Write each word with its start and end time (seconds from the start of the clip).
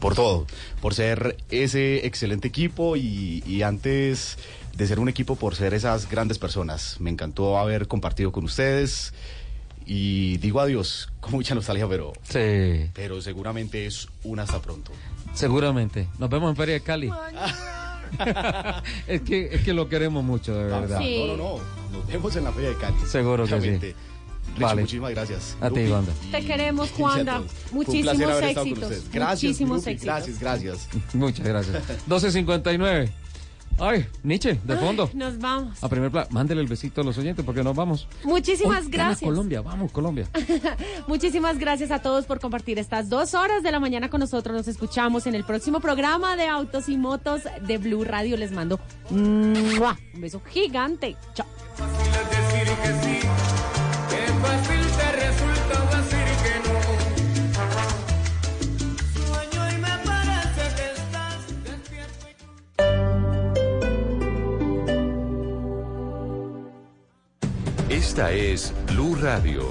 por 0.00 0.14
todo, 0.14 0.46
por 0.80 0.94
ser 0.94 1.36
ese 1.50 2.06
excelente 2.06 2.48
equipo 2.48 2.96
y, 2.96 3.42
y 3.46 3.62
antes 3.62 4.38
de 4.76 4.86
ser 4.86 5.00
un 5.00 5.08
equipo, 5.08 5.34
por 5.36 5.54
ser 5.56 5.74
esas 5.74 6.08
grandes 6.08 6.38
personas. 6.38 6.96
Me 7.00 7.10
encantó 7.10 7.58
haber 7.58 7.88
compartido 7.88 8.30
con 8.32 8.44
ustedes 8.44 9.12
y 9.86 10.36
digo 10.38 10.60
adiós 10.60 11.08
con 11.20 11.32
mucha 11.32 11.54
nostalgia, 11.54 11.88
pero, 11.88 12.12
Sí, 12.22 12.90
pero 12.94 13.20
seguramente 13.22 13.86
es 13.86 14.06
un 14.24 14.38
hasta 14.38 14.60
pronto. 14.62 14.92
seguramente. 15.34 16.08
Nos 16.18 16.30
vemos 16.30 16.50
en 16.50 16.56
Feria 16.56 16.74
de 16.74 16.80
Cali. 16.82 17.10
es, 19.06 19.20
que, 19.22 19.48
es 19.52 19.62
que 19.62 19.72
lo 19.72 19.88
queremos 19.88 20.22
mucho, 20.24 20.54
de 20.56 20.64
verdad. 20.64 20.98
Sí. 21.00 21.18
No, 21.26 21.36
no, 21.36 21.36
no, 21.36 21.58
nos 21.98 22.06
vemos 22.06 22.34
en 22.36 22.44
la 22.44 22.52
Feria 22.52 22.70
de 22.70 22.76
Cali. 22.76 22.96
Seguro 23.06 23.46
que 23.46 23.60
sí. 23.60 23.94
Vale. 24.64 24.80
muchísimas 24.82 25.10
gracias. 25.12 25.56
A 25.60 25.70
ti. 25.70 25.86
Wanda. 25.88 26.12
Te 26.30 26.44
queremos, 26.44 26.88
Y 26.90 26.92
a 26.92 26.96
Juanda. 26.96 27.36
todos. 27.38 27.52
Fue 27.52 27.70
un 27.70 27.76
Muchísimos 27.86 28.42
éxitos. 28.42 28.90
Gracias, 29.12 29.42
Muchísimos 29.42 29.78
Lupi, 29.78 29.90
éxitos. 29.90 30.04
gracias, 30.14 30.38
gracias. 30.40 30.88
Muchas 31.14 31.46
gracias. 31.46 31.82
12.59. 32.08 33.10
Ay, 33.80 34.06
Nietzsche, 34.24 34.58
de 34.64 34.76
fondo. 34.76 35.08
Ay, 35.12 35.16
nos 35.16 35.38
vamos. 35.38 35.84
A 35.84 35.88
primer 35.88 36.10
plano, 36.10 36.26
mándele 36.32 36.60
el 36.60 36.66
besito 36.66 37.00
a 37.00 37.04
los 37.04 37.16
oyentes 37.16 37.44
porque 37.44 37.62
nos 37.62 37.76
vamos. 37.76 38.08
Muchísimas 38.24 38.86
Hoy 38.86 38.90
gracias. 38.90 39.20
Colombia, 39.20 39.60
vamos, 39.60 39.92
Colombia. 39.92 40.28
Muchísimas 41.06 41.58
gracias 41.58 41.92
a 41.92 42.00
todos 42.02 42.26
por 42.26 42.40
compartir 42.40 42.80
estas 42.80 43.08
dos 43.08 43.34
horas 43.34 43.62
de 43.62 43.70
la 43.70 43.78
mañana 43.78 44.10
con 44.10 44.18
nosotros. 44.18 44.56
Nos 44.56 44.66
escuchamos 44.66 45.28
en 45.28 45.36
el 45.36 45.44
próximo 45.44 45.78
programa 45.78 46.34
de 46.34 46.48
Autos 46.48 46.88
y 46.88 46.96
Motos 46.96 47.42
de 47.68 47.78
Blue 47.78 48.02
Radio. 48.02 48.36
Les 48.36 48.50
mando 48.50 48.80
¡mua! 49.10 49.96
un 50.12 50.20
beso 50.22 50.42
gigante. 50.44 51.16
Chao. 51.34 51.46
Esta 68.08 68.32
es 68.32 68.72
Blue 68.86 69.16
Radio. 69.16 69.68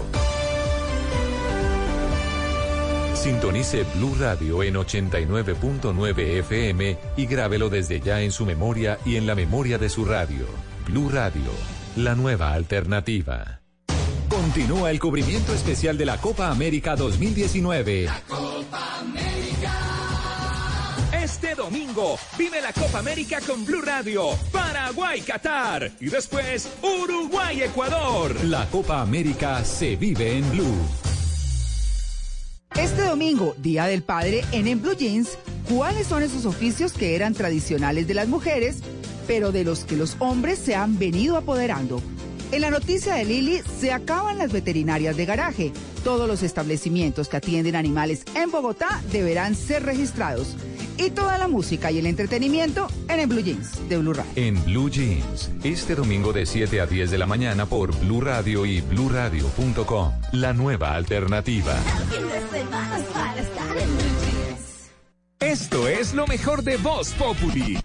Sintonice 3.16 3.84
Blue 3.96 4.16
Radio 4.20 4.62
en 4.62 4.76
89.9 4.76 6.20
FM 6.42 6.98
y 7.18 7.26
grábelo 7.26 7.72
desde 7.72 8.00
ya 8.00 8.22
en 8.22 8.32
su 8.32 8.46
memoria 8.46 9.00
y 9.04 9.16
en 9.16 9.26
la 9.26 9.34
memoria 9.34 9.80
de 9.80 9.90
su 9.90 10.06
radio. 10.06 10.46
Blue 10.86 11.10
Radio, 11.10 11.50
la 11.96 12.14
nueva 12.14 12.54
alternativa. 12.54 13.62
Continúa 14.30 14.92
el 14.92 15.00
cubrimiento 15.00 15.52
especial 15.56 15.98
de 15.98 16.06
la 16.06 16.18
Copa 16.18 16.52
América 16.52 16.96
2019. 16.96 18.06
Este 18.06 19.27
domingo 21.58 22.18
vive 22.38 22.62
la 22.62 22.72
Copa 22.72 23.00
América 23.00 23.42
con 23.46 23.66
Blue 23.66 23.82
Radio, 23.82 24.30
Paraguay, 24.52 25.22
Qatar 25.22 25.92
y 26.00 26.06
después 26.06 26.70
Uruguay, 26.82 27.64
Ecuador. 27.64 28.34
La 28.46 28.70
Copa 28.70 29.02
América 29.02 29.66
se 29.66 29.96
vive 29.96 30.38
en 30.38 30.50
Blue. 30.52 30.78
Este 32.76 33.02
domingo, 33.02 33.56
Día 33.58 33.86
del 33.88 34.04
Padre, 34.04 34.46
en 34.52 34.82
Blue 34.82 34.96
Jeans, 34.96 35.38
¿cuáles 35.68 36.08
son 36.08 36.22
esos 36.22 36.46
oficios 36.46 36.94
que 36.94 37.16
eran 37.16 37.34
tradicionales 37.34 38.08
de 38.08 38.14
las 38.14 38.28
mujeres, 38.28 38.78
pero 39.26 39.52
de 39.52 39.64
los 39.64 39.84
que 39.84 39.98
los 39.98 40.16
hombres 40.20 40.60
se 40.60 40.76
han 40.76 41.00
venido 41.00 41.38
apoderando? 41.38 42.02
En 42.52 42.62
la 42.62 42.70
noticia 42.70 43.16
de 43.16 43.26
Lili, 43.26 43.62
se 43.80 43.92
acaban 43.92 44.38
las 44.38 44.54
veterinarias 44.54 45.18
de 45.18 45.26
garaje. 45.26 45.74
Todos 46.04 46.30
los 46.30 46.44
establecimientos 46.44 47.28
que 47.28 47.38
atienden 47.38 47.76
animales 47.76 48.24
en 48.36 48.52
Bogotá 48.52 49.02
deberán 49.12 49.56
ser 49.56 49.84
registrados. 49.84 50.56
Y 50.98 51.12
toda 51.12 51.38
la 51.38 51.48
música 51.48 51.92
y 51.92 52.00
el 52.00 52.08
entretenimiento 52.08 52.88
en 53.08 53.20
En 53.20 53.30
Blue 53.30 53.42
Jeans 53.42 53.88
de 53.90 53.98
Blue 53.98 54.14
Radio. 54.14 54.32
En 54.36 54.64
Blue 54.66 54.90
Jeans, 54.90 55.52
este 55.64 55.96
domingo 55.96 56.34
de 56.34 56.46
7 56.46 56.82
a 56.82 56.86
10 56.86 57.12
de 57.12 57.18
la 57.18 57.26
mañana 57.26 57.66
por 57.66 57.98
Blue 58.00 58.22
Radio 58.22 58.66
y 58.66 58.82
bluradio.com. 58.82 60.12
La 60.34 60.54
nueva 60.54 60.96
alternativa. 60.96 61.76
Esto 65.40 65.88
es 65.88 66.14
lo 66.14 66.26
mejor 66.28 66.64
de 66.64 66.78
Voz 66.78 67.14
Populi. 67.14 67.78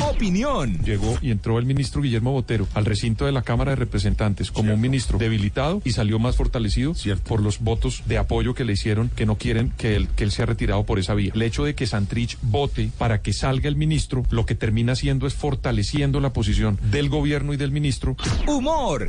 Opinión. 0.00 0.78
Llegó 0.84 1.18
y 1.20 1.30
entró 1.30 1.58
el 1.58 1.66
ministro 1.66 2.02
Guillermo 2.02 2.32
Botero 2.32 2.66
al 2.74 2.84
recinto 2.84 3.26
de 3.26 3.32
la 3.32 3.42
Cámara 3.42 3.72
de 3.72 3.76
Representantes 3.76 4.50
como 4.50 4.74
un 4.74 4.80
ministro 4.80 5.18
debilitado 5.18 5.80
y 5.84 5.92
salió 5.92 6.18
más 6.18 6.36
fortalecido 6.36 6.94
por 7.26 7.40
los 7.40 7.60
votos 7.60 8.02
de 8.06 8.18
apoyo 8.18 8.54
que 8.54 8.64
le 8.64 8.72
hicieron 8.72 9.08
que 9.08 9.26
no 9.26 9.36
quieren 9.36 9.72
que 9.76 9.96
él, 9.96 10.08
que 10.16 10.24
él 10.24 10.30
sea 10.30 10.46
retirado 10.46 10.84
por 10.84 10.98
esa 10.98 11.14
vía. 11.14 11.32
El 11.34 11.42
hecho 11.42 11.64
de 11.64 11.74
que 11.74 11.86
Santrich 11.86 12.38
vote 12.42 12.90
para 12.98 13.22
que 13.22 13.32
salga 13.32 13.68
el 13.68 13.76
ministro, 13.76 14.24
lo 14.30 14.46
que 14.46 14.54
termina 14.54 14.92
haciendo 14.92 15.26
es 15.26 15.34
fortaleciendo 15.34 16.20
la 16.20 16.32
posición 16.32 16.78
del 16.90 17.08
gobierno 17.08 17.52
y 17.52 17.56
del 17.56 17.70
ministro. 17.70 18.16
Humor. 18.46 19.08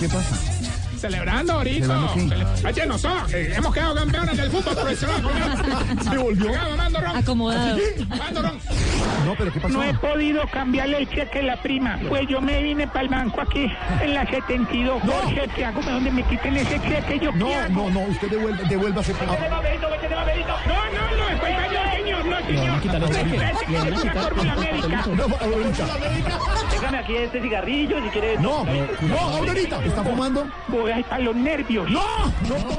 ¿Qué 0.00 0.08
pasa? 0.08 0.77
Celebrando 0.98 1.52
ahorita. 1.52 2.00
Oye, 2.66 2.86
nosotros 2.86 3.32
hemos 3.32 3.74
quedado 3.74 3.94
campeones 3.94 4.36
del 4.36 4.50
fútbol 4.50 4.74
profesional. 4.74 5.22
Se 6.02 6.18
volvió. 6.18 6.50
Acomodado. 7.14 7.78
No, 9.24 9.34
pero 9.36 9.52
¿qué 9.52 9.60
pasó? 9.60 9.74
No 9.74 9.84
he 9.84 9.94
podido 9.94 10.42
cambiarle 10.48 10.98
el 10.98 11.08
cheque 11.08 11.40
a 11.40 11.42
la 11.42 11.62
prima. 11.62 11.98
Pues 12.08 12.26
yo 12.28 12.40
me 12.40 12.62
vine 12.62 12.86
para 12.88 13.02
el 13.02 13.08
banco 13.08 13.40
aquí 13.40 13.70
en 14.02 14.14
la 14.14 14.26
72. 14.26 15.04
No. 15.04 15.12
Jorge, 15.12 15.48
¿qué 15.54 15.64
hago? 15.64 15.82
¿Dónde 15.82 16.10
me 16.10 16.22
quiten 16.24 16.56
ese 16.56 16.80
cheque? 16.80 17.20
¿Yo 17.20 17.32
No, 17.32 17.68
no, 17.68 17.90
no, 17.90 18.00
usted 18.00 18.28
devuelve, 18.28 18.64
devuélvase. 18.64 19.12
Vete 19.12 19.26
de 19.26 19.48
papelito, 19.48 19.90
vete 19.90 20.08
de 20.08 20.14
papelito. 20.14 20.48
No, 20.66 20.74
no, 20.74 21.16
no, 21.16 21.28
es 21.28 21.40
para 21.40 21.87
señor, 22.46 22.66
no, 22.66 22.80
señor. 22.80 22.80
quitar 22.80 23.02
el 23.02 23.08
cheque. 23.10 23.38
Le 23.68 23.78
van 23.78 23.94
a 23.94 24.02
quitar. 24.02 24.36
No, 25.16 25.24
ahorita. 25.40 25.86
Déjame 26.70 26.98
aquí 26.98 27.16
este 27.16 27.40
cigarrillo 27.42 28.02
si 28.02 28.08
quieres. 28.10 28.40
No, 28.40 28.64
no, 28.64 29.18
ahorita. 29.18 29.84
¿Está 29.84 30.04
fumando? 30.04 30.46
Voy 30.68 30.90
a 30.90 30.98
estar 30.98 31.20
los 31.20 31.36
nervios. 31.36 31.90
No, 31.90 32.02
no. 32.48 32.78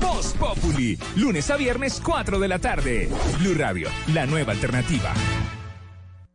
Voz 0.00 0.34
Populi. 0.38 0.98
Lunes 1.16 1.50
a 1.50 1.56
viernes, 1.56 2.00
4 2.04 2.38
de 2.38 2.48
la 2.48 2.58
tarde. 2.58 3.08
Blue 3.38 3.54
Radio, 3.54 3.88
la 4.14 4.26
nueva 4.26 4.52
alternativa. 4.52 5.12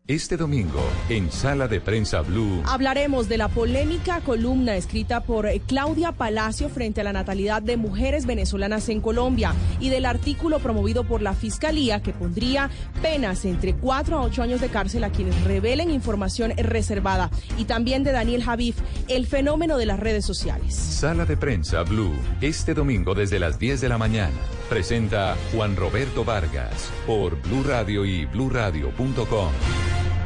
Este 0.07 0.37
domingo, 0.37 0.87
en 1.09 1.31
Sala 1.31 1.67
de 1.67 1.81
Prensa 1.81 2.21
Blue. 2.21 2.61
Hablaremos 2.67 3.27
de 3.27 3.39
la 3.39 3.47
polémica 3.47 4.21
columna 4.21 4.75
escrita 4.75 5.23
por 5.23 5.49
Claudia 5.65 6.11
Palacio 6.11 6.69
frente 6.69 7.01
a 7.01 7.03
la 7.03 7.11
natalidad 7.11 7.63
de 7.63 7.75
mujeres 7.75 8.27
venezolanas 8.27 8.87
en 8.89 9.01
Colombia 9.01 9.55
y 9.79 9.89
del 9.89 10.05
artículo 10.05 10.59
promovido 10.59 11.05
por 11.05 11.23
la 11.23 11.33
Fiscalía 11.33 12.03
que 12.03 12.13
pondría 12.13 12.69
penas 13.01 13.45
entre 13.45 13.73
4 13.73 14.19
a 14.19 14.21
8 14.21 14.43
años 14.43 14.61
de 14.61 14.69
cárcel 14.69 15.05
a 15.05 15.09
quienes 15.09 15.43
revelen 15.43 15.89
información 15.89 16.53
reservada 16.55 17.31
y 17.57 17.65
también 17.65 18.03
de 18.03 18.11
Daniel 18.11 18.43
Javif, 18.43 18.77
el 19.07 19.25
fenómeno 19.25 19.75
de 19.75 19.87
las 19.87 19.99
redes 19.99 20.23
sociales. 20.23 20.75
Sala 20.75 21.25
de 21.25 21.35
Prensa 21.35 21.81
Blue. 21.81 22.13
Este 22.41 22.75
domingo 22.75 23.15
desde 23.15 23.39
las 23.39 23.57
10 23.57 23.81
de 23.81 23.89
la 23.89 23.97
mañana. 23.97 24.37
Presenta 24.69 25.35
Juan 25.51 25.75
Roberto 25.75 26.23
Vargas 26.23 26.91
por 27.07 27.41
Blue 27.41 27.63
Radio 27.63 28.05
y 28.05 28.25
bluradio.com. 28.25 29.94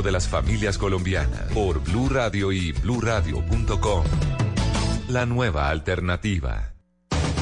de 0.00 0.12
las 0.12 0.28
familias 0.28 0.78
colombianas 0.78 1.52
por 1.52 1.82
Blue 1.82 2.08
Radio 2.08 2.52
y 2.52 2.72
bluradio.com. 2.72 4.04
La 5.08 5.26
nueva 5.26 5.68
alternativa. 5.68 6.72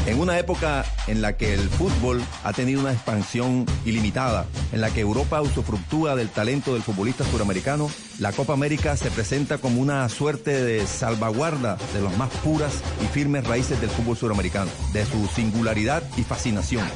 En 0.07 0.19
una 0.19 0.39
época 0.39 0.85
en 1.07 1.23
la 1.23 1.37
que 1.37 1.55
el 1.55 1.69
fútbol 1.69 2.21
ha 2.43 2.53
tenido 2.53 2.81
una 2.81 2.93
expansión 2.93 3.67
ilimitada, 3.85 4.47
en 4.73 4.81
la 4.81 4.91
que 4.91 5.01
Europa 5.01 5.41
usufructúa 5.43 6.17
del 6.17 6.31
talento 6.31 6.73
del 6.73 6.83
futbolista 6.83 7.25
suramericano, 7.25 7.89
la 8.19 8.33
Copa 8.33 8.55
América 8.55 8.97
se 8.97 9.11
presenta 9.11 9.59
como 9.59 9.81
una 9.81 10.09
suerte 10.09 10.65
de 10.65 10.87
salvaguarda 10.87 11.77
de 11.93 12.01
las 12.01 12.17
más 12.17 12.31
puras 12.43 12.83
y 13.05 13.07
firmes 13.07 13.47
raíces 13.47 13.81
del 13.81 13.91
fútbol 13.91 14.17
suramericano, 14.17 14.71
de 14.93 15.05
su 15.05 15.27
singularidad 15.29 16.03
y 16.17 16.23
fascinación. 16.23 16.89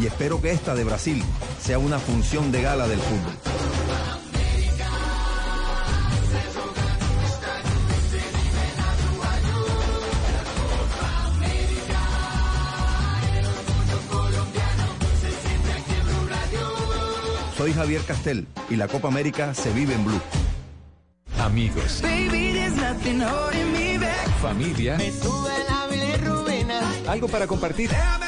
Y 0.00 0.06
espero 0.06 0.40
que 0.40 0.52
esta 0.52 0.74
de 0.74 0.84
Brasil 0.84 1.22
sea 1.60 1.78
una 1.78 1.98
función 1.98 2.52
de 2.52 2.62
gala 2.62 2.86
del 2.86 3.00
fútbol. 3.00 3.32
Soy 17.56 17.72
Javier 17.72 18.02
Castel 18.02 18.46
y 18.70 18.76
la 18.76 18.86
Copa 18.86 19.08
América 19.08 19.52
se 19.52 19.72
vive 19.72 19.94
en 19.94 20.04
Blue. 20.04 20.20
Amigos, 21.40 22.02
familia, 24.40 24.98
algo 27.08 27.26
para 27.26 27.48
compartir. 27.48 27.90
Déjame. 27.90 28.27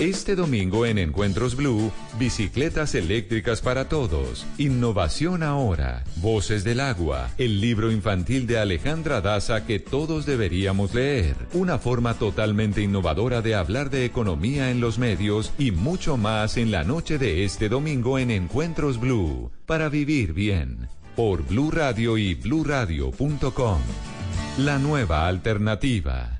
Este 0.00 0.34
domingo 0.34 0.86
en 0.86 0.96
Encuentros 0.96 1.56
Blue, 1.56 1.92
bicicletas 2.18 2.94
eléctricas 2.94 3.60
para 3.60 3.90
todos, 3.90 4.46
innovación 4.56 5.42
ahora, 5.42 6.04
voces 6.16 6.64
del 6.64 6.80
agua, 6.80 7.28
el 7.36 7.60
libro 7.60 7.92
infantil 7.92 8.46
de 8.46 8.58
Alejandra 8.58 9.20
Daza 9.20 9.66
que 9.66 9.78
todos 9.78 10.24
deberíamos 10.24 10.94
leer, 10.94 11.36
una 11.52 11.78
forma 11.78 12.14
totalmente 12.14 12.80
innovadora 12.80 13.42
de 13.42 13.54
hablar 13.54 13.90
de 13.90 14.06
economía 14.06 14.70
en 14.70 14.80
los 14.80 14.98
medios 14.98 15.52
y 15.58 15.70
mucho 15.70 16.16
más 16.16 16.56
en 16.56 16.70
la 16.70 16.82
noche 16.82 17.18
de 17.18 17.44
este 17.44 17.68
domingo 17.68 18.18
en 18.18 18.30
Encuentros 18.30 18.98
Blue, 18.98 19.52
para 19.66 19.90
vivir 19.90 20.32
bien, 20.32 20.88
por 21.14 21.46
Blue 21.46 21.70
Radio 21.70 22.16
y 22.16 22.36
bluradio.com. 22.36 23.80
La 24.56 24.78
nueva 24.78 25.28
alternativa. 25.28 26.39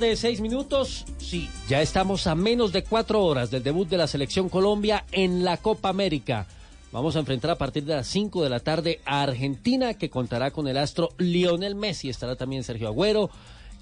De 0.00 0.14
seis 0.14 0.42
minutos. 0.42 1.06
Sí, 1.16 1.48
ya 1.68 1.80
estamos 1.80 2.26
a 2.26 2.34
menos 2.34 2.70
de 2.70 2.84
cuatro 2.84 3.24
horas 3.24 3.50
del 3.50 3.62
debut 3.62 3.88
de 3.88 3.96
la 3.96 4.06
selección 4.06 4.50
Colombia 4.50 5.06
en 5.10 5.42
la 5.42 5.56
Copa 5.56 5.88
América. 5.88 6.46
Vamos 6.92 7.16
a 7.16 7.20
enfrentar 7.20 7.52
a 7.52 7.56
partir 7.56 7.84
de 7.84 7.94
las 7.94 8.06
5 8.06 8.42
de 8.42 8.50
la 8.50 8.60
tarde 8.60 9.00
a 9.06 9.22
Argentina, 9.22 9.94
que 9.94 10.10
contará 10.10 10.50
con 10.50 10.68
el 10.68 10.76
astro 10.76 11.08
Lionel 11.16 11.74
Messi. 11.76 12.10
Estará 12.10 12.36
también 12.36 12.62
Sergio 12.62 12.88
Agüero 12.88 13.30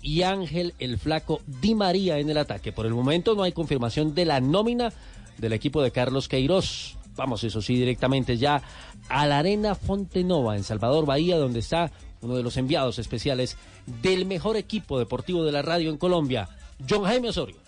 y 0.02 0.22
Ángel 0.22 0.75
el 0.78 0.99
Flaco 0.99 1.40
Di 1.46 1.75
María 1.75 2.19
en 2.19 2.31
el 2.31 2.38
ataque. 2.38 2.70
Por 2.70 2.87
el 2.87 2.94
momento 2.94 3.34
no 3.34 3.43
hay 3.43 3.52
confirmación 3.52 4.14
de 4.14 4.25
la 4.25 4.40
nómina 4.40 4.93
del 5.38 5.52
equipo 5.52 5.82
de 5.82 5.90
Carlos 5.90 6.28
Queiroz. 6.28 6.96
Vamos, 7.16 7.43
eso 7.43 7.61
sí, 7.61 7.75
directamente 7.75 8.37
ya 8.37 8.62
a 9.08 9.26
la 9.26 9.38
Arena 9.38 9.75
Fontenova 9.75 10.56
en 10.56 10.62
Salvador 10.62 11.06
Bahía, 11.06 11.38
donde 11.38 11.58
está 11.58 11.90
uno 12.25 12.37
de 12.37 12.43
los 12.43 12.56
enviados 12.56 12.99
especiales 12.99 13.56
del 14.03 14.26
mejor 14.26 14.56
equipo 14.56 14.99
deportivo 14.99 15.44
de 15.44 15.53
la 15.53 15.62
radio 15.62 15.91
en 15.91 15.99
Colombia, 15.99 16.49
John 16.88 17.05
Jaime 17.05 17.29
Osorio. 17.29 17.63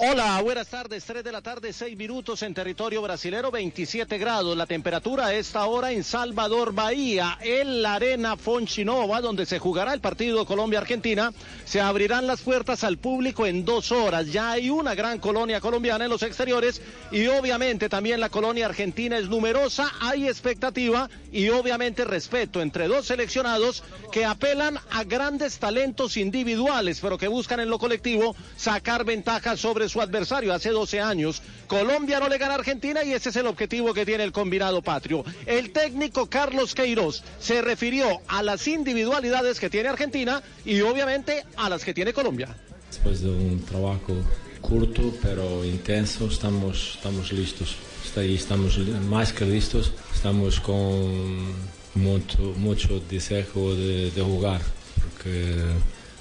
Hola, 0.00 0.40
buenas 0.42 0.68
tardes. 0.68 1.04
3 1.06 1.24
de 1.24 1.32
la 1.32 1.42
tarde, 1.42 1.72
6 1.72 1.96
minutos 1.96 2.44
en 2.44 2.54
territorio 2.54 3.02
brasilero, 3.02 3.50
27 3.50 4.16
grados. 4.16 4.56
La 4.56 4.64
temperatura 4.64 5.26
a 5.26 5.34
esta 5.34 5.66
hora 5.66 5.90
en 5.90 6.04
Salvador, 6.04 6.72
Bahía, 6.72 7.36
en 7.40 7.82
la 7.82 7.94
arena 7.94 8.36
Fonchinova, 8.36 9.20
donde 9.20 9.44
se 9.44 9.58
jugará 9.58 9.92
el 9.92 10.00
partido 10.00 10.46
Colombia-Argentina. 10.46 11.32
Se 11.64 11.80
abrirán 11.80 12.28
las 12.28 12.42
puertas 12.42 12.84
al 12.84 12.98
público 12.98 13.44
en 13.44 13.64
dos 13.64 13.90
horas. 13.90 14.28
Ya 14.28 14.52
hay 14.52 14.70
una 14.70 14.94
gran 14.94 15.18
colonia 15.18 15.60
colombiana 15.60 16.04
en 16.04 16.12
los 16.12 16.22
exteriores 16.22 16.80
y 17.10 17.26
obviamente 17.26 17.88
también 17.88 18.20
la 18.20 18.28
colonia 18.28 18.66
argentina 18.66 19.18
es 19.18 19.28
numerosa. 19.28 19.92
Hay 20.00 20.28
expectativa 20.28 21.10
y 21.32 21.48
obviamente 21.48 22.04
respeto 22.04 22.62
entre 22.62 22.86
dos 22.86 23.06
seleccionados 23.06 23.82
que 24.12 24.24
apelan 24.24 24.78
a 24.92 25.02
grandes 25.02 25.58
talentos 25.58 26.16
individuales, 26.16 27.00
pero 27.00 27.18
que 27.18 27.26
buscan 27.26 27.58
en 27.58 27.68
lo 27.68 27.80
colectivo 27.80 28.36
sacar 28.56 29.04
ventajas 29.04 29.58
sobre 29.58 29.87
su 29.88 30.00
adversario 30.00 30.52
hace 30.52 30.70
12 30.70 31.00
años. 31.00 31.42
Colombia 31.66 32.20
no 32.20 32.28
le 32.28 32.38
gana 32.38 32.54
a 32.54 32.56
Argentina 32.56 33.02
y 33.04 33.12
ese 33.12 33.30
es 33.30 33.36
el 33.36 33.46
objetivo 33.46 33.94
que 33.94 34.06
tiene 34.06 34.24
el 34.24 34.32
combinado 34.32 34.82
patrio. 34.82 35.24
El 35.46 35.70
técnico 35.70 36.26
Carlos 36.26 36.74
Queiroz 36.74 37.22
se 37.38 37.62
refirió 37.62 38.20
a 38.28 38.42
las 38.42 38.66
individualidades 38.66 39.60
que 39.60 39.70
tiene 39.70 39.88
Argentina 39.88 40.42
y 40.64 40.80
obviamente 40.80 41.44
a 41.56 41.68
las 41.68 41.84
que 41.84 41.94
tiene 41.94 42.12
Colombia. 42.12 42.54
Después 42.90 43.20
de 43.22 43.30
un 43.30 43.62
trabajo 43.64 44.14
corto 44.60 45.12
pero 45.22 45.64
intenso, 45.64 46.26
estamos, 46.26 46.94
estamos 46.96 47.32
listos. 47.32 47.76
Estamos 48.16 48.78
más 49.08 49.32
que 49.32 49.44
listos. 49.44 49.92
Estamos 50.14 50.58
con 50.58 51.52
mucho, 51.94 52.54
mucho 52.56 53.00
deseo 53.08 53.76
de, 53.76 54.10
de 54.10 54.22
jugar, 54.22 54.60
porque 55.02 55.54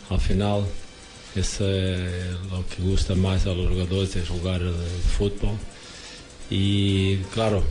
al 0.09 0.19
final 0.19 0.65
eso 1.39 1.69
es 1.69 2.35
lo 2.51 2.65
que 2.67 2.81
gusta 2.81 3.15
más 3.15 3.45
a 3.45 3.53
los 3.53 3.69
jugadores, 3.69 4.15
es 4.15 4.29
jugar 4.29 4.61
el 4.61 4.73
fútbol. 5.17 5.55
Y 6.49 7.17
claro, 7.33 7.63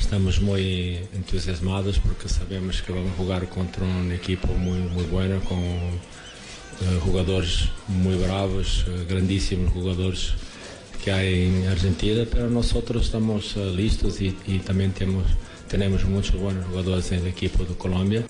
estamos 0.00 0.40
muy 0.40 0.98
entusiasmados 1.14 1.98
porque 1.98 2.28
sabemos 2.28 2.82
que 2.82 2.92
vamos 2.92 3.12
a 3.12 3.16
jugar 3.16 3.48
contra 3.48 3.84
un 3.84 4.12
equipo 4.12 4.48
muy, 4.48 4.78
muy 4.78 5.04
bueno, 5.04 5.40
con 5.40 5.58
eh, 5.58 7.00
jugadores 7.02 7.68
muy 7.88 8.16
bravos, 8.16 8.84
eh, 8.88 9.06
grandísimos 9.08 9.72
jugadores 9.72 10.32
que 11.04 11.12
hay 11.12 11.46
en 11.46 11.66
Argentina, 11.66 12.24
pero 12.30 12.48
nosotros 12.48 13.06
estamos 13.06 13.56
eh, 13.56 13.72
listos 13.74 14.20
y, 14.20 14.36
y 14.46 14.58
también 14.60 14.92
tenemos, 14.92 15.24
tenemos 15.68 16.04
muchos 16.04 16.36
buenos 16.36 16.66
jugadores 16.66 17.10
en 17.12 17.20
el 17.20 17.26
equipo 17.26 17.64
de 17.64 17.74
Colombia. 17.74 18.26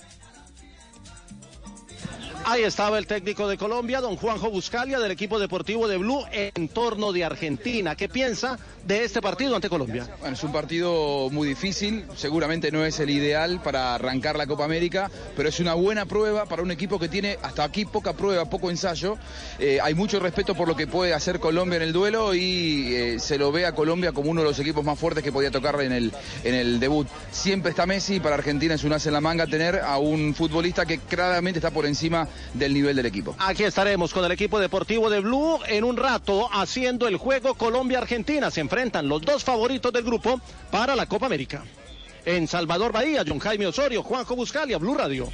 Ahí 2.49 2.63
estaba 2.63 2.97
el 2.97 3.05
técnico 3.05 3.47
de 3.47 3.59
Colombia, 3.59 4.01
don 4.01 4.15
Juanjo 4.15 4.49
Buscalia, 4.49 4.97
del 4.97 5.11
equipo 5.11 5.37
deportivo 5.37 5.87
de 5.87 5.97
Blue, 5.97 6.23
en 6.31 6.67
torno 6.67 7.13
de 7.13 7.23
Argentina. 7.23 7.95
¿Qué 7.95 8.09
piensa 8.09 8.57
de 8.87 9.03
este 9.03 9.21
partido 9.21 9.55
ante 9.55 9.69
Colombia? 9.69 10.07
Bueno, 10.19 10.33
es 10.33 10.43
un 10.43 10.51
partido 10.51 11.29
muy 11.29 11.47
difícil, 11.47 12.05
seguramente 12.15 12.71
no 12.71 12.83
es 12.83 12.99
el 12.99 13.11
ideal 13.11 13.61
para 13.61 13.93
arrancar 13.93 14.35
la 14.35 14.47
Copa 14.47 14.65
América, 14.65 15.11
pero 15.37 15.47
es 15.47 15.59
una 15.59 15.75
buena 15.75 16.07
prueba 16.07 16.47
para 16.47 16.63
un 16.63 16.71
equipo 16.71 16.97
que 16.97 17.07
tiene 17.07 17.37
hasta 17.43 17.63
aquí 17.63 17.85
poca 17.85 18.13
prueba, 18.13 18.45
poco 18.45 18.71
ensayo. 18.71 19.19
Eh, 19.59 19.77
hay 19.83 19.93
mucho 19.93 20.19
respeto 20.19 20.55
por 20.55 20.67
lo 20.67 20.75
que 20.75 20.87
puede 20.87 21.13
hacer 21.13 21.39
Colombia 21.39 21.75
en 21.75 21.83
el 21.83 21.93
duelo 21.93 22.33
y 22.33 22.95
eh, 22.95 23.19
se 23.19 23.37
lo 23.37 23.51
ve 23.51 23.67
a 23.67 23.75
Colombia 23.75 24.11
como 24.11 24.31
uno 24.31 24.41
de 24.41 24.47
los 24.47 24.57
equipos 24.57 24.83
más 24.83 24.97
fuertes 24.97 25.23
que 25.23 25.31
podía 25.31 25.51
tocar 25.51 25.79
en 25.81 25.91
el, 25.91 26.11
en 26.43 26.55
el 26.55 26.79
debut. 26.79 27.07
Siempre 27.29 27.69
está 27.69 27.85
Messi 27.85 28.19
para 28.19 28.33
Argentina 28.33 28.73
es 28.73 28.83
un 28.83 28.93
as 28.93 29.05
en 29.05 29.13
la 29.13 29.21
manga 29.21 29.45
tener 29.45 29.81
a 29.81 29.99
un 29.99 30.33
futbolista 30.33 30.87
que 30.87 30.97
claramente 30.97 31.59
está 31.59 31.69
por 31.69 31.85
encima 31.85 32.27
del 32.53 32.73
nivel 32.73 32.95
del 32.95 33.05
equipo. 33.05 33.35
Aquí 33.39 33.63
estaremos 33.63 34.13
con 34.13 34.25
el 34.25 34.31
equipo 34.31 34.59
deportivo 34.59 35.09
de 35.09 35.19
Blue 35.19 35.59
en 35.67 35.83
un 35.83 35.97
rato 35.97 36.49
haciendo 36.53 37.07
el 37.07 37.17
juego 37.17 37.55
Colombia-Argentina. 37.55 38.51
Se 38.51 38.61
enfrentan 38.61 39.07
los 39.07 39.21
dos 39.21 39.43
favoritos 39.43 39.93
del 39.93 40.03
grupo 40.03 40.39
para 40.71 40.95
la 40.95 41.05
Copa 41.05 41.25
América. 41.25 41.63
En 42.25 42.47
Salvador 42.47 42.91
Bahía, 42.91 43.23
John 43.27 43.39
Jaime 43.39 43.67
Osorio, 43.67 44.03
Juanjo 44.03 44.35
Buscalia, 44.35 44.77
Blue 44.77 44.95
Radio. 44.95 45.29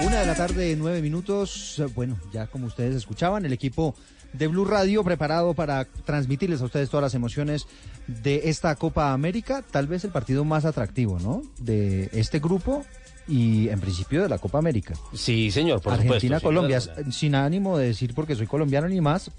Una 0.00 0.20
de 0.20 0.26
la 0.26 0.34
tarde, 0.34 0.74
nueve 0.76 1.02
minutos. 1.02 1.82
Bueno, 1.94 2.18
ya 2.32 2.46
como 2.46 2.66
ustedes 2.66 2.96
escuchaban, 2.96 3.44
el 3.44 3.52
equipo 3.52 3.94
de 4.32 4.46
Blue 4.46 4.64
Radio 4.64 5.04
preparado 5.04 5.54
para 5.54 5.84
transmitirles 6.04 6.60
a 6.62 6.64
ustedes 6.64 6.88
todas 6.88 7.02
las 7.02 7.14
emociones 7.14 7.66
de 8.06 8.42
esta 8.44 8.74
Copa 8.76 9.12
América. 9.12 9.62
Tal 9.70 9.86
vez 9.86 10.04
el 10.04 10.10
partido 10.10 10.44
más 10.44 10.64
atractivo, 10.64 11.18
¿no? 11.20 11.42
De 11.58 12.08
este 12.12 12.38
grupo 12.38 12.84
y 13.30 13.68
en 13.68 13.80
principio 13.80 14.22
de 14.22 14.28
la 14.28 14.38
Copa 14.38 14.58
América. 14.58 14.94
Sí, 15.14 15.50
señor, 15.50 15.80
por 15.80 15.92
Argentina, 15.92 16.38
supuesto. 16.38 16.48
Colombia, 16.48 16.80
sin 17.12 17.34
ánimo 17.34 17.78
de 17.78 17.86
decir 17.86 18.12
porque 18.14 18.34
soy 18.34 18.46
colombiano 18.46 18.88
ni 18.88 19.00
más, 19.00 19.30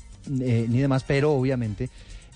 eh, 0.42 0.66
ni 0.70 0.80
demás, 0.80 1.04
pero 1.06 1.34
obviamente 1.34 1.90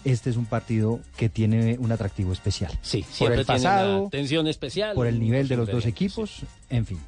este 0.04 0.30
es 0.30 0.38
un 0.38 0.46
partido 0.46 1.00
que 1.18 1.30
tiene 1.30 1.78
un 1.80 1.92
atractivo 1.92 2.34
especial. 2.34 2.78
Sí, 2.82 3.06
por 3.18 3.32
el 3.32 3.46
pasado, 3.46 4.02
una 4.02 4.10
tensión 4.10 4.48
especial. 4.48 4.96
por 4.96 5.08
el 5.08 5.20
nivel 5.20 5.48
de 5.48 5.58
los 5.58 5.70
dos 5.70 5.86
equipos, 5.86 6.42
en 6.70 6.86
fin. 6.86 7.00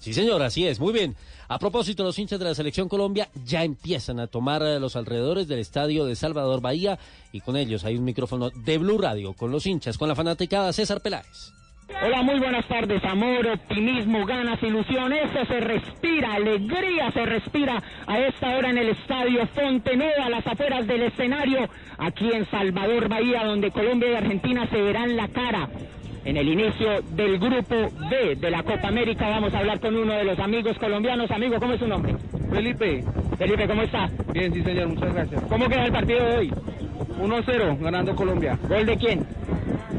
Sí, 0.00 0.12
señor, 0.12 0.42
así 0.42 0.66
es. 0.66 0.78
Muy 0.78 0.92
bien. 0.92 1.16
A 1.48 1.58
propósito, 1.58 2.04
los 2.04 2.18
hinchas 2.18 2.38
de 2.38 2.44
la 2.44 2.54
Selección 2.54 2.88
Colombia 2.90 3.28
ya 3.44 3.64
empiezan 3.64 4.20
a 4.20 4.26
tomar 4.26 4.62
eh, 4.62 4.78
los 4.78 4.96
alrededores 4.96 5.48
del 5.48 5.58
estadio 5.60 6.04
de 6.04 6.14
Salvador 6.14 6.60
Bahía 6.60 6.98
y 7.32 7.40
con 7.40 7.56
ellos 7.56 7.84
hay 7.84 7.96
un 7.96 8.04
micrófono 8.04 8.50
de 8.50 8.78
Blue 8.78 8.98
Radio 8.98 9.32
con 9.32 9.50
los 9.50 9.66
hinchas, 9.66 9.96
con 9.96 10.08
la 10.08 10.14
fanaticada 10.14 10.72
César 10.72 11.00
Peláez. 11.00 11.52
Hola, 11.88 12.22
muy 12.22 12.38
buenas 12.38 12.66
tardes. 12.66 13.04
Amor, 13.04 13.46
optimismo, 13.46 14.24
ganas, 14.24 14.62
ilusión. 14.62 15.12
Eso 15.12 15.44
se 15.46 15.60
respira, 15.60 16.34
alegría 16.34 17.10
se 17.12 17.26
respira 17.26 17.82
a 18.06 18.18
esta 18.20 18.56
hora 18.56 18.70
en 18.70 18.78
el 18.78 18.88
estadio 18.88 19.46
Fonteneda, 19.48 20.26
a 20.26 20.30
las 20.30 20.46
afueras 20.46 20.86
del 20.86 21.02
escenario, 21.02 21.68
aquí 21.98 22.30
en 22.32 22.46
Salvador 22.46 23.08
Bahía, 23.08 23.44
donde 23.44 23.70
Colombia 23.70 24.12
y 24.12 24.14
Argentina 24.14 24.66
se 24.70 24.80
verán 24.80 25.16
la 25.16 25.28
cara. 25.28 25.68
En 26.24 26.38
el 26.38 26.48
inicio 26.48 27.02
del 27.10 27.38
grupo 27.38 27.74
B 28.08 28.36
de 28.36 28.50
la 28.50 28.62
Copa 28.62 28.88
América 28.88 29.28
vamos 29.28 29.52
a 29.52 29.58
hablar 29.58 29.78
con 29.78 29.94
uno 29.94 30.14
de 30.14 30.24
los 30.24 30.38
amigos 30.38 30.78
colombianos. 30.78 31.30
Amigo, 31.30 31.56
¿cómo 31.60 31.74
es 31.74 31.80
su 31.80 31.86
nombre? 31.86 32.16
Felipe. 32.50 33.04
Felipe, 33.36 33.68
¿cómo 33.68 33.82
está? 33.82 34.08
Bien, 34.32 34.52
sí, 34.52 34.62
señor, 34.62 34.88
muchas 34.88 35.12
gracias. 35.12 35.42
¿Cómo 35.44 35.68
queda 35.68 35.84
el 35.84 35.92
partido 35.92 36.24
de 36.24 36.36
hoy? 36.38 36.52
1-0, 37.20 37.78
ganando 37.78 38.16
Colombia. 38.16 38.58
¿Gol 38.66 38.86
de 38.86 38.96
quién? 38.96 39.26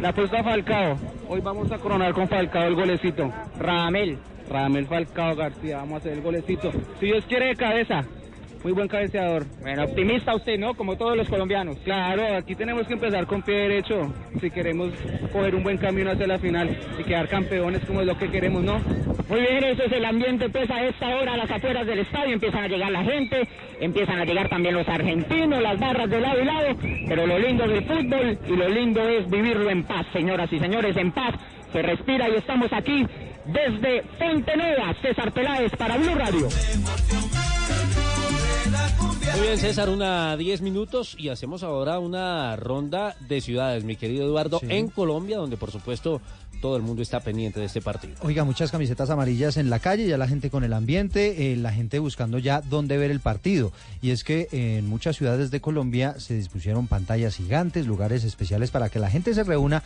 La 0.01 0.09
apuesta 0.09 0.43
Falcao. 0.43 0.97
Hoy 1.27 1.41
vamos 1.41 1.71
a 1.71 1.77
coronar 1.77 2.13
con 2.13 2.27
Falcao 2.27 2.63
el 2.63 2.75
golecito. 2.75 3.31
Ramel. 3.59 4.17
Ramel 4.49 4.87
Falcao 4.87 5.35
García, 5.35 5.77
vamos 5.77 5.93
a 5.93 5.97
hacer 5.97 6.13
el 6.13 6.21
golecito. 6.21 6.71
Si 6.99 7.05
Dios 7.05 7.23
quiere 7.27 7.47
de 7.47 7.55
cabeza. 7.55 8.03
Muy 8.65 8.71
buen 8.71 8.87
cabeceador. 8.87 9.45
Bueno, 9.61 9.83
optimista 9.83 10.33
usted, 10.33 10.57
¿no? 10.57 10.73
Como 10.73 10.97
todos 10.97 11.15
los 11.15 11.29
colombianos. 11.29 11.77
Claro, 11.83 12.35
aquí 12.35 12.55
tenemos 12.55 12.87
que 12.87 12.93
empezar 12.93 13.27
con 13.27 13.43
pie 13.43 13.57
derecho 13.57 14.11
si 14.41 14.49
queremos 14.49 14.91
coger 15.31 15.53
un 15.53 15.61
buen 15.61 15.77
camino 15.77 16.09
hacia 16.09 16.25
la 16.25 16.39
final 16.39 16.75
y 16.99 17.03
quedar 17.03 17.27
campeones 17.27 17.85
como 17.85 18.01
es 18.01 18.07
lo 18.07 18.17
que 18.17 18.27
queremos, 18.31 18.63
¿no? 18.63 18.79
Muy 19.29 19.41
bien, 19.41 19.65
ese 19.65 19.85
es 19.85 19.91
el 19.91 20.03
ambiente, 20.03 20.49
pues 20.49 20.67
a 20.71 20.83
esta 20.83 21.15
hora 21.15 21.33
a 21.33 21.37
las 21.37 21.51
afueras 21.51 21.85
del 21.85 21.99
estadio 21.99 22.33
empiezan 22.33 22.63
a 22.63 22.67
llegar 22.67 22.91
la 22.91 23.03
gente, 23.03 23.47
empiezan 23.79 24.17
a 24.17 24.25
llegar 24.25 24.49
también 24.49 24.73
los 24.73 24.89
argentinos, 24.89 25.61
las 25.61 25.79
barras 25.79 26.09
de 26.09 26.21
lado 26.21 26.41
y 26.41 26.45
lado, 26.45 26.75
pero 27.07 27.27
lo 27.27 27.37
lindo 27.37 27.67
del 27.67 27.83
fútbol 27.83 28.39
y 28.47 28.55
lo 28.55 28.67
lindo 28.67 29.07
es 29.07 29.29
vivirlo 29.29 29.69
en 29.69 29.83
paz, 29.83 30.07
señoras 30.11 30.51
y 30.51 30.57
señores, 30.57 30.97
en 30.97 31.11
paz, 31.11 31.35
se 31.71 31.83
respira 31.83 32.29
y 32.29 32.37
estamos 32.37 32.73
aquí 32.73 33.05
desde 33.45 34.01
Fonteneda, 34.17 34.95
César 35.03 35.31
Peláez 35.31 35.71
para 35.77 35.97
Blue 35.97 36.15
Radio. 36.15 36.47
Muy 39.37 39.47
bien, 39.47 39.57
César, 39.57 39.89
una 39.89 40.37
10 40.37 40.61
minutos 40.61 41.15
y 41.19 41.27
hacemos 41.29 41.61
ahora 41.63 41.99
una 41.99 42.55
ronda 42.55 43.15
de 43.27 43.41
ciudades, 43.41 43.83
mi 43.83 43.95
querido 43.97 44.25
Eduardo, 44.25 44.59
Sí. 44.59 44.67
en 44.69 44.87
Colombia, 44.87 45.37
donde 45.37 45.57
por 45.57 45.71
supuesto 45.71 46.21
todo 46.61 46.77
el 46.77 46.83
mundo 46.83 47.01
está 47.01 47.19
pendiente 47.19 47.59
de 47.59 47.65
este 47.65 47.81
partido. 47.81 48.13
Oiga, 48.21 48.43
muchas 48.45 48.71
camisetas 48.71 49.09
amarillas 49.09 49.57
en 49.57 49.69
la 49.69 49.79
calle, 49.79 50.07
ya 50.07 50.17
la 50.17 50.27
gente 50.27 50.49
con 50.49 50.63
el 50.63 50.71
ambiente, 50.73 51.51
eh, 51.51 51.57
la 51.57 51.71
gente 51.73 51.99
buscando 51.99 52.39
ya 52.39 52.61
dónde 52.61 52.97
ver 52.97 53.11
el 53.11 53.19
partido. 53.19 53.71
Y 54.01 54.11
es 54.11 54.23
que 54.23 54.47
en 54.51 54.87
muchas 54.87 55.17
ciudades 55.17 55.51
de 55.51 55.59
Colombia 55.59 56.15
se 56.17 56.33
dispusieron 56.35 56.87
pantallas 56.87 57.35
gigantes, 57.35 57.85
lugares 57.87 58.23
especiales 58.23 58.71
para 58.71 58.89
que 58.89 58.99
la 58.99 59.09
gente 59.09 59.33
se 59.33 59.43
reúna 59.43 59.83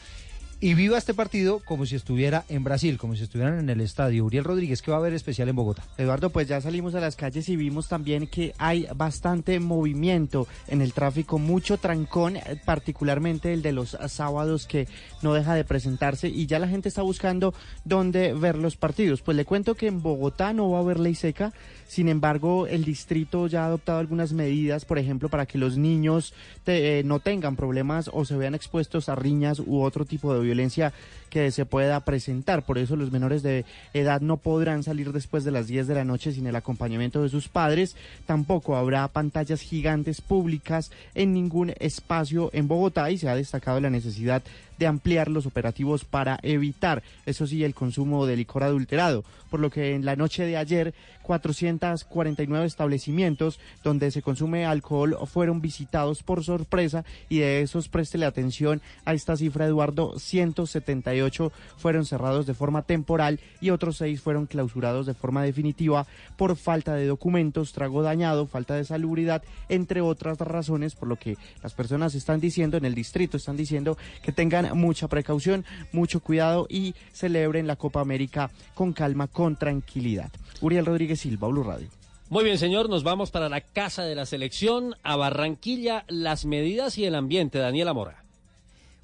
y 0.62 0.74
viva 0.74 0.98
este 0.98 1.14
partido 1.14 1.60
como 1.64 1.86
si 1.86 1.96
estuviera 1.96 2.44
en 2.50 2.64
Brasil, 2.64 2.98
como 2.98 3.16
si 3.16 3.24
estuvieran 3.24 3.60
en 3.60 3.70
el 3.70 3.82
estadio. 3.82 4.26
Uriel 4.26 4.44
Rodríguez, 4.44 4.82
¿qué 4.82 4.92
va 4.92 4.98
a 4.98 5.00
haber 5.00 5.14
especial 5.14 5.48
en 5.48 5.56
Bogotá? 5.56 5.84
Eduardo, 5.98 6.30
pues 6.32 6.48
ya 6.48 6.60
salimos 6.60 6.96
a 6.96 7.00
las 7.00 7.16
calles 7.16 7.48
y 7.48 7.56
vimos 7.56 7.88
también 7.88 8.28
que 8.28 8.54
hay 8.58 8.88
bastante 8.96 9.60
movimiento 9.60 10.48
en 10.68 10.82
el 10.82 10.94
tráfico, 10.94 11.40
mucho 11.40 11.78
trancón, 11.78 12.36
eh, 12.36 12.62
particularmente 12.66 13.54
el 13.54 13.62
de 13.62 13.72
los 13.72 13.98
sábados 14.08 14.68
que 14.68 14.88
no 15.22 15.34
deja 15.34 15.56
de 15.56 15.64
presentarse 15.64 16.28
y 16.28 16.46
ya 16.46 16.60
la 16.60 16.68
gente 16.68 16.90
está 16.90 17.02
buscando 17.04 17.54
dónde 17.86 18.34
ver 18.34 18.58
los 18.58 18.76
partidos. 18.76 19.22
Pues 19.22 19.38
le 19.38 19.46
cuento 19.46 19.76
que 19.76 19.88
en 19.88 20.02
Bogotá 20.02 20.52
no 20.54 20.70
va 20.70 20.80
a 20.80 20.82
haber 20.82 21.00
ley 21.00 21.16
seca, 21.16 21.54
sin 21.90 22.08
embargo 22.08 22.68
el 22.68 22.86
distrito 22.86 23.48
ya 23.48 23.64
ha 23.64 23.66
adoptado 23.66 23.98
algunas 23.98 24.32
medidas, 24.32 24.86
por 24.86 25.00
ejemplo, 25.00 25.28
para 25.28 25.48
que 25.48 25.58
los 25.58 25.76
niños 25.76 26.36
te- 26.64 27.00
eh, 27.00 27.04
no 27.04 27.20
tengan 27.20 27.56
problemas 27.56 28.12
o 28.14 28.26
se 28.26 28.38
vean 28.38 28.54
expuestos 28.54 29.10
a 29.10 29.16
riñas 29.16 29.60
u 29.60 29.82
otro 29.82 30.06
tipo 30.06 30.32
de 30.34 30.40
violencia 30.42 30.94
que 31.32 31.50
se 31.50 31.66
pueda 31.66 32.00
presentar. 32.06 32.64
Por 32.64 32.78
eso 32.78 32.96
los 32.96 33.12
menores 33.12 33.42
de 33.42 33.66
edad 33.96 34.22
no 34.22 34.38
podrán 34.38 34.84
salir 34.84 35.12
después 35.12 35.44
de 35.44 35.52
las 35.52 35.66
10 35.68 35.88
de 35.88 35.96
la 35.96 36.04
noche 36.06 36.32
sin 36.32 36.46
el 36.46 36.56
acompañamiento 36.56 37.24
de 37.24 37.30
sus 37.30 37.48
padres. 37.50 37.96
Tampoco 38.28 38.76
habrá 38.76 39.08
pantallas 39.08 39.62
gigantes 39.62 40.22
públicas 40.22 40.92
en 41.16 41.34
ningún 41.34 41.74
espacio 41.80 42.52
en 42.54 42.68
Bogotá 42.68 43.10
y 43.10 43.18
se 43.18 43.30
ha 43.30 43.36
destacado 43.36 43.80
la 43.80 43.90
necesidad 43.90 44.44
de 44.80 44.88
ampliar 44.88 45.30
los 45.30 45.46
operativos 45.46 46.06
para 46.06 46.40
evitar, 46.42 47.04
eso 47.26 47.46
sí, 47.46 47.64
el 47.64 47.76
consumo 47.76 48.26
de 48.26 48.38
licor 48.38 48.64
adulterado. 48.64 49.24
Por 49.52 49.60
lo 49.60 49.70
que 49.70 49.96
en 49.96 50.06
la 50.06 50.16
noche 50.16 50.46
de 50.46 50.58
ayer, 50.58 50.94
449 51.30 52.66
establecimientos 52.66 53.60
donde 53.84 54.10
se 54.10 54.24
consume 54.24 54.66
alcohol 54.66 55.16
fueron 55.28 55.62
visitados 55.62 56.24
por 56.24 56.44
sorpresa 56.44 57.06
y 57.30 57.40
de 57.40 57.62
esos 57.62 57.88
préstele 57.88 58.26
atención 58.26 58.82
a 59.06 59.14
esta 59.14 59.38
cifra, 59.38 59.68
Eduardo, 59.68 60.18
178 60.18 61.52
fueron 61.78 62.06
cerrados 62.06 62.48
de 62.48 62.56
forma 62.56 62.82
temporal 62.82 63.40
y 63.62 63.70
otros 63.70 63.98
seis 63.98 64.22
fueron 64.22 64.48
clausurados 64.48 65.06
de 65.06 65.14
forma 65.14 65.44
definitiva 65.44 66.08
por 66.36 66.56
falta 66.56 66.96
de 66.96 67.06
documentos, 67.06 67.74
trago 67.74 68.02
dañado, 68.02 68.48
falta 68.48 68.74
de 68.74 68.86
salubridad, 68.86 69.44
entre 69.68 70.02
otras 70.02 70.40
razones, 70.40 70.96
por 70.96 71.08
lo 71.10 71.18
que 71.18 71.38
las 71.62 71.74
personas 71.74 72.16
están 72.16 72.40
diciendo 72.40 72.78
en 72.78 72.86
el 72.86 72.96
distrito, 72.96 73.38
están 73.38 73.58
diciendo 73.58 73.98
que 74.24 74.32
tengan 74.32 74.69
mucha 74.74 75.08
precaución, 75.08 75.66
mucho 75.92 76.20
cuidado 76.20 76.68
y 76.70 76.96
celebren 77.12 77.68
la 77.68 77.76
Copa 77.76 78.02
América 78.02 78.52
con 78.74 78.94
calma, 78.94 79.28
con 79.28 79.56
tranquilidad. 79.56 80.32
Uriel 80.62 80.86
Rodríguez 80.86 81.20
Silva, 81.20 81.48
Blue 81.48 81.64
Radio. 81.64 81.88
Muy 82.30 82.44
bien, 82.44 82.60
señor, 82.60 82.90
nos 82.90 83.04
vamos 83.04 83.32
para 83.32 83.50
la 83.50 83.62
casa 83.62 84.04
de 84.04 84.14
la 84.14 84.28
selección, 84.28 84.96
a 85.02 85.16
Barranquilla, 85.16 86.06
las 86.08 86.46
medidas 86.46 86.98
y 87.00 87.06
el 87.06 87.16
ambiente. 87.16 87.58
Daniela 87.58 87.94
Mora. 87.94 88.24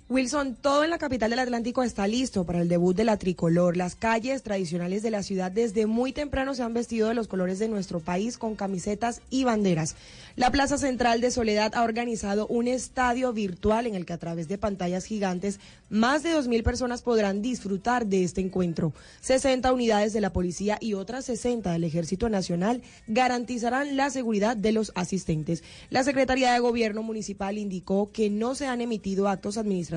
Wilson, 0.08 0.54
todo 0.54 0.84
en 0.84 0.92
la 0.92 1.00
capital 1.00 1.32
del 1.32 1.40
Atlántico 1.40 1.82
está 1.82 2.06
listo 2.06 2.44
para 2.44 2.62
el 2.62 2.70
debut 2.70 2.96
de 2.96 3.06
la 3.06 3.18
tricolor. 3.18 3.76
Las 3.76 3.96
calles 3.96 4.44
tradicionales 4.44 5.02
de 5.02 5.10
la 5.10 5.24
ciudad 5.24 5.52
desde 5.52 5.88
muy 5.88 6.14
temprano 6.14 6.54
se 6.54 6.62
han 6.62 6.76
vestido 6.76 7.08
de 7.08 7.16
los 7.16 7.28
colores 7.28 7.58
de 7.58 7.70
nuestro 7.70 8.00
país 8.00 8.38
con 8.38 8.54
camisetas 8.54 9.24
y 9.32 9.46
banderas. 9.46 9.96
La 10.36 10.52
Plaza 10.52 10.78
Central 10.78 11.22
de 11.22 11.32
Soledad 11.32 11.74
ha 11.74 11.82
organizado 11.82 12.46
un 12.46 12.68
estadio 12.68 13.34
virtual 13.34 13.88
en 13.88 13.96
el 13.96 14.06
que 14.06 14.14
a 14.14 14.20
través 14.20 14.48
de 14.48 14.60
pantallas 14.60 15.06
gigantes 15.06 15.60
más 15.90 16.22
de 16.22 16.36
2.000 16.36 16.62
personas 16.62 17.02
podrán 17.02 17.42
disfrutar 17.42 18.06
de 18.06 18.24
este 18.24 18.42
encuentro. 18.42 18.94
60 19.22 19.74
unidades 19.74 20.14
de 20.14 20.22
la 20.22 20.32
policía 20.32 20.78
y 20.80 20.94
otras 20.94 21.26
60 21.26 21.72
del 21.72 21.84
Ejército 21.84 22.30
Nacional 22.30 22.84
garantizarán 23.08 23.98
la 23.98 24.12
seguridad 24.12 24.56
de 24.56 24.72
los 24.72 24.92
asistentes. 24.94 25.64
La 25.90 26.04
Secretaría 26.04 26.54
de 26.54 26.60
Gobierno 26.60 27.02
Municipal 27.02 27.58
indicó 27.58 28.12
que 28.12 28.30
no 28.30 28.54
se 28.54 28.68
han 28.68 28.82
emitido 28.82 29.28
actos 29.30 29.58
administrativos 29.58 29.95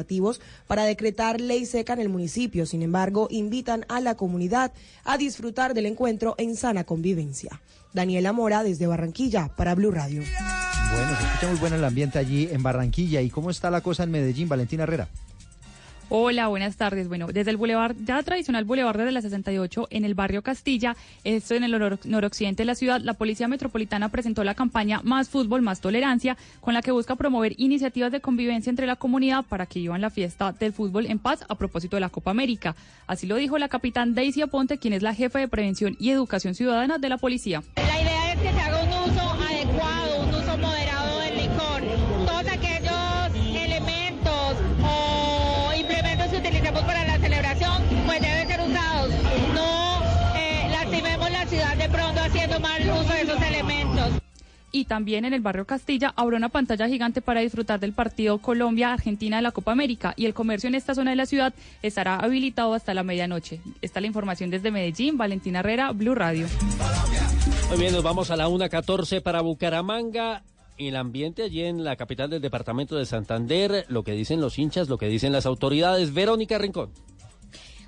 para 0.66 0.84
decretar 0.84 1.40
ley 1.40 1.66
seca 1.66 1.92
en 1.92 2.00
el 2.00 2.08
municipio. 2.08 2.66
Sin 2.66 2.82
embargo, 2.82 3.28
invitan 3.30 3.84
a 3.88 4.00
la 4.00 4.16
comunidad 4.16 4.72
a 5.04 5.18
disfrutar 5.18 5.74
del 5.74 5.86
encuentro 5.86 6.34
en 6.38 6.56
sana 6.56 6.84
convivencia. 6.84 7.60
Daniela 7.92 8.32
Mora 8.32 8.62
desde 8.62 8.86
Barranquilla 8.86 9.50
para 9.56 9.74
Blue 9.74 9.90
Radio. 9.90 10.22
Bueno, 10.92 11.16
se 11.16 11.24
escucha 11.24 11.48
muy 11.48 11.58
bueno 11.58 11.76
el 11.76 11.84
ambiente 11.84 12.18
allí 12.18 12.48
en 12.50 12.62
Barranquilla. 12.62 13.20
¿Y 13.20 13.30
cómo 13.30 13.50
está 13.50 13.70
la 13.70 13.80
cosa 13.80 14.04
en 14.04 14.10
Medellín, 14.10 14.48
Valentina 14.48 14.84
Herrera? 14.84 15.08
Hola, 16.10 16.48
buenas 16.48 16.76
tardes. 16.76 17.06
Bueno, 17.08 17.26
desde 17.26 17.50
el 17.50 17.58
Boulevard, 17.58 17.94
ya 18.06 18.22
tradicional 18.22 18.64
Boulevard 18.64 18.96
de 18.96 19.12
la 19.12 19.20
68, 19.20 19.88
en 19.90 20.06
el 20.06 20.14
barrio 20.14 20.40
Castilla, 20.40 20.96
esto 21.22 21.54
en 21.54 21.64
el 21.64 21.74
nor- 21.74 21.98
noroccidente 22.04 22.62
de 22.62 22.66
la 22.66 22.74
ciudad, 22.74 23.02
la 23.02 23.12
Policía 23.12 23.46
Metropolitana 23.46 24.08
presentó 24.08 24.42
la 24.42 24.54
campaña 24.54 25.02
Más 25.04 25.28
Fútbol, 25.28 25.60
Más 25.60 25.82
Tolerancia, 25.82 26.38
con 26.62 26.72
la 26.72 26.80
que 26.80 26.92
busca 26.92 27.14
promover 27.16 27.52
iniciativas 27.58 28.10
de 28.10 28.20
convivencia 28.22 28.70
entre 28.70 28.86
la 28.86 28.96
comunidad 28.96 29.44
para 29.44 29.66
que 29.66 29.80
vivan 29.80 30.00
la 30.00 30.08
fiesta 30.08 30.52
del 30.52 30.72
fútbol 30.72 31.04
en 31.06 31.18
paz 31.18 31.44
a 31.46 31.54
propósito 31.56 31.96
de 31.96 32.00
la 32.00 32.08
Copa 32.08 32.30
América. 32.30 32.74
Así 33.06 33.26
lo 33.26 33.36
dijo 33.36 33.58
la 33.58 33.68
capitán 33.68 34.14
Daisy 34.14 34.40
Aponte, 34.40 34.78
quien 34.78 34.94
es 34.94 35.02
la 35.02 35.12
jefa 35.14 35.40
de 35.40 35.48
Prevención 35.48 35.94
y 36.00 36.08
Educación 36.08 36.54
Ciudadana 36.54 36.96
de 36.96 37.08
la 37.10 37.18
Policía. 37.18 37.62
La 37.76 38.00
idea 38.00 38.32
es 38.32 38.40
que 38.40 38.50
se 38.50 38.60
haga 38.60 38.82
un 38.82 39.10
uso 39.12 39.27
de 51.78 51.88
pronto 51.88 52.20
haciendo 52.20 52.60
mal 52.60 52.82
uso 52.82 53.12
de 53.12 53.20
esos 53.22 53.40
elementos. 53.40 54.08
y 54.70 54.84
también 54.84 55.24
en 55.24 55.32
el 55.32 55.40
barrio 55.40 55.64
Castilla 55.64 56.12
habrá 56.16 56.36
una 56.36 56.50
pantalla 56.50 56.88
gigante 56.88 57.22
para 57.22 57.40
disfrutar 57.40 57.80
del 57.80 57.92
partido 57.94 58.38
Colombia-Argentina 58.38 59.36
de 59.36 59.42
la 59.42 59.52
Copa 59.52 59.72
América 59.72 60.12
y 60.16 60.26
el 60.26 60.34
comercio 60.34 60.68
en 60.68 60.74
esta 60.74 60.94
zona 60.94 61.10
de 61.10 61.16
la 61.16 61.26
ciudad 61.26 61.54
estará 61.82 62.16
habilitado 62.16 62.74
hasta 62.74 62.92
la 62.94 63.02
medianoche. 63.02 63.60
Está 63.80 64.00
la 64.00 64.08
información 64.08 64.50
desde 64.50 64.70
Medellín, 64.70 65.16
Valentina 65.16 65.60
Herrera, 65.60 65.92
Blue 65.92 66.14
Radio. 66.14 66.46
Muy 67.70 67.78
bien, 67.78 67.92
nos 67.92 68.02
vamos 68.02 68.30
a 68.30 68.36
la 68.36 68.48
1.14 68.48 69.22
para 69.22 69.40
Bucaramanga. 69.40 70.42
El 70.76 70.96
ambiente 70.96 71.42
allí 71.42 71.62
en 71.62 71.82
la 71.82 71.96
capital 71.96 72.30
del 72.30 72.40
departamento 72.42 72.96
de 72.96 73.06
Santander, 73.06 73.84
lo 73.88 74.04
que 74.04 74.12
dicen 74.12 74.40
los 74.40 74.58
hinchas, 74.58 74.88
lo 74.88 74.98
que 74.98 75.06
dicen 75.08 75.32
las 75.32 75.46
autoridades. 75.46 76.12
Verónica 76.14 76.58
Rincón. 76.58 76.90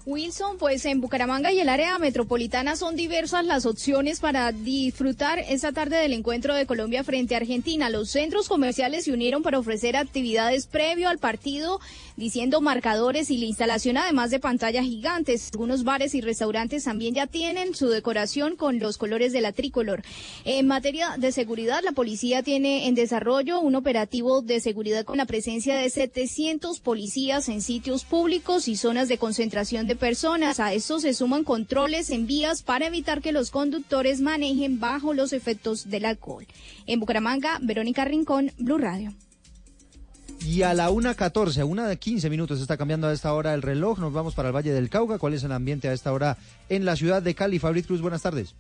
Wilson, 0.07 0.57
pues 0.59 0.85
en 0.87 1.01
Bucaramanga 1.01 1.53
y 1.53 1.61
el 1.61 1.69
área 1.69 1.99
metropolitana 1.99 2.75
son 2.75 2.97
diversas 2.97 3.45
las 3.45 3.67
opciones 3.67 4.21
para 4.21 4.51
disfrutar 4.51 5.39
esta 5.39 5.73
tarde 5.73 5.97
del 5.97 6.15
encuentro 6.15 6.55
de 6.55 6.67
Colombia 6.67 7.05
frente 7.05 7.35
a 7.35 7.39
Argentina. 7.39 7.91
Los 7.91 8.11
centros 8.11 8.49
comerciales 8.49 9.05
se 9.05 9.13
unieron 9.13 9.43
para 9.43 9.59
ofrecer 9.59 9.97
actividades 9.97 10.67
previo 10.67 11.09
al 11.09 11.19
partido, 11.19 11.81
diciendo 12.21 12.61
marcadores 12.61 13.31
y 13.31 13.39
la 13.39 13.47
instalación 13.47 13.97
además 13.97 14.31
de 14.31 14.39
pantallas 14.39 14.85
gigantes. 14.85 15.49
Algunos 15.53 15.85
bares 15.85 16.15
y 16.15 16.21
restaurantes 16.21 16.85
también 16.85 17.15
ya 17.15 17.27
tienen 17.27 17.75
su 17.75 17.89
decoración 17.89 18.57
con 18.57 18.79
los 18.79 18.99
colores 18.99 19.33
de 19.33 19.41
la 19.41 19.53
tricolor. 19.53 20.03
En 20.45 20.67
materia 20.67 21.17
de 21.17 21.33
seguridad, 21.33 21.81
la 21.83 21.93
policía 21.93 22.43
tiene 22.43 22.87
en 22.87 22.95
desarrollo 22.95 23.61
un 23.61 23.75
operativo 23.75 24.43
de 24.43 24.61
seguridad 24.61 25.05
con 25.05 25.17
la 25.17 25.25
presencia 25.25 25.77
de 25.77 25.89
700 25.89 26.79
policías 26.81 27.49
en 27.49 27.63
sitios 27.63 28.05
públicos 28.05 28.69
y 28.69 28.77
zonas 28.77 29.09
de 29.09 29.17
concentración 29.17 29.87
de 29.87 29.97
personas. 29.97 30.61
A 30.61 30.75
esto 30.75 31.01
se 31.01 31.15
suman 31.15 31.43
controles 31.43 32.11
en 32.11 32.27
vías 32.27 32.63
para 32.63 32.87
evitar 32.87 33.23
que 33.23 33.33
los 33.33 33.51
conductores 33.51 34.21
manejen 34.21 34.79
bajo 34.79 35.15
los 35.15 35.33
efectos 35.33 35.89
del 35.89 36.05
alcohol. 36.05 36.47
En 36.87 37.01
Bucaramanga, 37.01 37.59
Verónica 37.63 38.05
Rincón, 38.05 38.53
Blue 38.59 38.77
Radio. 38.77 39.15
Y 40.45 40.63
a 40.63 40.73
la 40.73 40.91
1.14, 40.91 41.61
a 41.61 41.65
una 41.65 41.87
de 41.87 41.99
15 41.99 42.31
minutos 42.31 42.61
está 42.61 42.77
cambiando 42.77 43.07
a 43.07 43.13
esta 43.13 43.33
hora 43.35 43.53
el 43.53 43.63
reloj. 43.63 43.99
Nos 43.99 44.13
vamos 44.13 44.35
para 44.35 44.49
el 44.49 44.57
Valle 44.57 44.73
del 44.73 44.89
Cauca. 44.89 45.19
¿Cuál 45.19 45.35
es 45.35 45.45
el 45.45 45.53
ambiente 45.53 45.89
a 45.89 45.93
esta 45.93 46.13
hora 46.13 46.39
en 46.69 46.85
la 46.85 46.97
ciudad 46.97 47.23
de 47.23 47.35
Cali? 47.35 47.59
Fabrit 47.59 47.87
Cruz, 47.87 48.01
buenas 48.01 48.23
tardes. 48.23 48.55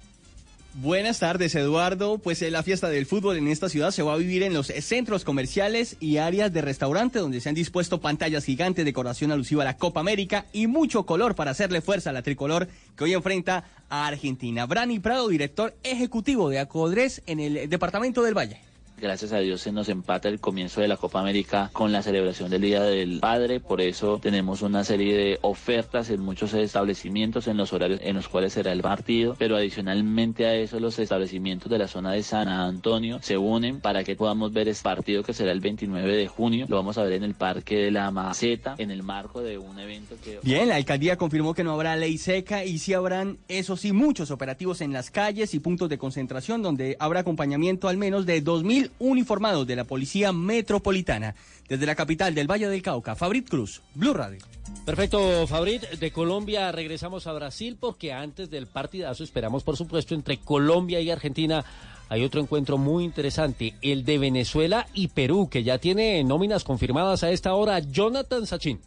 Buenas 0.75 1.18
tardes, 1.18 1.54
Eduardo. 1.56 2.18
Pues 2.18 2.42
eh, 2.42 2.50
la 2.50 2.62
fiesta 2.62 2.88
del 2.88 3.04
fútbol 3.04 3.37
en 3.37 3.49
esta 3.49 3.68
ciudad 3.68 3.90
se 3.90 4.02
va 4.02 4.12
a 4.12 4.16
vivir 4.18 4.44
en 4.44 4.54
los 4.54 4.70
eh, 4.70 4.80
centros 4.82 5.25
comerciales 5.25 5.96
y 5.99 6.18
áreas 6.18 6.52
de 6.52 6.60
restaurante 6.60 7.18
donde 7.18 7.40
se 7.40 7.49
han 7.49 7.56
dispuesto 7.56 8.00
pantallas 8.00 8.44
gigantes, 8.44 8.84
decoración 8.84 9.32
alusiva 9.32 9.62
a 9.62 9.64
la 9.64 9.76
Copa 9.76 9.99
América 9.99 10.46
y 10.52 10.68
mucho 10.68 11.06
color 11.06 11.34
para 11.34 11.50
hacerle 11.50 11.80
fuerza 11.80 12.10
a 12.10 12.12
la 12.12 12.22
tricolor 12.22 12.68
que 12.96 13.04
hoy 13.04 13.14
enfrenta 13.14 13.64
a 13.88 14.06
Argentina. 14.06 14.64
Brani 14.66 15.00
Prado, 15.00 15.26
director 15.26 15.75
ejecutivo 15.82 16.49
de 16.50 16.60
Acodres 16.60 17.22
en 17.26 17.40
el 17.40 17.68
departamento 17.68 18.22
del 18.22 18.38
Valle. 18.38 18.69
Gracias 19.00 19.33
a 19.33 19.38
Dios 19.38 19.62
se 19.62 19.73
nos 19.73 19.88
empata 19.88 20.28
el 20.28 20.40
comienzo 20.40 20.83
de 20.83 20.88
la 20.88 20.99
Copa 20.99 21.21
América 21.21 21.71
con 21.73 21.90
la 21.90 22.02
celebración 22.02 22.50
del 22.50 22.61
Día 22.61 22.83
del 22.83 23.21
Padre, 23.21 23.59
por 23.59 23.80
eso 23.80 24.19
tenemos 24.21 24.61
una 24.61 24.85
serie 24.85 25.16
de 25.16 25.38
ofertas 25.40 26.11
en 26.11 26.21
muchos 26.21 26.52
establecimientos 26.52 27.49
en 27.49 27.57
los 27.57 27.73
horarios 27.73 28.00
en 28.02 28.16
los 28.16 28.28
cuales 28.28 28.52
será 28.52 28.73
el 28.73 28.83
partido, 28.83 29.37
pero 29.38 29.57
adicionalmente 29.57 30.45
a 30.45 30.54
eso 30.54 30.78
los 30.80 30.99
establecimientos 30.99 31.70
de 31.70 31.79
la 31.79 31.88
zona 31.88 32.12
de 32.12 32.22
San 32.22 32.48
Antonio 32.48 33.20
se 33.22 33.38
unen 33.38 33.81
para 33.81 34.05
que 34.05 34.16
podamos 34.16 34.53
ver 34.53 34.68
este 34.68 34.85
partido 34.85 35.22
que 35.22 35.33
será 35.33 35.53
el 35.53 35.61
29 35.61 36.16
de 36.16 36.29
junio, 36.29 36.66
lo 36.68 36.77
vamos 36.77 36.98
a 36.98 37.03
ver 37.03 37.14
en 37.14 37.24
el 37.24 37.35
Parque 37.35 37.77
de 37.77 37.90
la 37.90 38.11
Maceta, 38.11 38.74
en 38.77 38.90
el 38.90 39.03
marco 39.03 39.40
de 39.40 39.57
un 39.57 39.79
evento 39.79 40.16
que... 40.22 40.40
Bien, 40.42 40.68
la 40.68 40.77
alcaldía 40.77 41.16
confirmó 41.16 41.55
que 41.55 41.64
no 41.64 41.72
habrá 41.72 41.96
ley 41.96 42.18
seca 42.18 42.66
y 42.66 42.79
sí 42.79 42.92
habrán, 42.92 43.38
eso 43.48 43.79
sí, 43.79 43.92
muchos 43.92 44.31
operativos 44.31 44.83
en 44.83 44.92
las 44.92 45.11
calles 45.11 45.55
y 45.55 45.61
puntos 45.61 45.88
de 45.88 45.96
concentración 45.96 46.61
donde 46.61 46.98
habrá 47.01 47.20
acompañamiento 47.20 47.88
al 47.88 47.96
menos 47.96 48.27
de 48.27 48.44
2.000 48.44 48.89
uniformados 48.98 49.66
de 49.66 49.76
la 49.76 49.85
Policía 49.85 50.33
Metropolitana. 50.33 51.35
Desde 51.68 51.87
la 51.87 51.94
capital 51.94 52.35
del 52.35 52.50
Valle 52.50 52.68
del 52.68 52.83
Cauca, 52.83 53.14
Fabrit 53.14 53.48
Cruz, 53.48 53.81
Blue 53.94 54.12
Radio. 54.12 54.40
Perfecto, 54.85 55.46
Fabrit. 55.46 55.83
De 55.83 56.11
Colombia 56.11 56.72
regresamos 56.72 57.26
a 57.26 57.33
Brasil 57.33 57.76
porque 57.79 58.12
antes 58.12 58.50
del 58.50 58.66
partidazo 58.66 59.22
esperamos, 59.22 59.62
por 59.62 59.76
supuesto, 59.76 60.14
entre 60.14 60.38
Colombia 60.38 61.00
y 61.00 61.11
Argentina. 61.11 61.64
Hay 62.09 62.24
otro 62.24 62.40
encuentro 62.40 62.76
muy 62.76 63.05
interesante, 63.05 63.74
el 63.83 64.05
de 64.05 64.18
Venezuela 64.18 64.88
y 64.94 65.09
Perú, 65.09 65.48
que 65.48 65.62
ya 65.62 65.79
tiene 65.79 66.24
nóminas 66.24 66.64
confirmadas 66.64 67.22
a 67.22 67.31
esta 67.31 67.55
hora. 67.55 67.79
Jonathan 67.79 68.46
Sachin. 68.46 68.81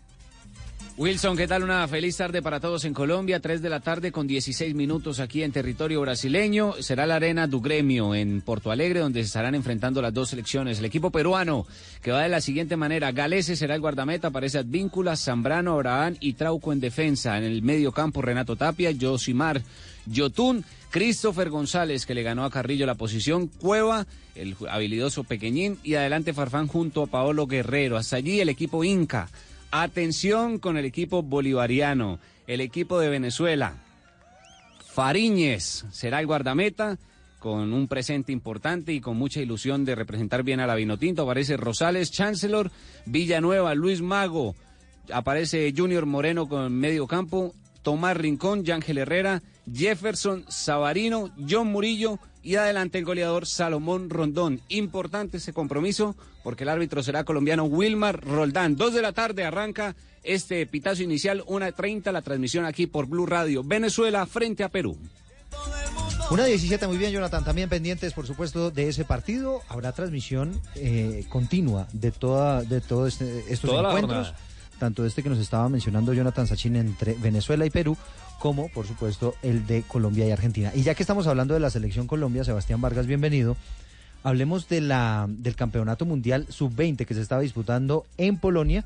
Wilson, 0.96 1.36
¿qué 1.36 1.48
tal? 1.48 1.64
Una 1.64 1.88
feliz 1.88 2.18
tarde 2.18 2.44
para 2.44 2.60
todos 2.60 2.86
en 2.86 2.94
Colombia. 2.94 3.40
3 3.40 3.64
de 3.64 3.70
la 3.70 3.80
tarde 3.80 4.12
con 4.12 4.28
16 4.28 4.76
minutos 4.76 5.20
aquí 5.20 5.42
en 5.42 5.52
territorio 5.52 6.00
brasileño. 6.02 6.76
Será 6.82 7.08
la 7.08 7.16
arena 7.16 7.48
du 7.48 7.62
Gremio 7.62 8.14
en 8.14 8.42
Porto 8.42 8.70
Alegre, 8.70 9.00
donde 9.00 9.22
se 9.22 9.26
estarán 9.26 9.56
enfrentando 9.56 10.04
las 10.04 10.14
dos 10.14 10.30
selecciones. 10.30 10.78
El 10.78 10.86
equipo 10.86 11.10
peruano, 11.10 11.66
que 12.04 12.12
va 12.12 12.22
de 12.22 12.30
la 12.30 12.42
siguiente 12.42 12.78
manera. 12.78 13.12
Galese 13.12 13.56
será 13.56 13.74
el 13.74 13.82
guardameta, 13.82 14.28
aparece 14.28 14.60
Advíncula, 14.60 15.18
Zambrano, 15.18 15.74
Abraham 15.74 16.16
y 16.20 16.34
Trauco 16.34 16.72
en 16.72 16.80
defensa. 16.80 17.40
En 17.40 17.44
el 17.44 17.64
medio 17.64 17.92
campo, 17.92 18.22
Renato 18.22 18.56
Tapia, 18.56 18.92
Josimar, 18.96 19.64
Yotun, 20.06 20.64
Christopher 20.92 21.50
González, 21.50 22.06
que 22.06 22.14
le 22.14 22.22
ganó 22.22 22.46
a 22.46 22.52
Carrillo 22.52 22.86
la 22.86 22.94
posición, 22.94 23.48
Cueva, 23.48 24.06
el 24.36 24.56
habilidoso 24.70 25.24
pequeñín, 25.24 25.80
y 25.82 25.96
adelante 25.96 26.34
Farfán 26.34 26.68
junto 26.68 27.02
a 27.02 27.08
Paolo 27.08 27.48
Guerrero. 27.48 27.98
Hasta 27.98 28.18
allí 28.18 28.40
el 28.40 28.50
equipo 28.50 28.84
Inca. 28.84 29.28
Atención 29.76 30.60
con 30.60 30.78
el 30.78 30.86
equipo 30.86 31.24
bolivariano, 31.24 32.20
el 32.46 32.62
equipo 32.62 33.00
de 33.00 33.10
Venezuela. 33.10 33.74
Fariñez 34.94 35.86
será 35.90 36.20
el 36.20 36.28
guardameta 36.28 37.00
con 37.40 37.74
un 37.74 37.88
presente 37.88 38.32
importante 38.32 38.94
y 38.94 39.02
con 39.02 39.18
mucha 39.18 39.42
ilusión 39.42 39.84
de 39.84 39.96
representar 39.96 40.44
bien 40.44 40.60
a 40.60 40.68
la 40.68 40.76
Vinotinto. 40.76 41.24
Aparece 41.24 41.58
Rosales, 41.58 42.12
Chancellor, 42.12 42.70
Villanueva, 43.08 43.74
Luis 43.74 44.04
Mago, 44.04 44.54
aparece 45.12 45.74
Junior 45.76 46.06
Moreno 46.06 46.48
con 46.48 46.72
medio 46.72 47.08
campo, 47.08 47.56
Tomás 47.84 48.18
Rincón, 48.18 48.64
Yángel 48.64 48.98
Herrera, 48.98 49.44
Jefferson, 49.72 50.46
Sabarino, 50.48 51.32
John 51.48 51.68
Murillo 51.68 52.18
y 52.42 52.56
adelante 52.56 52.98
el 52.98 53.06
goleador 53.06 53.46
Salomón 53.46 54.10
Rondón. 54.10 54.62
Importante 54.70 55.38
ese 55.38 55.54
compromiso 55.54 56.16
porque 56.44 56.64
el 56.64 56.70
árbitro 56.70 57.04
será 57.04 57.24
colombiano 57.24 57.66
Wilmar 57.66 58.24
Roldán. 58.24 58.76
Dos 58.76 58.94
de 58.94 59.02
la 59.02 59.14
tarde 59.14 59.46
arranca 59.46 59.96
este 60.24 60.66
pitazo 60.66 61.04
inicial, 61.04 61.44
una 61.46 61.72
treinta 61.72 62.12
la 62.12 62.22
transmisión 62.22 62.66
aquí 62.66 62.88
por 62.88 63.06
Blue 63.06 63.26
Radio. 63.26 63.64
Venezuela 63.64 64.26
frente 64.26 64.64
a 64.64 64.70
Perú. 64.70 64.98
Una 66.32 66.46
17, 66.46 66.88
muy 66.88 66.98
bien, 66.98 67.12
Jonathan. 67.12 67.44
También 67.44 67.70
pendientes, 67.70 68.14
por 68.14 68.26
supuesto, 68.26 68.72
de 68.72 68.88
ese 68.88 69.06
partido. 69.06 69.62
Habrá 69.68 69.92
transmisión 69.92 70.60
eh, 70.76 71.26
continua 71.30 71.88
de 71.94 72.12
toda, 72.12 72.64
de 72.64 72.82
todos 72.82 73.14
este, 73.14 73.54
estos 73.54 73.70
Toda 73.70 73.90
encuentros. 73.90 74.34
Tanto 74.84 75.06
este 75.06 75.24
que 75.24 75.30
nos 75.30 75.40
estaba 75.40 75.70
mencionando 75.70 76.12
Jonathan 76.12 76.46
Sachin 76.46 76.76
entre 76.76 77.14
Venezuela 77.14 77.66
y 77.66 77.70
Perú, 77.70 77.96
como, 78.38 78.68
por 78.68 78.86
supuesto, 78.86 79.34
el 79.42 79.66
de 79.66 79.84
Colombia 79.84 80.28
y 80.28 80.32
Argentina. 80.32 80.74
Y 80.76 80.84
ya 80.84 80.94
que 80.94 81.04
estamos 81.04 81.26
hablando 81.26 81.54
de 81.54 81.62
la 81.62 81.70
selección 81.70 82.06
Colombia, 82.06 82.44
Sebastián 82.44 82.82
Vargas, 82.82 83.08
bienvenido. 83.08 83.56
Hablemos 84.24 84.68
de 84.68 84.82
la, 84.82 85.28
del 85.30 85.56
Campeonato 85.56 86.06
Mundial 86.06 86.48
Sub-20 86.50 87.06
que 87.06 87.14
se 87.14 87.22
estaba 87.22 87.40
disputando 87.40 88.06
en 88.18 88.36
Polonia 88.36 88.84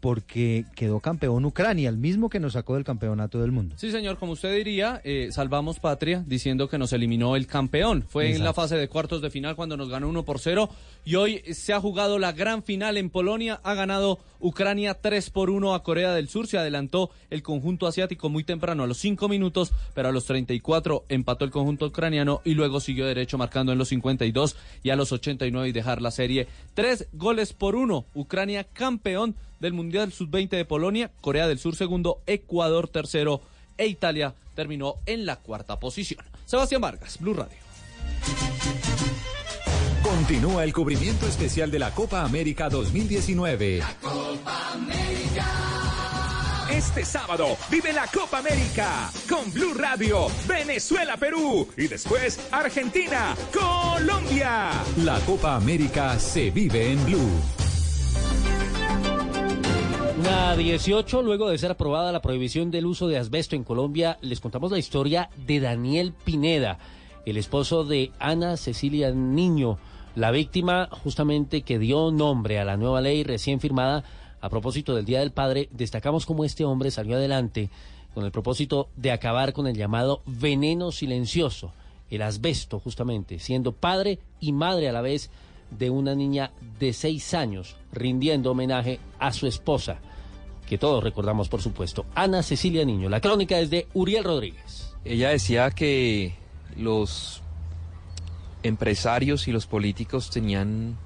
porque 0.00 0.64
quedó 0.74 1.00
campeón 1.00 1.44
Ucrania, 1.44 1.88
el 1.88 1.98
mismo 1.98 2.30
que 2.30 2.40
nos 2.40 2.54
sacó 2.54 2.74
del 2.74 2.84
campeonato 2.84 3.40
del 3.40 3.52
mundo. 3.52 3.74
Sí, 3.78 3.90
señor, 3.90 4.18
como 4.18 4.32
usted 4.32 4.54
diría, 4.54 5.00
eh, 5.04 5.28
salvamos 5.30 5.78
patria 5.78 6.24
diciendo 6.26 6.68
que 6.68 6.78
nos 6.78 6.92
eliminó 6.92 7.36
el 7.36 7.46
campeón. 7.46 8.04
Fue 8.08 8.34
en 8.34 8.42
la 8.42 8.54
fase 8.54 8.76
de 8.76 8.88
cuartos 8.88 9.20
de 9.20 9.30
final 9.30 9.56
cuando 9.56 9.76
nos 9.76 9.88
ganó 9.88 10.08
1 10.08 10.24
por 10.24 10.38
0 10.38 10.70
y 11.04 11.14
hoy 11.16 11.42
se 11.52 11.72
ha 11.72 11.80
jugado 11.80 12.18
la 12.18 12.32
gran 12.32 12.62
final 12.62 12.96
en 12.96 13.10
Polonia. 13.10 13.60
Ha 13.62 13.74
ganado 13.74 14.18
Ucrania 14.40 14.94
3 14.94 15.30
por 15.30 15.50
1 15.50 15.74
a 15.74 15.82
Corea 15.82 16.12
del 16.12 16.28
Sur. 16.28 16.46
Se 16.46 16.58
adelantó 16.58 17.10
el 17.28 17.42
conjunto 17.42 17.86
asiático 17.86 18.28
muy 18.30 18.44
temprano 18.44 18.82
a 18.82 18.86
los 18.86 18.98
5 18.98 19.28
minutos, 19.28 19.72
pero 19.94 20.08
a 20.08 20.12
los 20.12 20.24
34 20.24 21.04
empató 21.08 21.44
el 21.44 21.50
conjunto 21.50 21.86
ucraniano 21.86 22.40
y 22.44 22.54
luego 22.54 22.80
siguió 22.80 23.06
derecho 23.06 23.38
marcando 23.38 23.72
en 23.72 23.78
los 23.78 23.88
52 23.88 24.56
y 24.82 24.90
a 24.90 24.96
los 24.96 25.12
89 25.12 25.68
y 25.68 25.72
dejar 25.72 26.00
la 26.00 26.10
serie. 26.10 26.46
Tres 26.74 27.08
goles 27.12 27.52
por 27.52 27.76
uno. 27.76 28.06
Ucrania 28.14 28.64
campeón 28.64 29.36
del 29.60 29.72
Mundial 29.72 30.12
Sub-20 30.12 30.48
de 30.48 30.64
Polonia, 30.64 31.10
Corea 31.20 31.46
del 31.46 31.58
Sur 31.58 31.76
segundo, 31.76 32.22
Ecuador 32.26 32.88
tercero 32.88 33.40
e 33.78 33.86
Italia 33.86 34.34
terminó 34.54 34.96
en 35.06 35.26
la 35.26 35.36
cuarta 35.36 35.78
posición. 35.78 36.24
Sebastián 36.46 36.80
Vargas, 36.80 37.18
Blue 37.20 37.34
Radio. 37.34 37.56
Continúa 40.02 40.64
el 40.64 40.72
cubrimiento 40.72 41.26
especial 41.26 41.70
de 41.70 41.78
la 41.78 41.94
Copa 41.94 42.22
América 42.22 42.68
2019. 42.68 43.80
Este 46.70 47.04
sábado 47.04 47.56
vive 47.70 47.92
la 47.92 48.06
Copa 48.06 48.38
América 48.38 49.10
con 49.28 49.52
Blue 49.52 49.74
Radio, 49.74 50.28
Venezuela, 50.46 51.16
Perú 51.16 51.68
y 51.76 51.88
después 51.88 52.40
Argentina, 52.50 53.36
Colombia. 53.52 54.70
La 54.98 55.18
Copa 55.20 55.56
América 55.56 56.18
se 56.18 56.50
vive 56.50 56.92
en 56.92 57.04
Blue. 57.06 57.40
Una 60.20 60.54
18, 60.54 61.22
luego 61.22 61.48
de 61.48 61.56
ser 61.56 61.70
aprobada 61.70 62.12
la 62.12 62.20
prohibición 62.20 62.70
del 62.70 62.84
uso 62.84 63.08
de 63.08 63.16
asbesto 63.16 63.56
en 63.56 63.64
Colombia, 63.64 64.18
les 64.20 64.40
contamos 64.40 64.70
la 64.70 64.78
historia 64.78 65.30
de 65.46 65.60
Daniel 65.60 66.12
Pineda, 66.12 66.78
el 67.24 67.38
esposo 67.38 67.84
de 67.84 68.12
Ana 68.18 68.58
Cecilia 68.58 69.12
Niño, 69.12 69.78
la 70.14 70.30
víctima 70.30 70.90
justamente 70.90 71.62
que 71.62 71.78
dio 71.78 72.10
nombre 72.10 72.58
a 72.58 72.66
la 72.66 72.76
nueva 72.76 73.00
ley 73.00 73.24
recién 73.24 73.60
firmada 73.60 74.04
a 74.42 74.50
propósito 74.50 74.94
del 74.94 75.06
Día 75.06 75.20
del 75.20 75.30
Padre. 75.30 75.70
Destacamos 75.70 76.26
cómo 76.26 76.44
este 76.44 76.66
hombre 76.66 76.90
salió 76.90 77.16
adelante 77.16 77.70
con 78.12 78.26
el 78.26 78.30
propósito 78.30 78.90
de 78.96 79.12
acabar 79.12 79.54
con 79.54 79.66
el 79.68 79.76
llamado 79.76 80.20
veneno 80.26 80.92
silencioso, 80.92 81.72
el 82.10 82.20
asbesto 82.20 82.78
justamente, 82.78 83.38
siendo 83.38 83.72
padre 83.72 84.18
y 84.38 84.52
madre 84.52 84.90
a 84.90 84.92
la 84.92 85.00
vez 85.00 85.30
de 85.70 85.88
una 85.88 86.14
niña 86.14 86.50
de 86.78 86.92
seis 86.92 87.32
años, 87.32 87.76
rindiendo 87.90 88.50
homenaje 88.50 89.00
a 89.18 89.32
su 89.32 89.46
esposa, 89.46 89.98
que 90.70 90.78
todos 90.78 91.02
recordamos 91.02 91.48
por 91.48 91.60
supuesto, 91.60 92.06
Ana 92.14 92.44
Cecilia 92.44 92.84
Niño. 92.84 93.08
La 93.08 93.20
crónica 93.20 93.58
es 93.58 93.70
de 93.70 93.88
Uriel 93.92 94.22
Rodríguez. 94.22 94.94
Ella 95.04 95.30
decía 95.30 95.68
que 95.72 96.36
los 96.76 97.42
empresarios 98.62 99.48
y 99.48 99.52
los 99.52 99.66
políticos 99.66 100.30
tenían 100.30 100.96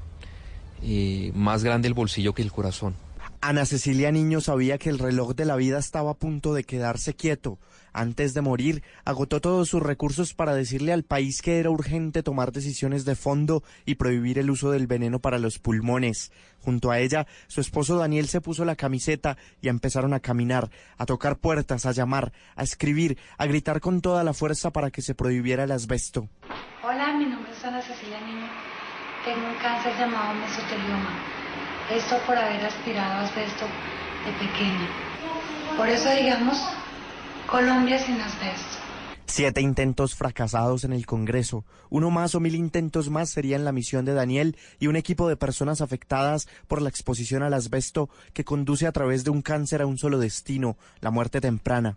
eh, 0.82 1.32
más 1.34 1.64
grande 1.64 1.88
el 1.88 1.94
bolsillo 1.94 2.34
que 2.34 2.42
el 2.42 2.52
corazón. 2.52 2.94
Ana 3.40 3.64
Cecilia 3.64 4.12
Niño 4.12 4.42
sabía 4.42 4.76
que 4.76 4.90
el 4.90 4.98
reloj 4.98 5.34
de 5.34 5.46
la 5.46 5.56
vida 5.56 5.78
estaba 5.78 6.10
a 6.10 6.14
punto 6.14 6.52
de 6.52 6.64
quedarse 6.64 7.14
quieto. 7.14 7.56
Antes 7.96 8.34
de 8.34 8.40
morir, 8.40 8.82
agotó 9.04 9.40
todos 9.40 9.68
sus 9.68 9.80
recursos 9.80 10.34
para 10.34 10.52
decirle 10.52 10.92
al 10.92 11.04
país 11.04 11.40
que 11.40 11.60
era 11.60 11.70
urgente 11.70 12.24
tomar 12.24 12.50
decisiones 12.50 13.04
de 13.04 13.14
fondo 13.14 13.62
y 13.86 13.94
prohibir 13.94 14.40
el 14.40 14.50
uso 14.50 14.72
del 14.72 14.88
veneno 14.88 15.20
para 15.20 15.38
los 15.38 15.60
pulmones. 15.60 16.32
Junto 16.58 16.90
a 16.90 16.98
ella, 16.98 17.28
su 17.46 17.60
esposo 17.60 17.96
Daniel 17.96 18.26
se 18.26 18.40
puso 18.40 18.64
la 18.64 18.74
camiseta 18.74 19.36
y 19.62 19.68
empezaron 19.68 20.12
a 20.12 20.18
caminar, 20.18 20.70
a 20.98 21.06
tocar 21.06 21.36
puertas, 21.36 21.86
a 21.86 21.92
llamar, 21.92 22.32
a 22.56 22.64
escribir, 22.64 23.16
a 23.38 23.46
gritar 23.46 23.80
con 23.80 24.00
toda 24.00 24.24
la 24.24 24.34
fuerza 24.34 24.72
para 24.72 24.90
que 24.90 25.00
se 25.00 25.14
prohibiera 25.14 25.62
el 25.62 25.70
asbesto. 25.70 26.28
Hola, 26.82 27.14
mi 27.16 27.26
nombre 27.26 27.52
es 27.52 27.64
Ana 27.64 27.80
Cecilia 27.80 28.20
Niño. 28.22 28.48
Tengo 29.24 29.46
un 29.46 29.54
cáncer 29.62 29.96
llamado 29.96 30.34
mesotelioma. 30.34 31.10
Esto 31.92 32.18
por 32.26 32.36
haber 32.36 32.64
aspirado 32.64 33.24
asbesto 33.24 33.66
de 34.26 34.32
pequeña. 34.44 34.88
Por 35.76 35.88
eso 35.88 36.10
digamos, 36.10 36.58
Colombia 37.50 37.98
sin 37.98 38.20
asbesto. 38.20 38.78
Siete 39.26 39.60
intentos 39.60 40.14
fracasados 40.14 40.84
en 40.84 40.92
el 40.92 41.06
Congreso. 41.06 41.64
Uno 41.90 42.10
más 42.10 42.34
o 42.34 42.40
mil 42.40 42.54
intentos 42.54 43.10
más 43.10 43.30
serían 43.30 43.64
la 43.64 43.72
misión 43.72 44.04
de 44.04 44.14
Daniel 44.14 44.56
y 44.78 44.86
un 44.86 44.96
equipo 44.96 45.28
de 45.28 45.36
personas 45.36 45.80
afectadas 45.80 46.46
por 46.68 46.82
la 46.82 46.88
exposición 46.88 47.42
al 47.42 47.54
asbesto 47.54 48.08
que 48.32 48.44
conduce 48.44 48.86
a 48.86 48.92
través 48.92 49.24
de 49.24 49.30
un 49.30 49.42
cáncer 49.42 49.82
a 49.82 49.86
un 49.86 49.98
solo 49.98 50.18
destino, 50.18 50.76
la 51.00 51.10
muerte 51.10 51.40
temprana. 51.40 51.96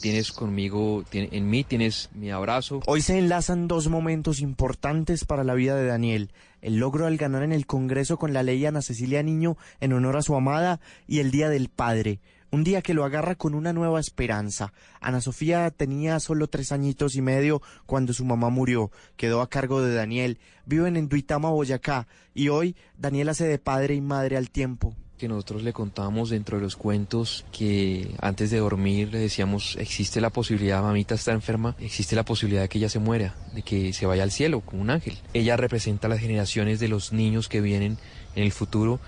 Tienes 0.00 0.32
conmigo, 0.32 1.04
en 1.12 1.50
mí 1.50 1.64
tienes 1.64 2.08
mi 2.14 2.30
abrazo. 2.30 2.80
Hoy 2.86 3.02
se 3.02 3.18
enlazan 3.18 3.66
dos 3.66 3.88
momentos 3.88 4.40
importantes 4.40 5.24
para 5.24 5.44
la 5.44 5.54
vida 5.54 5.74
de 5.74 5.86
Daniel. 5.86 6.30
El 6.60 6.76
logro 6.76 7.06
al 7.06 7.16
ganar 7.16 7.42
en 7.42 7.52
el 7.52 7.66
Congreso 7.66 8.16
con 8.16 8.32
la 8.32 8.42
ley 8.42 8.64
Ana 8.64 8.82
Cecilia 8.82 9.22
Niño 9.22 9.56
en 9.80 9.92
honor 9.92 10.16
a 10.16 10.22
su 10.22 10.36
amada 10.36 10.80
y 11.06 11.18
el 11.18 11.30
Día 11.30 11.48
del 11.48 11.68
Padre. 11.68 12.20
Un 12.50 12.64
día 12.64 12.80
que 12.80 12.94
lo 12.94 13.04
agarra 13.04 13.34
con 13.34 13.54
una 13.54 13.74
nueva 13.74 14.00
esperanza. 14.00 14.72
Ana 15.00 15.20
Sofía 15.20 15.70
tenía 15.70 16.18
solo 16.18 16.48
tres 16.48 16.72
añitos 16.72 17.14
y 17.14 17.20
medio 17.20 17.60
cuando 17.84 18.14
su 18.14 18.24
mamá 18.24 18.48
murió. 18.48 18.90
Quedó 19.18 19.42
a 19.42 19.50
cargo 19.50 19.82
de 19.82 19.94
Daniel. 19.94 20.38
Viven 20.64 20.96
en 20.96 21.10
Duitama, 21.10 21.50
Boyacá. 21.50 22.08
Y 22.32 22.48
hoy 22.48 22.74
Daniel 22.96 23.28
hace 23.28 23.46
de 23.46 23.58
padre 23.58 23.96
y 23.96 24.00
madre 24.00 24.38
al 24.38 24.50
tiempo. 24.50 24.96
que 25.18 25.28
nosotros 25.28 25.62
le 25.62 25.72
contábamos 25.72 26.30
dentro 26.30 26.56
de 26.56 26.62
los 26.62 26.76
cuentos 26.76 27.44
que 27.50 28.14
antes 28.20 28.50
de 28.52 28.58
dormir 28.58 29.12
le 29.12 29.18
decíamos 29.18 29.76
existe 29.80 30.20
la 30.20 30.30
posibilidad, 30.30 30.80
mamita 30.80 31.16
está 31.16 31.32
enferma, 31.32 31.74
existe 31.80 32.14
la 32.14 32.24
posibilidad 32.24 32.62
de 32.62 32.68
que 32.68 32.78
ella 32.78 32.88
se 32.88 33.00
muera, 33.00 33.34
de 33.52 33.62
que 33.62 33.92
se 33.92 34.06
vaya 34.06 34.22
al 34.22 34.30
cielo 34.30 34.60
como 34.60 34.80
un 34.80 34.90
ángel. 34.90 35.18
Ella 35.34 35.56
representa 35.56 36.06
las 36.06 36.20
generaciones 36.20 36.78
de 36.78 36.86
los 36.86 37.12
niños 37.12 37.48
que 37.48 37.60
vienen 37.60 37.98
en 38.36 38.44
el 38.44 38.52
futuro 38.52 39.00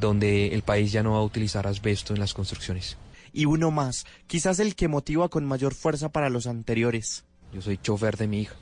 donde 0.00 0.48
el 0.48 0.62
país 0.62 0.92
ya 0.92 1.02
no 1.02 1.12
va 1.12 1.18
a 1.18 1.22
utilizar 1.22 1.66
asbesto 1.66 2.14
en 2.14 2.20
las 2.20 2.34
construcciones. 2.34 2.96
Y 3.32 3.46
uno 3.46 3.70
más, 3.70 4.06
quizás 4.26 4.60
el 4.60 4.74
que 4.74 4.88
motiva 4.88 5.28
con 5.28 5.44
mayor 5.44 5.74
fuerza 5.74 6.08
para 6.08 6.30
los 6.30 6.46
anteriores. 6.46 7.24
Yo 7.52 7.62
soy 7.62 7.78
chofer 7.78 8.16
de 8.16 8.28
mi 8.28 8.42
hija 8.42 8.54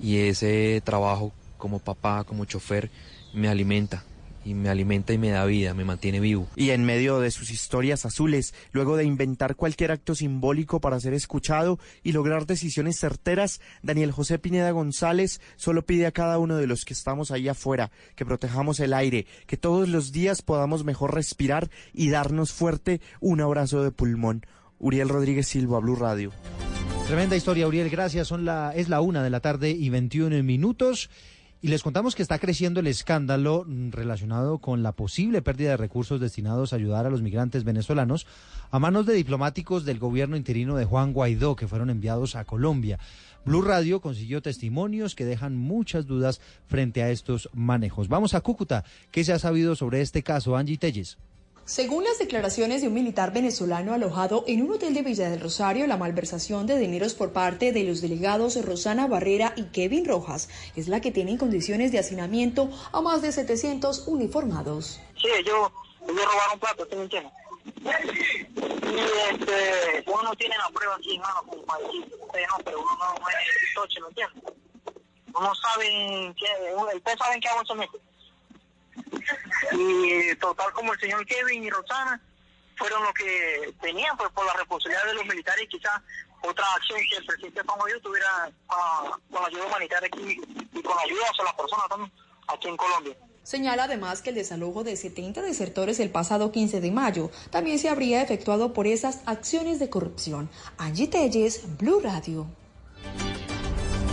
y 0.00 0.18
ese 0.18 0.82
trabajo 0.84 1.32
como 1.58 1.78
papá, 1.78 2.24
como 2.24 2.44
chofer, 2.44 2.90
me 3.32 3.48
alimenta 3.48 4.04
y 4.44 4.54
me 4.54 4.68
alimenta 4.68 5.12
y 5.12 5.18
me 5.18 5.30
da 5.30 5.44
vida, 5.44 5.74
me 5.74 5.84
mantiene 5.84 6.20
vivo. 6.20 6.48
Y 6.56 6.70
en 6.70 6.84
medio 6.84 7.20
de 7.20 7.30
sus 7.30 7.50
historias 7.50 8.04
azules, 8.04 8.54
luego 8.72 8.96
de 8.96 9.04
inventar 9.04 9.56
cualquier 9.56 9.92
acto 9.92 10.14
simbólico 10.14 10.80
para 10.80 11.00
ser 11.00 11.14
escuchado 11.14 11.78
y 12.02 12.12
lograr 12.12 12.46
decisiones 12.46 12.98
certeras, 12.98 13.60
Daniel 13.82 14.12
José 14.12 14.38
Pineda 14.38 14.70
González 14.70 15.40
solo 15.56 15.84
pide 15.84 16.06
a 16.06 16.12
cada 16.12 16.38
uno 16.38 16.56
de 16.56 16.66
los 16.66 16.84
que 16.84 16.94
estamos 16.94 17.30
ahí 17.30 17.48
afuera 17.48 17.90
que 18.16 18.26
protejamos 18.26 18.80
el 18.80 18.94
aire, 18.94 19.26
que 19.46 19.56
todos 19.56 19.88
los 19.88 20.12
días 20.12 20.42
podamos 20.42 20.84
mejor 20.84 21.14
respirar 21.14 21.70
y 21.92 22.10
darnos 22.10 22.52
fuerte 22.52 23.00
un 23.20 23.40
abrazo 23.40 23.82
de 23.82 23.90
pulmón. 23.90 24.46
Uriel 24.78 25.08
Rodríguez 25.08 25.46
Silva, 25.46 25.78
Blue 25.78 25.96
Radio. 25.96 26.32
Tremenda 27.06 27.36
historia, 27.36 27.66
Uriel, 27.66 27.90
gracias. 27.90 28.28
Son 28.28 28.44
la, 28.44 28.72
es 28.74 28.88
la 28.88 29.00
una 29.00 29.22
de 29.22 29.30
la 29.30 29.40
tarde 29.40 29.70
y 29.70 29.90
21 29.90 30.42
minutos. 30.42 31.10
Y 31.64 31.68
les 31.68 31.84
contamos 31.84 32.16
que 32.16 32.22
está 32.22 32.40
creciendo 32.40 32.80
el 32.80 32.88
escándalo 32.88 33.64
relacionado 33.90 34.58
con 34.58 34.82
la 34.82 34.90
posible 34.90 35.42
pérdida 35.42 35.70
de 35.70 35.76
recursos 35.76 36.20
destinados 36.20 36.72
a 36.72 36.76
ayudar 36.76 37.06
a 37.06 37.10
los 37.10 37.22
migrantes 37.22 37.62
venezolanos 37.62 38.26
a 38.72 38.80
manos 38.80 39.06
de 39.06 39.14
diplomáticos 39.14 39.84
del 39.84 40.00
gobierno 40.00 40.36
interino 40.36 40.74
de 40.74 40.86
Juan 40.86 41.12
Guaidó 41.12 41.54
que 41.54 41.68
fueron 41.68 41.88
enviados 41.88 42.34
a 42.34 42.44
Colombia. 42.44 42.98
Blue 43.44 43.62
Radio 43.62 44.00
consiguió 44.00 44.42
testimonios 44.42 45.14
que 45.14 45.24
dejan 45.24 45.56
muchas 45.56 46.08
dudas 46.08 46.40
frente 46.66 47.04
a 47.04 47.10
estos 47.10 47.48
manejos. 47.52 48.08
Vamos 48.08 48.34
a 48.34 48.40
Cúcuta. 48.40 48.82
¿Qué 49.12 49.22
se 49.22 49.32
ha 49.32 49.38
sabido 49.38 49.76
sobre 49.76 50.00
este 50.00 50.24
caso, 50.24 50.56
Angie 50.56 50.78
Telles? 50.78 51.16
Según 51.64 52.02
las 52.02 52.18
declaraciones 52.18 52.82
de 52.82 52.88
un 52.88 52.94
militar 52.94 53.32
venezolano 53.32 53.94
alojado 53.94 54.42
en 54.48 54.62
un 54.62 54.72
hotel 54.72 54.94
de 54.94 55.02
Villa 55.02 55.30
del 55.30 55.40
Rosario, 55.40 55.86
la 55.86 55.96
malversación 55.96 56.66
de 56.66 56.76
dineros 56.76 57.14
por 57.14 57.32
parte 57.32 57.70
de 57.70 57.84
los 57.84 58.00
delegados 58.00 58.60
Rosana 58.64 59.06
Barrera 59.06 59.52
y 59.56 59.64
Kevin 59.66 60.04
Rojas 60.04 60.48
es 60.74 60.88
la 60.88 61.00
que 61.00 61.12
tiene 61.12 61.30
en 61.30 61.38
condiciones 61.38 61.92
de 61.92 62.00
hacinamiento 62.00 62.68
a 62.90 63.00
más 63.00 63.22
de 63.22 63.30
700 63.30 64.08
uniformados. 64.08 65.00
Sí, 65.16 65.28
ellos, 65.38 65.70
ellos 66.08 66.24
robaron 66.32 66.58
plata, 66.58 66.84
¿sí 66.90 66.96
me 66.96 67.02
entiendes? 67.04 67.32
Y 67.64 68.98
este, 69.30 70.04
uno 70.10 70.22
no 70.22 70.34
tiene 70.34 70.56
la 70.58 70.68
prueba 70.74 70.96
aquí, 70.96 71.14
hermano, 71.14 71.44
como 71.46 71.62
para 71.62 71.84
decir, 71.84 72.06
no, 72.10 72.64
pero 72.64 72.80
uno 72.80 72.90
no 72.98 73.28
es 73.28 73.74
toche, 73.74 74.00
¿me 74.00 74.08
entiendes? 74.08 74.42
Uno 75.32 75.54
sabe 75.54 76.34
que, 76.36 76.96
ustedes 76.96 77.18
saben 77.18 77.40
qué 77.40 77.48
hago 77.48 77.62
eso 77.62 77.74
mismo. 77.76 77.98
Y 79.72 80.34
total 80.36 80.72
como 80.72 80.92
el 80.92 81.00
señor 81.00 81.24
Kevin 81.26 81.64
y 81.64 81.70
Rosana 81.70 82.20
fueron 82.76 83.02
los 83.02 83.12
que 83.14 83.74
tenían 83.80 84.16
pues 84.16 84.30
por 84.30 84.44
la 84.46 84.54
responsabilidad 84.54 85.04
de 85.06 85.14
los 85.14 85.26
militares 85.26 85.68
quizás 85.68 86.00
otra 86.42 86.64
acción 86.74 86.98
que 87.10 87.16
el 87.18 87.26
presidente 87.26 87.62
Juan 87.66 88.00
tuviera 88.02 88.50
ah, 88.68 89.18
con 89.30 89.42
la 89.42 89.48
ayuda 89.48 89.66
humanitaria 89.66 90.08
aquí 90.12 90.40
y 90.72 90.82
con 90.82 90.96
la 90.96 91.02
ayuda 91.02 91.24
a 91.38 91.44
las 91.44 91.54
personas 91.54 92.10
aquí 92.48 92.68
en 92.68 92.76
Colombia. 92.76 93.16
Señala 93.42 93.84
además 93.84 94.22
que 94.22 94.30
el 94.30 94.36
desalojo 94.36 94.84
de 94.84 94.96
70 94.96 95.42
desertores 95.42 95.98
el 95.98 96.10
pasado 96.10 96.52
15 96.52 96.80
de 96.80 96.90
mayo 96.92 97.30
también 97.50 97.78
se 97.78 97.88
habría 97.88 98.22
efectuado 98.22 98.72
por 98.72 98.86
esas 98.86 99.20
acciones 99.26 99.80
de 99.80 99.90
corrupción. 99.90 100.48
Angie 100.78 101.08
Telles, 101.08 101.76
Blue 101.78 102.00
Radio. 102.00 102.46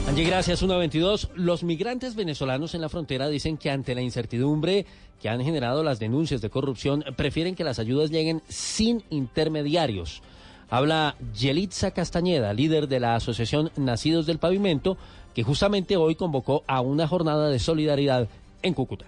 Angie, 0.09 0.25
gracias. 0.25 0.57
122. 0.57 1.29
Los 1.35 1.63
migrantes 1.63 2.15
venezolanos 2.15 2.73
en 2.73 2.81
la 2.81 2.89
frontera 2.89 3.27
dicen 3.29 3.59
que 3.59 3.69
ante 3.69 3.93
la 3.93 4.01
incertidumbre 4.01 4.87
que 5.21 5.29
han 5.29 5.43
generado 5.43 5.83
las 5.83 5.99
denuncias 5.99 6.41
de 6.41 6.49
corrupción, 6.49 7.03
prefieren 7.15 7.53
que 7.53 7.63
las 7.63 7.77
ayudas 7.77 8.09
lleguen 8.09 8.41
sin 8.47 9.03
intermediarios. 9.11 10.23
Habla 10.71 11.15
Yelitza 11.35 11.91
Castañeda, 11.91 12.53
líder 12.53 12.87
de 12.87 12.99
la 12.99 13.13
Asociación 13.13 13.69
Nacidos 13.77 14.25
del 14.25 14.39
Pavimento, 14.39 14.97
que 15.35 15.43
justamente 15.43 15.95
hoy 15.95 16.15
convocó 16.15 16.63
a 16.65 16.81
una 16.81 17.07
jornada 17.07 17.49
de 17.49 17.59
solidaridad 17.59 18.27
en 18.63 18.73
Cúcuta. 18.73 19.05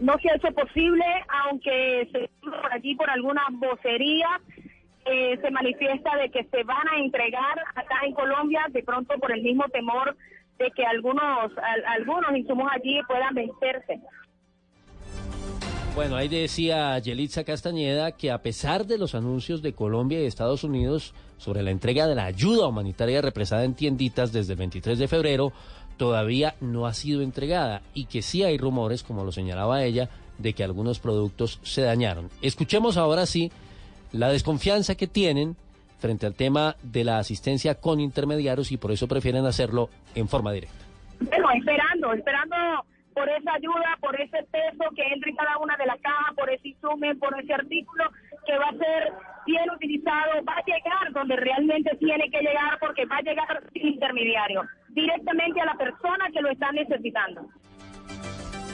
No 0.00 0.18
se 0.18 0.30
ha 0.30 0.34
hecho 0.34 0.48
posible, 0.52 1.04
aunque 1.44 2.08
se 2.10 2.28
por 2.40 2.72
allí 2.72 2.96
por 2.96 3.08
alguna 3.08 3.42
vocería, 3.52 4.40
eh, 5.06 5.38
se 5.40 5.50
manifiesta 5.50 6.16
de 6.16 6.30
que 6.30 6.44
se 6.44 6.62
van 6.64 6.88
a 6.88 6.98
entregar 6.98 7.58
acá 7.74 8.00
en 8.04 8.14
Colombia, 8.14 8.66
de 8.70 8.82
pronto 8.82 9.14
por 9.18 9.32
el 9.32 9.42
mismo 9.42 9.64
temor 9.68 10.16
de 10.58 10.70
que 10.72 10.84
algunos, 10.84 11.52
algunos 11.86 12.36
insumos 12.36 12.68
allí 12.70 13.00
puedan 13.08 13.34
vencerse. 13.34 14.00
Bueno, 15.94 16.16
ahí 16.16 16.28
decía 16.28 16.98
Yelitza 16.98 17.44
Castañeda 17.44 18.12
que 18.12 18.30
a 18.30 18.42
pesar 18.42 18.86
de 18.86 18.96
los 18.96 19.14
anuncios 19.14 19.60
de 19.60 19.72
Colombia 19.72 20.20
y 20.20 20.26
Estados 20.26 20.62
Unidos 20.62 21.14
sobre 21.36 21.62
la 21.62 21.72
entrega 21.72 22.06
de 22.06 22.14
la 22.14 22.26
ayuda 22.26 22.68
humanitaria 22.68 23.20
represada 23.20 23.64
en 23.64 23.74
tienditas 23.74 24.32
desde 24.32 24.52
el 24.52 24.58
23 24.58 24.98
de 24.98 25.08
febrero, 25.08 25.52
todavía 25.96 26.54
no 26.60 26.86
ha 26.86 26.94
sido 26.94 27.22
entregada 27.22 27.82
y 27.92 28.04
que 28.04 28.22
sí 28.22 28.44
hay 28.44 28.56
rumores, 28.56 29.02
como 29.02 29.24
lo 29.24 29.32
señalaba 29.32 29.82
ella, 29.82 30.08
de 30.38 30.52
que 30.52 30.62
algunos 30.62 31.00
productos 31.00 31.58
se 31.62 31.82
dañaron. 31.82 32.30
Escuchemos 32.40 32.96
ahora 32.96 33.26
sí 33.26 33.50
la 34.12 34.28
desconfianza 34.28 34.94
que 34.94 35.06
tienen 35.06 35.56
frente 35.98 36.26
al 36.26 36.34
tema 36.34 36.76
de 36.82 37.04
la 37.04 37.18
asistencia 37.18 37.74
con 37.74 38.00
intermediarios 38.00 38.72
y 38.72 38.76
por 38.76 38.90
eso 38.90 39.06
prefieren 39.06 39.44
hacerlo 39.44 39.90
en 40.14 40.28
forma 40.28 40.52
directa. 40.52 40.84
Bueno, 41.20 41.50
esperando, 41.50 42.12
esperando 42.14 42.56
por 43.12 43.28
esa 43.28 43.52
ayuda, 43.52 43.98
por 44.00 44.18
ese 44.18 44.42
peso 44.50 44.84
que 44.96 45.02
entra 45.02 45.30
en 45.30 45.36
cada 45.36 45.58
una 45.58 45.76
de 45.76 45.86
las 45.86 46.00
cajas, 46.00 46.34
por 46.34 46.50
ese 46.50 46.68
insumen, 46.68 47.18
por 47.18 47.38
ese 47.38 47.52
artículo 47.52 48.04
que 48.46 48.56
va 48.56 48.68
a 48.68 48.72
ser 48.72 49.12
bien 49.46 49.70
utilizado, 49.70 50.42
va 50.48 50.54
a 50.54 50.64
llegar 50.64 51.12
donde 51.12 51.36
realmente 51.36 51.94
tiene 51.96 52.30
que 52.30 52.40
llegar 52.40 52.78
porque 52.80 53.04
va 53.04 53.16
a 53.18 53.22
llegar 53.22 53.62
sin 53.72 53.88
intermediario, 53.88 54.62
directamente 54.88 55.60
a 55.60 55.66
la 55.66 55.74
persona 55.74 56.30
que 56.32 56.40
lo 56.40 56.48
está 56.48 56.72
necesitando. 56.72 57.46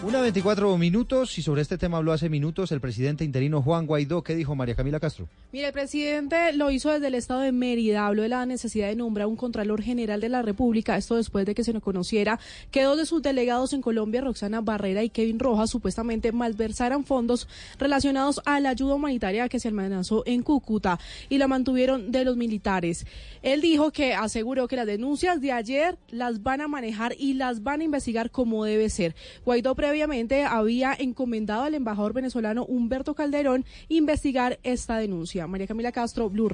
Una 0.02 0.20
24 0.20 0.76
minutos 0.76 1.36
y 1.38 1.42
sobre 1.42 1.62
este 1.62 1.78
tema 1.78 1.96
habló 1.96 2.12
hace 2.12 2.28
minutos 2.28 2.70
el 2.70 2.80
presidente 2.80 3.24
interino 3.24 3.62
Juan 3.62 3.86
Guaidó. 3.86 4.22
¿Qué 4.22 4.36
dijo 4.36 4.54
María 4.54 4.74
Camila 4.74 5.00
Castro? 5.00 5.26
Mire, 5.52 5.68
el 5.68 5.72
presidente 5.72 6.52
lo 6.52 6.70
hizo 6.70 6.92
desde 6.92 7.08
el 7.08 7.14
estado 7.14 7.40
de 7.40 7.50
Mérida. 7.50 8.06
Habló 8.06 8.22
de 8.22 8.28
la 8.28 8.44
necesidad 8.46 8.88
de 8.88 8.94
nombrar 8.94 9.26
un 9.26 9.36
Contralor 9.36 9.82
General 9.82 10.20
de 10.20 10.28
la 10.28 10.42
República. 10.42 10.96
Esto 10.96 11.16
después 11.16 11.46
de 11.46 11.54
que 11.54 11.64
se 11.64 11.72
nos 11.72 11.82
conociera 11.82 12.38
que 12.70 12.82
dos 12.82 12.98
de 12.98 13.06
sus 13.06 13.22
delegados 13.22 13.72
en 13.72 13.80
Colombia, 13.80 14.20
Roxana 14.20 14.60
Barrera 14.60 15.02
y 15.02 15.08
Kevin 15.08 15.38
Rojas, 15.38 15.70
supuestamente 15.70 16.30
malversaran 16.30 17.04
fondos 17.04 17.48
relacionados 17.78 18.40
a 18.44 18.60
la 18.60 18.70
ayuda 18.70 18.94
humanitaria 18.94 19.48
que 19.48 19.58
se 19.58 19.68
amenazó 19.68 20.22
en 20.26 20.42
Cúcuta 20.42 21.00
y 21.30 21.38
la 21.38 21.48
mantuvieron 21.48 22.12
de 22.12 22.24
los 22.24 22.36
militares. 22.36 23.06
Él 23.42 23.60
dijo 23.62 23.90
que 23.92 24.14
aseguró 24.14 24.68
que 24.68 24.76
las 24.76 24.86
denuncias 24.86 25.40
de 25.40 25.52
ayer 25.52 25.96
las 26.10 26.42
van 26.42 26.60
a 26.60 26.68
manejar 26.68 27.14
y 27.18 27.34
las 27.34 27.62
van 27.62 27.80
a 27.80 27.84
investigar 27.84 28.30
como 28.30 28.64
debe 28.64 28.90
ser. 28.90 29.16
Guaidó 29.44 29.74
previamente 29.86 30.42
había 30.42 30.94
encomendado 30.98 31.62
al 31.62 31.74
embajador 31.76 32.12
venezolano 32.12 32.64
Humberto 32.64 33.14
Calderón 33.14 33.64
investigar 33.88 34.58
esta 34.64 34.96
denuncia. 34.96 35.46
María 35.46 35.68
Camila 35.68 35.92
Castro, 35.92 36.28
Blue. 36.28 36.50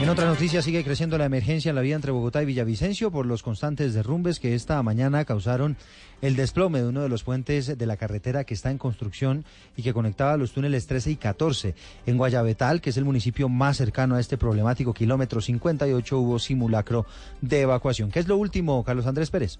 En 0.00 0.08
otra 0.08 0.26
noticia 0.26 0.62
sigue 0.62 0.84
creciendo 0.84 1.18
la 1.18 1.24
emergencia 1.24 1.70
en 1.70 1.74
la 1.74 1.80
vía 1.80 1.96
entre 1.96 2.12
Bogotá 2.12 2.44
y 2.44 2.46
Villavicencio 2.46 3.10
por 3.10 3.26
los 3.26 3.42
constantes 3.42 3.92
derrumbes 3.92 4.38
que 4.38 4.54
esta 4.54 4.80
mañana 4.84 5.24
causaron 5.24 5.76
el 6.22 6.36
desplome 6.36 6.80
de 6.80 6.88
uno 6.88 7.02
de 7.02 7.08
los 7.08 7.24
puentes 7.24 7.76
de 7.76 7.86
la 7.86 7.96
carretera 7.96 8.44
que 8.44 8.54
está 8.54 8.70
en 8.70 8.78
construcción 8.78 9.44
y 9.76 9.82
que 9.82 9.92
conectaba 9.92 10.36
los 10.36 10.52
túneles 10.52 10.86
13 10.86 11.10
y 11.10 11.16
14. 11.16 11.74
En 12.06 12.18
Guayabetal, 12.18 12.80
que 12.80 12.90
es 12.90 12.96
el 12.96 13.04
municipio 13.04 13.48
más 13.48 13.78
cercano 13.78 14.14
a 14.14 14.20
este 14.20 14.38
problemático 14.38 14.94
kilómetro 14.94 15.40
58, 15.40 16.18
hubo 16.18 16.38
simulacro 16.38 17.04
de 17.40 17.62
evacuación. 17.62 18.12
¿Qué 18.12 18.20
es 18.20 18.28
lo 18.28 18.36
último, 18.36 18.84
Carlos 18.84 19.06
Andrés 19.06 19.30
Pérez? 19.30 19.58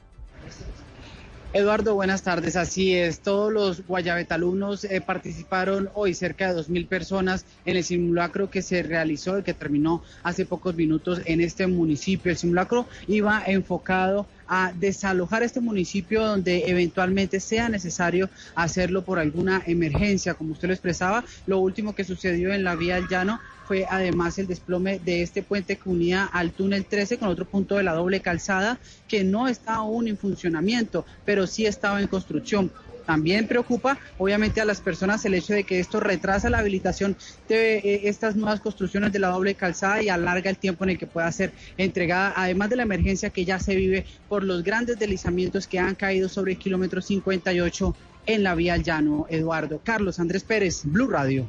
Eduardo, 1.53 1.97
buenas 1.97 2.23
tardes. 2.23 2.55
Así 2.55 2.95
es, 2.95 3.23
todos 3.23 3.53
los 3.53 3.85
guayabetalunos 3.85 4.85
eh, 4.85 5.01
participaron 5.01 5.91
hoy, 5.95 6.15
cerca 6.15 6.55
de 6.55 6.61
2.000 6.61 6.87
personas, 6.87 7.45
en 7.65 7.77
el 7.77 7.83
simulacro 7.83 8.49
que 8.49 8.63
se 8.63 8.85
realizó 8.85 9.37
y 9.37 9.43
que 9.43 9.53
terminó 9.53 10.01
hace 10.23 10.47
pocos 10.47 10.77
minutos 10.77 11.21
en 11.25 11.41
este 11.41 11.67
municipio. 11.67 12.31
El 12.31 12.39
simulacro 12.39 12.87
iba 13.09 13.43
enfocado 13.45 14.27
a 14.51 14.73
desalojar 14.75 15.45
este 15.45 15.61
municipio 15.61 16.27
donde 16.27 16.65
eventualmente 16.67 17.39
sea 17.39 17.69
necesario 17.69 18.29
hacerlo 18.57 19.05
por 19.05 19.21
alguna 19.21 19.63
emergencia. 19.65 20.35
Como 20.35 20.53
usted 20.53 20.67
lo 20.67 20.75
expresaba, 20.75 21.25
lo 21.47 21.61
último 21.61 21.95
que 21.95 22.03
sucedió 22.03 22.53
en 22.53 22.65
la 22.65 22.75
vía 22.75 22.97
del 22.97 23.07
llano 23.09 23.39
fue 23.67 23.87
además 23.89 24.37
el 24.41 24.49
desplome 24.49 24.99
de 24.99 25.23
este 25.23 25.45
puente 25.45 25.77
que 25.77 25.89
unía 25.89 26.25
al 26.25 26.51
túnel 26.51 26.85
13 26.85 27.19
con 27.19 27.29
otro 27.29 27.45
punto 27.45 27.77
de 27.77 27.85
la 27.85 27.95
doble 27.95 28.21
calzada 28.21 28.81
que 29.07 29.23
no 29.23 29.47
está 29.47 29.75
aún 29.75 30.09
en 30.09 30.19
funcionamiento, 30.19 31.07
pero 31.25 31.47
sí 31.47 31.67
estaba 31.67 32.01
en 32.01 32.09
construcción. 32.09 32.73
También 33.11 33.49
preocupa, 33.49 33.99
obviamente, 34.19 34.61
a 34.61 34.65
las 34.65 34.81
personas 34.81 35.25
el 35.25 35.35
hecho 35.35 35.53
de 35.53 35.65
que 35.65 35.81
esto 35.81 35.99
retrasa 35.99 36.49
la 36.49 36.59
habilitación 36.59 37.17
de 37.49 37.79
eh, 37.79 38.03
estas 38.05 38.37
nuevas 38.37 38.61
construcciones 38.61 39.11
de 39.11 39.19
la 39.19 39.31
doble 39.31 39.57
calzada 39.57 40.01
y 40.01 40.09
alarga 40.09 40.49
el 40.49 40.57
tiempo 40.57 40.85
en 40.85 40.91
el 40.91 40.99
que 40.99 41.09
pueda 41.09 41.33
ser 41.33 41.51
entregada, 41.77 42.33
además 42.37 42.71
de 42.71 42.77
la 42.77 42.85
emergencia 42.85 43.31
que 43.31 43.45
ya 43.45 43.59
se 43.59 43.75
vive 43.75 44.07
por 44.29 44.45
los 44.45 44.63
grandes 44.63 44.97
deslizamientos 45.01 45.67
que 45.67 45.81
han 45.81 45.97
caído 45.97 46.29
sobre 46.29 46.53
el 46.53 46.59
kilómetro 46.59 47.03
58 47.03 47.97
en 48.27 48.45
la 48.45 48.55
vía 48.55 48.75
al 48.75 48.85
llano. 48.85 49.27
Eduardo 49.29 49.81
Carlos 49.83 50.21
Andrés 50.21 50.45
Pérez, 50.45 50.83
Blue 50.85 51.09
Radio. 51.09 51.49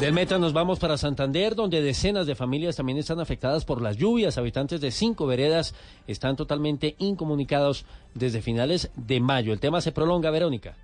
Del 0.00 0.12
Meta 0.12 0.38
nos 0.38 0.52
vamos 0.52 0.78
para 0.78 0.96
Santander, 0.96 1.56
donde 1.56 1.82
decenas 1.82 2.28
de 2.28 2.36
familias 2.36 2.76
también 2.76 2.98
están 2.98 3.18
afectadas 3.18 3.64
por 3.64 3.82
las 3.82 3.96
lluvias. 3.96 4.38
Habitantes 4.38 4.80
de 4.80 4.92
cinco 4.92 5.26
veredas 5.26 5.74
están 6.06 6.36
totalmente 6.36 6.94
incomunicados 6.98 7.84
desde 8.14 8.40
finales 8.40 8.92
de 8.94 9.18
mayo. 9.18 9.52
El 9.52 9.58
tema 9.58 9.80
se 9.80 9.90
prolonga, 9.90 10.30
Verónica. 10.30 10.76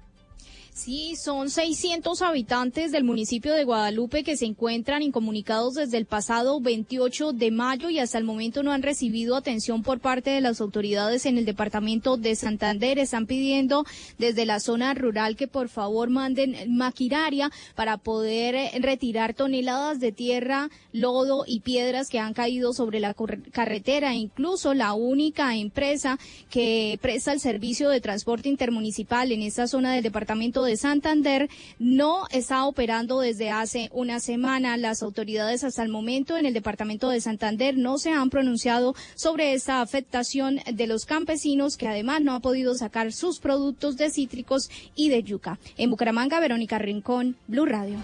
Sí, 0.75 1.15
son 1.15 1.51
600 1.51 2.21
habitantes 2.21 2.91
del 2.91 3.05
municipio 3.05 3.55
de 3.55 3.63
Guadalupe 3.63 4.25
que 4.25 4.37
se 4.37 4.45
encuentran 4.45 5.03
incomunicados 5.03 5.75
desde 5.75 5.99
el 5.99 6.05
pasado 6.05 6.61
28 6.61 7.33
de 7.33 7.53
mayo 7.53 7.91
y 7.91 8.01
hasta 8.01 8.19
el 8.19 8.25
momento 8.25 8.65
no 8.65 8.73
han 8.73 8.83
recibido 8.83 9.37
atención 9.37 9.85
por 9.85 10.01
parte 10.01 10.31
de 10.31 10.41
las 10.41 10.61
autoridades 10.61 11.27
en 11.27 11.39
el 11.39 11.45
departamento 11.45 12.17
de 12.17 12.35
Santander. 12.35 12.99
Están 12.99 13.27
pidiendo 13.27 13.87
desde 14.19 14.47
la 14.47 14.59
zona 14.59 14.95
rural 14.95 15.37
que 15.37 15.47
por 15.47 15.69
favor 15.69 16.11
manden 16.11 16.57
maquinaria 16.77 17.53
para 17.77 17.97
poder 17.97 18.57
eh, 18.57 18.71
retirar 18.81 19.33
toneladas 19.33 20.01
de 20.01 20.11
tierra, 20.11 20.71
lodo 20.93 21.45
y 21.47 21.61
piedras 21.61 22.09
que 22.09 22.19
han 22.19 22.35
caído 22.35 22.73
sobre 22.73 22.99
la 22.99 23.15
carretera. 23.53 24.17
Incluso 24.17 24.75
la 24.75 24.93
única 24.95 25.55
empresa 25.55 26.19
que 26.51 26.99
presta 27.01 27.33
el 27.33 27.39
servicio 27.39 27.91
de 27.91 28.01
transporte 28.01 28.49
intermunicipal 28.49 29.31
en 29.31 29.43
esta 29.43 29.69
zona 29.69 29.95
del 29.95 30.03
departamento 30.03 30.64
de 30.65 30.77
Santander 30.77 31.49
no 31.79 32.27
está 32.31 32.65
operando 32.67 33.21
desde 33.21 33.51
hace 33.51 33.91
una 33.93 34.21
semana. 34.21 34.77
Las 34.77 35.03
autoridades 35.03 35.65
hasta 35.65 35.83
el 35.83 35.89
momento 35.89 36.37
en 36.37 36.47
el 36.47 36.55
departamento 36.55 37.09
de 37.11 37.21
Santander 37.21 37.77
no 37.77 37.99
se 37.99 38.11
han 38.11 38.31
pronunciado 38.31 38.95
sobre 39.15 39.55
esta 39.55 39.81
afectación 39.81 40.61
de 40.73 40.87
los 40.87 41.07
campesinos 41.07 41.77
que 41.77 41.89
además 41.89 42.23
no 42.23 42.35
han 42.35 42.43
podido 42.43 42.75
sacar 42.75 43.13
sus 43.13 43.39
productos 43.39 43.97
de 43.97 44.11
cítricos 44.11 44.71
y 44.95 45.09
de 45.09 45.23
yuca. 45.23 45.59
En 45.77 45.91
Bucaramanga, 45.91 46.41
Verónica 46.41 46.79
Rincón, 46.79 47.37
Blue 47.47 47.67
Radio. 47.67 47.99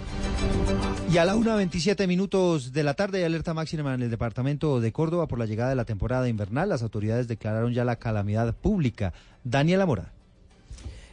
Y 1.12 1.18
a 1.18 1.24
la 1.24 1.34
1.27 1.34 2.06
minutos 2.06 2.72
de 2.72 2.84
la 2.84 2.94
tarde 2.94 3.24
alerta 3.24 3.52
máxima 3.52 3.94
en 3.94 4.02
el 4.02 4.10
departamento 4.10 4.80
de 4.80 4.92
Córdoba 4.92 5.26
por 5.26 5.40
la 5.40 5.46
llegada 5.46 5.70
de 5.70 5.76
la 5.76 5.84
temporada 5.84 6.28
invernal. 6.28 6.68
Las 6.68 6.82
autoridades 6.82 7.26
declararon 7.26 7.72
ya 7.72 7.84
la 7.84 7.96
calamidad 7.96 8.54
pública. 8.54 9.12
Daniela 9.42 9.86
Mora. 9.86 10.12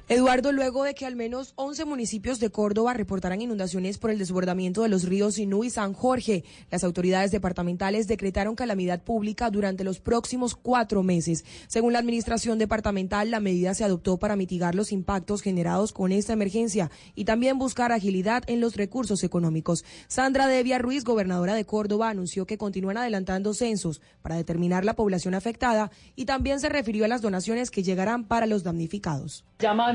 Eduardo, 0.09 0.53
luego 0.53 0.85
de 0.85 0.95
que 0.95 1.05
al 1.05 1.17
menos 1.17 1.51
11 1.57 1.83
municipios 1.83 2.39
de 2.39 2.49
Córdoba 2.49 2.93
reportaran 2.93 3.41
inundaciones 3.41 3.97
por 3.97 4.09
el 4.09 4.17
desbordamiento 4.17 4.81
de 4.81 4.87
los 4.87 5.03
ríos 5.03 5.35
Sinú 5.35 5.65
y 5.65 5.69
San 5.69 5.91
Jorge, 5.91 6.45
las 6.71 6.85
autoridades 6.85 7.31
departamentales 7.31 8.07
decretaron 8.07 8.55
calamidad 8.55 9.03
pública 9.03 9.49
durante 9.49 9.83
los 9.83 9.99
próximos 9.99 10.55
cuatro 10.55 11.03
meses. 11.03 11.43
Según 11.67 11.91
la 11.91 11.99
administración 11.99 12.57
departamental, 12.57 13.31
la 13.31 13.41
medida 13.41 13.73
se 13.73 13.83
adoptó 13.83 14.15
para 14.15 14.37
mitigar 14.37 14.75
los 14.75 14.93
impactos 14.93 15.41
generados 15.41 15.91
con 15.91 16.13
esta 16.13 16.31
emergencia 16.31 16.89
y 17.13 17.25
también 17.25 17.59
buscar 17.59 17.91
agilidad 17.91 18.45
en 18.47 18.61
los 18.61 18.77
recursos 18.77 19.25
económicos. 19.25 19.83
Sandra 20.07 20.47
Devia 20.47 20.77
Ruiz, 20.77 21.03
gobernadora 21.03 21.53
de 21.53 21.65
Córdoba, 21.65 22.07
anunció 22.07 22.45
que 22.45 22.57
continúan 22.57 22.95
adelantando 22.95 23.53
censos 23.53 23.99
para 24.21 24.37
determinar 24.37 24.85
la 24.85 24.95
población 24.95 25.33
afectada 25.33 25.91
y 26.15 26.23
también 26.23 26.61
se 26.61 26.69
refirió 26.69 27.03
a 27.03 27.09
las 27.09 27.21
donaciones 27.21 27.71
que 27.71 27.83
llegarán 27.83 28.23
para 28.23 28.45
los 28.45 28.63
damnificados. 28.63 29.43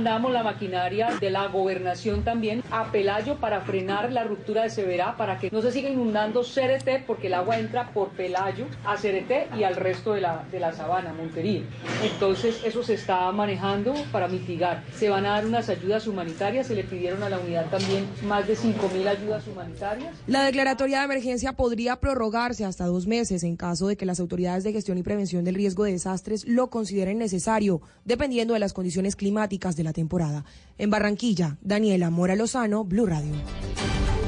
Mandamos 0.02 0.32
la 0.32 0.42
maquinaria 0.42 1.10
de 1.20 1.30
la 1.30 1.46
gobernación 1.46 2.24
también 2.24 2.64
a 2.72 2.90
Pelayo 2.90 3.36
para 3.36 3.60
frenar 3.60 4.10
la 4.10 4.24
ruptura 4.24 4.64
de 4.64 4.70
Severa, 4.70 5.16
para 5.16 5.38
que 5.38 5.48
no 5.52 5.62
se 5.62 5.70
siga 5.70 5.88
inundando 5.88 6.42
Cereté, 6.42 7.04
porque 7.06 7.28
el 7.28 7.34
agua 7.34 7.60
entra 7.60 7.92
por 7.92 8.08
Pelayo 8.08 8.66
a 8.84 8.96
Cereté 8.96 9.46
y 9.56 9.62
al 9.62 9.76
resto 9.76 10.14
de 10.14 10.22
la, 10.22 10.44
de 10.50 10.58
la 10.58 10.72
sabana, 10.72 11.12
Montería. 11.12 11.62
Entonces, 12.02 12.60
eso 12.64 12.82
se 12.82 12.94
está 12.94 13.30
manejando 13.30 13.94
para 14.10 14.26
mitigar. 14.26 14.82
Se 14.92 15.08
van 15.08 15.24
a 15.24 15.34
dar 15.34 15.46
unas 15.46 15.68
ayudas 15.68 16.08
humanitarias, 16.08 16.66
se 16.66 16.74
le 16.74 16.82
pidieron 16.82 17.22
a 17.22 17.28
la 17.28 17.38
unidad 17.38 17.70
también 17.70 18.04
más 18.26 18.48
de 18.48 18.56
5 18.56 18.88
mil 18.92 19.06
ayudas 19.06 19.46
humanitarias. 19.46 20.16
La 20.26 20.42
declaratoria 20.42 20.98
de 20.98 21.04
emergencia 21.04 21.52
podría 21.52 22.00
prorrogarse 22.00 22.64
hasta 22.64 22.86
dos 22.86 23.06
meses 23.06 23.44
en 23.44 23.54
caso 23.54 23.86
de 23.86 23.96
que 23.96 24.04
las 24.04 24.18
autoridades 24.18 24.64
de 24.64 24.72
gestión 24.72 24.98
y 24.98 25.04
prevención 25.04 25.44
del 25.44 25.54
riesgo 25.54 25.84
de 25.84 25.92
desastres 25.92 26.44
lo 26.48 26.70
consideren 26.70 27.18
necesario, 27.18 27.82
dependiendo 28.04 28.54
de 28.54 28.58
las 28.58 28.72
condiciones 28.72 29.14
climáticas 29.14 29.76
de 29.76 29.84
la 29.84 29.91
temporada. 29.92 30.44
En 30.78 30.90
Barranquilla, 30.90 31.59
Daniela 31.61 32.11
Mora 32.11 32.37
Lozano, 32.37 32.85
Blue 32.85 33.07
Radio. 33.07 33.35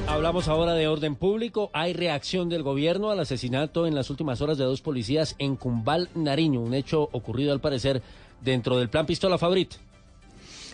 Hablamos 0.06 0.48
ahora 0.48 0.74
de 0.74 0.86
orden 0.86 1.16
público. 1.16 1.70
Hay 1.72 1.92
reacción 1.92 2.48
del 2.48 2.62
gobierno 2.62 3.10
al 3.10 3.20
asesinato 3.20 3.86
en 3.86 3.94
las 3.94 4.10
últimas 4.10 4.40
horas 4.40 4.58
de 4.58 4.64
dos 4.64 4.80
policías 4.80 5.34
en 5.38 5.56
Cumbal, 5.56 6.10
Nariño, 6.14 6.60
un 6.60 6.74
hecho 6.74 7.08
ocurrido 7.12 7.52
al 7.52 7.60
parecer 7.60 8.02
dentro 8.40 8.76
del 8.76 8.90
plan 8.90 9.06
Pistola 9.06 9.38
Fabrit. 9.38 9.74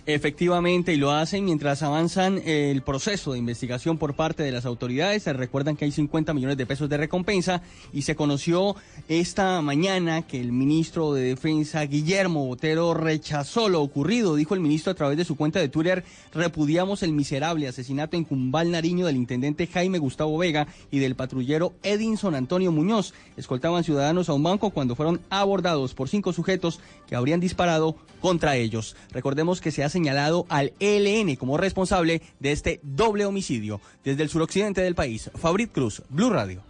Efectivamente, 0.07 0.95
y 0.95 0.97
lo 0.97 1.11
hacen 1.11 1.45
mientras 1.45 1.83
avanzan 1.83 2.41
el 2.45 2.83
proceso 2.83 3.33
de 3.33 3.39
investigación 3.39 3.99
por 3.99 4.15
parte 4.15 4.43
de 4.43 4.51
las 4.51 4.65
autoridades. 4.65 5.25
Se 5.25 5.33
recuerdan 5.33 5.77
que 5.77 5.85
hay 5.85 5.93
50 5.93 6.33
millones 6.33 6.57
de 6.57 6.67
pesos 6.67 6.89
de 6.89 6.97
recompensa 6.97 7.63
y 7.93 8.03
se 8.03 8.17
conoció 8.17 8.77
esta 9.09 9.61
mañana 9.61 10.23
que 10.23 10.41
el 10.41 10.53
ministro 10.53 11.13
de 11.13 11.23
Defensa, 11.23 11.83
Guillermo 11.83 12.47
Botero, 12.47 12.95
rechazó 12.95 13.69
lo 13.69 13.83
ocurrido. 13.83 14.37
Dijo 14.37 14.55
el 14.55 14.61
ministro 14.61 14.93
a 14.93 14.97
través 14.97 15.19
de 15.19 15.25
su 15.25 15.37
cuenta 15.37 15.61
de 15.61 15.69
Twitter, 15.69 16.03
repudiamos 16.33 17.03
el 17.03 17.13
miserable 17.13 17.69
asesinato 17.69 18.17
en 18.17 18.25
Cumbal 18.25 18.71
Nariño 18.71 19.07
del 19.07 19.17
intendente 19.17 19.67
Jaime 19.67 19.99
Gustavo 19.99 20.39
Vega 20.39 20.67
y 20.91 20.99
del 20.99 21.15
patrullero 21.15 21.75
Edinson 21.83 22.35
Antonio 22.35 22.73
Muñoz. 22.73 23.13
Escoltaban 23.37 23.85
ciudadanos 23.85 24.29
a 24.29 24.33
un 24.33 24.43
banco 24.43 24.71
cuando 24.71 24.97
fueron 24.97 25.21
abordados 25.29 25.95
por 25.95 26.09
cinco 26.09 26.33
sujetos 26.33 26.81
que 27.07 27.17
habrían 27.17 27.41
disparado 27.41 27.97
contra 28.21 28.57
ellos. 28.57 28.97
Recordemos 29.13 29.61
que 29.61 29.71
se 29.71 29.83
ha 29.83 29.90
señalado 29.91 30.47
al 30.49 30.73
ELN 30.81 31.37
como 31.37 31.57
responsable 31.57 32.23
de 32.39 32.53
este 32.53 32.81
doble 32.83 33.27
homicidio. 33.27 33.81
Desde 34.05 34.23
el 34.23 34.29
suroccidente 34.31 34.81
del 34.81 34.95
país, 34.95 35.31
Fabrit 35.35 35.73
Cruz, 35.73 36.03
Blue 36.09 36.31
Radio. 36.31 36.63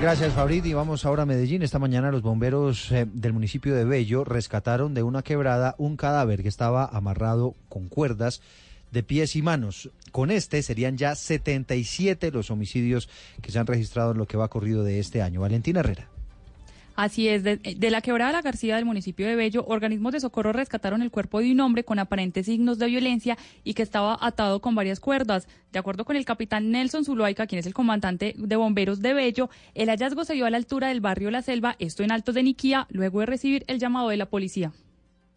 Gracias, 0.00 0.32
Fabrit. 0.32 0.66
Y 0.66 0.74
vamos 0.74 1.04
ahora 1.04 1.22
a 1.22 1.26
Medellín. 1.26 1.62
Esta 1.62 1.78
mañana 1.78 2.10
los 2.10 2.22
bomberos 2.22 2.90
eh, 2.90 3.06
del 3.12 3.32
municipio 3.32 3.74
de 3.74 3.84
Bello 3.84 4.24
rescataron 4.24 4.94
de 4.94 5.04
una 5.04 5.22
quebrada 5.22 5.76
un 5.78 5.96
cadáver 5.96 6.42
que 6.42 6.48
estaba 6.48 6.86
amarrado 6.86 7.54
con 7.68 7.88
cuerdas 7.88 8.42
de 8.90 9.02
pies 9.02 9.36
y 9.36 9.42
manos. 9.42 9.90
Con 10.10 10.30
este 10.30 10.62
serían 10.62 10.96
ya 10.96 11.14
77 11.14 12.32
los 12.32 12.50
homicidios 12.50 13.08
que 13.40 13.52
se 13.52 13.58
han 13.58 13.66
registrado 13.66 14.10
en 14.10 14.18
lo 14.18 14.26
que 14.26 14.36
va 14.36 14.48
corrido 14.48 14.82
de 14.82 14.98
este 14.98 15.22
año. 15.22 15.40
Valentina 15.40 15.80
Herrera. 15.80 16.11
Así 16.94 17.28
es, 17.28 17.42
de, 17.42 17.90
la 17.90 18.00
quebrada 18.00 18.32
La 18.32 18.42
García 18.42 18.76
del 18.76 18.84
municipio 18.84 19.26
de 19.26 19.36
Bello, 19.36 19.64
organismos 19.66 20.12
de 20.12 20.20
socorro 20.20 20.52
rescataron 20.52 21.02
el 21.02 21.10
cuerpo 21.10 21.40
de 21.40 21.52
un 21.52 21.60
hombre 21.60 21.84
con 21.84 21.98
aparentes 21.98 22.46
signos 22.46 22.78
de 22.78 22.86
violencia 22.86 23.38
y 23.64 23.74
que 23.74 23.82
estaba 23.82 24.18
atado 24.20 24.60
con 24.60 24.74
varias 24.74 25.00
cuerdas. 25.00 25.48
De 25.72 25.78
acuerdo 25.78 26.04
con 26.04 26.16
el 26.16 26.24
capitán 26.24 26.70
Nelson 26.70 27.04
Zuluaica, 27.04 27.46
quien 27.46 27.58
es 27.58 27.66
el 27.66 27.74
comandante 27.74 28.34
de 28.36 28.56
bomberos 28.56 29.00
de 29.00 29.14
Bello, 29.14 29.48
el 29.74 29.88
hallazgo 29.88 30.24
se 30.24 30.34
dio 30.34 30.46
a 30.46 30.50
la 30.50 30.58
altura 30.58 30.88
del 30.88 31.00
barrio 31.00 31.30
La 31.30 31.42
Selva, 31.42 31.76
esto 31.78 32.02
en 32.02 32.12
Altos 32.12 32.34
de 32.34 32.42
Niquía, 32.42 32.86
luego 32.90 33.20
de 33.20 33.26
recibir 33.26 33.64
el 33.68 33.78
llamado 33.78 34.08
de 34.08 34.16
la 34.16 34.26
policía 34.26 34.72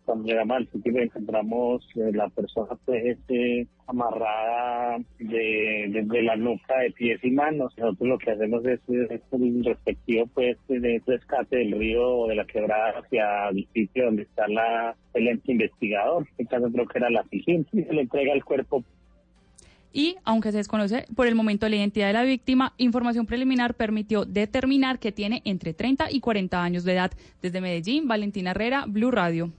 cuando 0.06 0.26
llegamos 0.26 0.58
al 0.58 0.72
sitio 0.72 1.02
encontramos 1.02 1.88
eh, 1.96 2.12
la 2.14 2.30
persona 2.30 2.78
pues 2.86 3.04
este, 3.06 3.68
amarrada 3.88 4.98
de, 5.20 6.04
de, 6.06 6.22
la 6.24 6.36
nuca 6.36 6.80
de 6.80 6.92
pies 6.92 7.20
y 7.24 7.32
manos. 7.32 7.74
Nosotros 7.78 8.10
lo 8.10 8.18
que 8.18 8.32
hacemos 8.32 8.66
es, 8.66 8.80
es 8.88 9.22
el 9.32 9.64
respectivo 9.66 10.28
pues 10.34 10.58
de 10.68 11.02
rescate 11.06 11.58
del 11.58 11.72
río 11.74 12.20
o 12.20 12.28
de 12.28 12.36
la 12.36 12.46
quebrada 12.46 13.00
hacia 13.00 13.50
el 13.50 13.68
sitio 13.74 14.06
donde 14.06 14.24
está 14.24 14.48
la 14.48 14.96
el 15.14 15.42
investigador. 15.46 16.24
En 16.38 16.46
este 16.46 16.56
caso 16.56 16.72
creo 16.72 16.88
que 16.88 16.98
era 16.98 17.10
la 17.10 17.24
piscina 17.24 17.66
y 17.72 17.84
se 17.84 17.94
le 17.94 18.02
entrega 18.02 18.34
el 18.34 18.44
cuerpo 18.44 18.84
y, 19.96 20.18
aunque 20.26 20.52
se 20.52 20.58
desconoce 20.58 21.08
por 21.16 21.26
el 21.26 21.36
momento 21.36 21.70
la 21.70 21.78
identidad 21.78 22.08
de 22.08 22.14
la 22.14 22.24
víctima, 22.24 22.74
información 22.78 23.26
preliminar 23.26 23.76
permitió 23.76 24.26
determinar 24.26 25.00
que 25.00 25.14
tiene 25.14 25.42
entre 25.46 25.74
30 25.74 26.12
y 26.12 26.20
40 26.20 26.62
años 26.62 26.84
de 26.84 26.94
edad. 26.94 27.12
Desde 27.42 27.62
Medellín, 27.62 28.06
Valentina 28.06 28.52
Herrera, 28.52 28.84
Blue 28.86 29.10
Radio. 29.10 29.54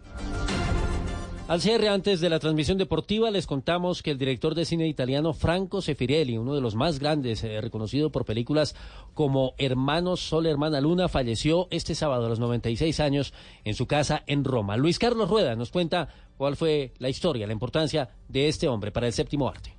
Al 1.49 1.63
cierre, 1.63 1.89
antes 1.89 2.21
de 2.21 2.29
la 2.29 2.39
transmisión 2.39 2.77
deportiva, 2.77 3.31
les 3.31 3.47
contamos 3.47 4.03
que 4.03 4.11
el 4.11 4.19
director 4.19 4.55
de 4.55 4.67
cine 4.67 4.89
italiano 4.89 5.33
Franco 5.33 5.81
Sefirelli, 5.81 6.37
uno 6.37 6.55
de 6.55 6.61
los 6.61 6.75
más 6.75 6.99
grandes, 6.99 7.43
eh, 7.43 7.61
reconocido 7.63 8.11
por 8.11 8.27
películas 8.27 8.75
como 9.15 9.55
Hermanos 9.57 10.21
Sol, 10.21 10.47
Hermana 10.47 10.83
Luna, 10.83 11.09
falleció 11.09 11.69
este 11.71 11.95
sábado 11.95 12.27
a 12.27 12.29
los 12.29 12.41
96 12.41 13.01
años 13.01 13.33
en 13.65 13.75
su 13.75 13.87
casa 13.87 14.23
en 14.27 14.45
Roma. 14.45 14.77
Luis 14.77 14.99
Carlos 14.99 15.31
Rueda 15.31 15.57
nos 15.57 15.71
cuenta 15.71 16.09
cuál 16.37 16.57
fue 16.57 16.93
la 16.99 17.09
historia, 17.09 17.47
la 17.47 17.55
importancia 17.55 18.11
de 18.29 18.49
este 18.49 18.69
hombre 18.69 18.91
para 18.91 19.07
el 19.07 19.15
séptimo 19.15 19.49
arte. 19.49 19.76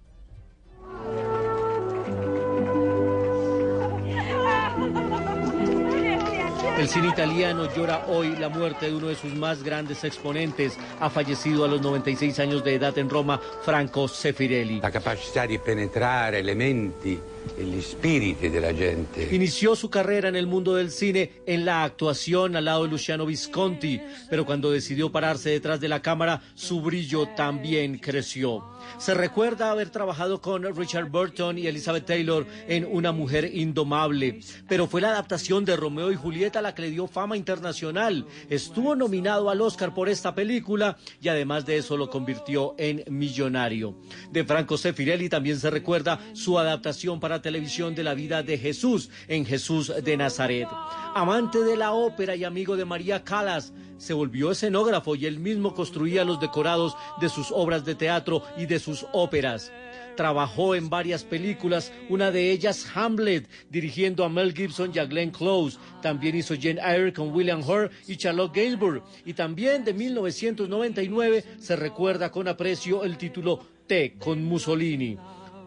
El 6.77 6.87
cine 6.87 7.07
italiano 7.07 7.67
llora 7.75 8.05
hoy 8.07 8.35
la 8.35 8.49
muerte 8.49 8.85
de 8.85 8.95
uno 8.95 9.07
de 9.07 9.15
sus 9.15 9.33
más 9.33 9.63
grandes 9.63 10.03
exponentes. 10.03 10.77
Ha 10.99 11.09
fallecido 11.09 11.65
a 11.65 11.67
los 11.67 11.81
96 11.81 12.37
años 12.39 12.63
de 12.63 12.75
edad 12.75 12.95
en 12.99 13.09
Roma, 13.09 13.41
Franco 13.63 14.07
Sefirelli. 14.07 14.79
La 14.79 14.91
capacidad 14.91 15.47
de 15.47 15.57
penetrar 15.57 16.35
elementi 16.35 17.09
el 17.13 17.19
espíritu 17.19 17.36
de 17.55 18.61
la 18.61 18.73
gente. 18.73 19.29
Inició 19.31 19.75
su 19.75 19.89
carrera 19.89 20.29
en 20.29 20.35
el 20.35 20.47
mundo 20.47 20.75
del 20.75 20.91
cine 20.91 21.31
en 21.45 21.65
la 21.65 21.83
actuación 21.83 22.55
al 22.55 22.65
lado 22.65 22.83
de 22.83 22.89
Luciano 22.89 23.25
Visconti, 23.25 24.01
pero 24.29 24.45
cuando 24.45 24.71
decidió 24.71 25.11
pararse 25.11 25.49
detrás 25.49 25.79
de 25.79 25.87
la 25.87 26.01
cámara, 26.01 26.41
su 26.55 26.81
brillo 26.81 27.27
también 27.35 27.97
creció. 27.97 28.63
Se 28.97 29.13
recuerda 29.13 29.71
haber 29.71 29.89
trabajado 29.89 30.41
con 30.41 30.63
Richard 30.75 31.09
Burton 31.09 31.57
y 31.57 31.67
Elizabeth 31.67 32.05
Taylor 32.05 32.45
en 32.67 32.85
Una 32.89 33.11
mujer 33.11 33.49
indomable, 33.53 34.39
pero 34.67 34.87
fue 34.87 35.01
la 35.01 35.09
adaptación 35.09 35.65
de 35.65 35.75
Romeo 35.75 36.11
y 36.11 36.15
Julieta 36.15 36.61
la 36.61 36.73
que 36.73 36.83
le 36.83 36.91
dio 36.91 37.07
fama 37.07 37.37
internacional. 37.37 38.25
Estuvo 38.49 38.95
nominado 38.95 39.49
al 39.49 39.61
Oscar 39.61 39.93
por 39.93 40.09
esta 40.09 40.33
película 40.33 40.97
y 41.21 41.27
además 41.27 41.65
de 41.65 41.77
eso 41.77 41.97
lo 41.97 42.09
convirtió 42.09 42.75
en 42.77 43.03
millonario. 43.09 43.95
De 44.31 44.43
Franco 44.43 44.77
Sefirelli 44.77 45.29
también 45.29 45.59
se 45.59 45.69
recuerda 45.69 46.19
su 46.33 46.57
adaptación 46.57 47.19
para 47.19 47.36
televisión 47.41 47.95
de 47.95 48.03
la 48.03 48.13
vida 48.13 48.43
de 48.43 48.57
Jesús 48.57 49.09
en 49.27 49.45
Jesús 49.45 49.91
de 50.03 50.17
Nazaret. 50.17 50.67
Amante 51.15 51.59
de 51.59 51.77
la 51.77 51.93
ópera 51.93 52.35
y 52.35 52.43
amigo 52.43 52.75
de 52.75 52.85
María 52.85 53.23
Calas, 53.23 53.73
se 53.97 54.13
volvió 54.13 54.51
escenógrafo 54.51 55.15
y 55.15 55.25
él 55.25 55.39
mismo 55.39 55.73
construía 55.73 56.23
los 56.23 56.39
decorados 56.39 56.95
de 57.19 57.29
sus 57.29 57.51
obras 57.51 57.83
de 57.83 57.95
teatro 57.95 58.43
y 58.57 58.65
de 58.65 58.79
sus 58.79 59.05
óperas. 59.11 59.71
Trabajó 60.15 60.73
en 60.73 60.89
varias 60.89 61.23
películas, 61.23 61.91
una 62.09 62.31
de 62.31 62.51
ellas 62.51 62.87
Hamlet, 62.95 63.47
dirigiendo 63.69 64.23
a 64.23 64.29
Mel 64.29 64.53
Gibson 64.53 64.91
y 64.93 64.99
a 64.99 65.05
Glenn 65.05 65.29
Close. 65.29 65.77
También 66.01 66.35
hizo 66.35 66.55
Jane 66.59 66.81
Eyre 66.81 67.13
con 67.13 67.31
William 67.31 67.61
Hurt 67.61 67.91
y 68.07 68.17
Charlotte 68.17 68.53
Gainsbourg. 68.53 69.03
Y 69.25 69.33
también 69.33 69.83
de 69.83 69.93
1999 69.93 71.43
se 71.59 71.75
recuerda 71.75 72.31
con 72.31 72.47
aprecio 72.47 73.03
el 73.03 73.17
título 73.17 73.59
T 73.85 74.15
con 74.17 74.43
Mussolini. 74.43 75.17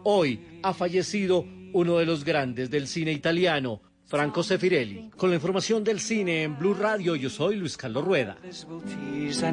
Hoy 0.03 0.39
ha 0.63 0.73
fallecido 0.73 1.45
uno 1.73 1.97
de 1.97 2.05
los 2.05 2.23
grandes 2.23 2.69
del 2.69 2.87
cine 2.87 3.11
italiano, 3.11 3.81
Franco 4.05 4.43
Sefirelli. 4.43 5.09
Con 5.15 5.29
la 5.29 5.35
información 5.35 5.83
del 5.83 5.99
cine 5.99 6.43
en 6.43 6.59
Blue 6.59 6.73
Radio, 6.73 7.15
yo 7.15 7.29
soy 7.29 7.55
Luis 7.55 7.77
Carlos 7.77 8.03
Rueda. 8.03 8.37
Luis 8.43 9.43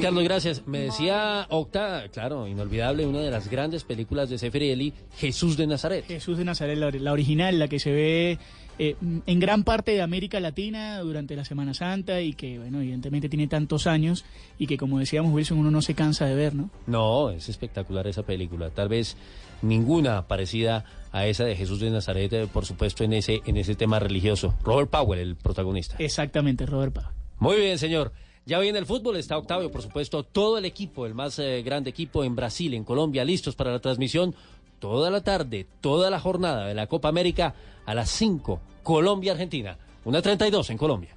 Carlos, 0.00 0.24
gracias. 0.24 0.66
Me 0.66 0.80
decía 0.80 1.46
Octa, 1.48 2.08
claro, 2.12 2.48
inolvidable, 2.48 3.06
una 3.06 3.20
de 3.20 3.30
las 3.30 3.48
grandes 3.48 3.84
películas 3.84 4.28
de 4.28 4.38
Sefirelli, 4.38 4.92
Jesús 5.16 5.56
de 5.56 5.68
Nazaret. 5.68 6.04
Jesús 6.06 6.36
de 6.36 6.44
Nazaret, 6.44 6.76
la, 6.76 6.90
la 6.90 7.12
original, 7.12 7.58
la 7.58 7.68
que 7.68 7.78
se 7.78 7.92
ve 7.92 8.38
eh, 8.80 8.94
en 9.00 9.40
gran 9.40 9.64
parte 9.64 9.90
de 9.90 10.02
América 10.02 10.38
Latina 10.38 11.00
durante 11.00 11.34
la 11.34 11.44
Semana 11.44 11.74
Santa 11.74 12.20
y 12.20 12.34
que, 12.34 12.58
bueno, 12.58 12.80
evidentemente 12.80 13.28
tiene 13.28 13.48
tantos 13.48 13.88
años 13.88 14.24
y 14.56 14.68
que, 14.68 14.76
como 14.76 15.00
decíamos, 15.00 15.32
Wilson, 15.32 15.58
uno 15.58 15.70
no 15.70 15.82
se 15.82 15.94
cansa 15.94 16.26
de 16.26 16.36
ver, 16.36 16.54
¿no? 16.54 16.70
No, 16.86 17.30
es 17.30 17.48
espectacular 17.48 18.06
esa 18.06 18.22
película. 18.22 18.70
Tal 18.70 18.88
vez 18.88 19.16
ninguna 19.62 20.26
parecida 20.26 20.84
a 21.12 21.26
esa 21.26 21.44
de 21.44 21.56
Jesús 21.56 21.80
de 21.80 21.90
Nazaret, 21.90 22.32
eh, 22.32 22.46
por 22.52 22.64
supuesto, 22.66 23.04
en 23.04 23.12
ese, 23.12 23.40
en 23.46 23.56
ese 23.56 23.74
tema 23.74 23.98
religioso. 23.98 24.54
Robert 24.62 24.90
Powell, 24.90 25.20
el 25.20 25.36
protagonista. 25.36 25.96
Exactamente, 25.98 26.66
Robert 26.66 26.92
Powell. 26.92 27.10
Muy 27.38 27.56
bien, 27.56 27.78
señor. 27.78 28.12
Ya 28.44 28.58
viene 28.58 28.78
el 28.78 28.86
fútbol, 28.86 29.16
está 29.16 29.36
Octavio, 29.36 29.70
por 29.70 29.82
supuesto, 29.82 30.22
todo 30.22 30.56
el 30.56 30.64
equipo, 30.64 31.04
el 31.04 31.14
más 31.14 31.38
eh, 31.38 31.62
grande 31.62 31.90
equipo 31.90 32.24
en 32.24 32.34
Brasil, 32.34 32.72
en 32.72 32.82
Colombia, 32.82 33.22
listos 33.22 33.54
para 33.54 33.70
la 33.72 33.78
transmisión 33.78 34.34
toda 34.78 35.10
la 35.10 35.22
tarde, 35.22 35.66
toda 35.80 36.10
la 36.10 36.20
jornada 36.20 36.66
de 36.66 36.74
la 36.74 36.86
Copa 36.86 37.08
América 37.08 37.54
a 37.84 37.94
las 37.94 38.10
5, 38.10 38.60
Colombia-Argentina. 38.82 39.76
Una 40.04 40.22
32 40.22 40.70
en 40.70 40.78
Colombia. 40.78 41.10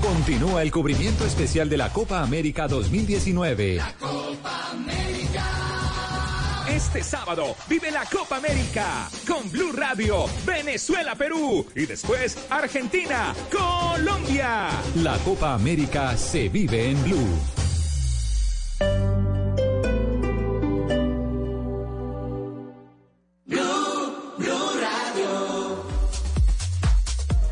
Continúa 0.00 0.62
el 0.62 0.70
cubrimiento 0.70 1.26
especial 1.26 1.68
de 1.68 1.76
la 1.76 1.92
Copa 1.92 2.22
América 2.22 2.66
2019. 2.66 3.80
Este 6.78 7.02
sábado 7.02 7.56
vive 7.68 7.90
la 7.90 8.04
Copa 8.04 8.36
América 8.36 9.10
con 9.26 9.50
Blue 9.50 9.72
Radio, 9.72 10.26
Venezuela, 10.46 11.16
Perú 11.16 11.66
y 11.74 11.86
después 11.86 12.38
Argentina, 12.48 13.34
Colombia. 13.50 14.68
La 14.94 15.18
Copa 15.24 15.54
América 15.54 16.16
se 16.16 16.48
vive 16.48 16.90
en 16.90 17.02
Blue. 17.02 17.36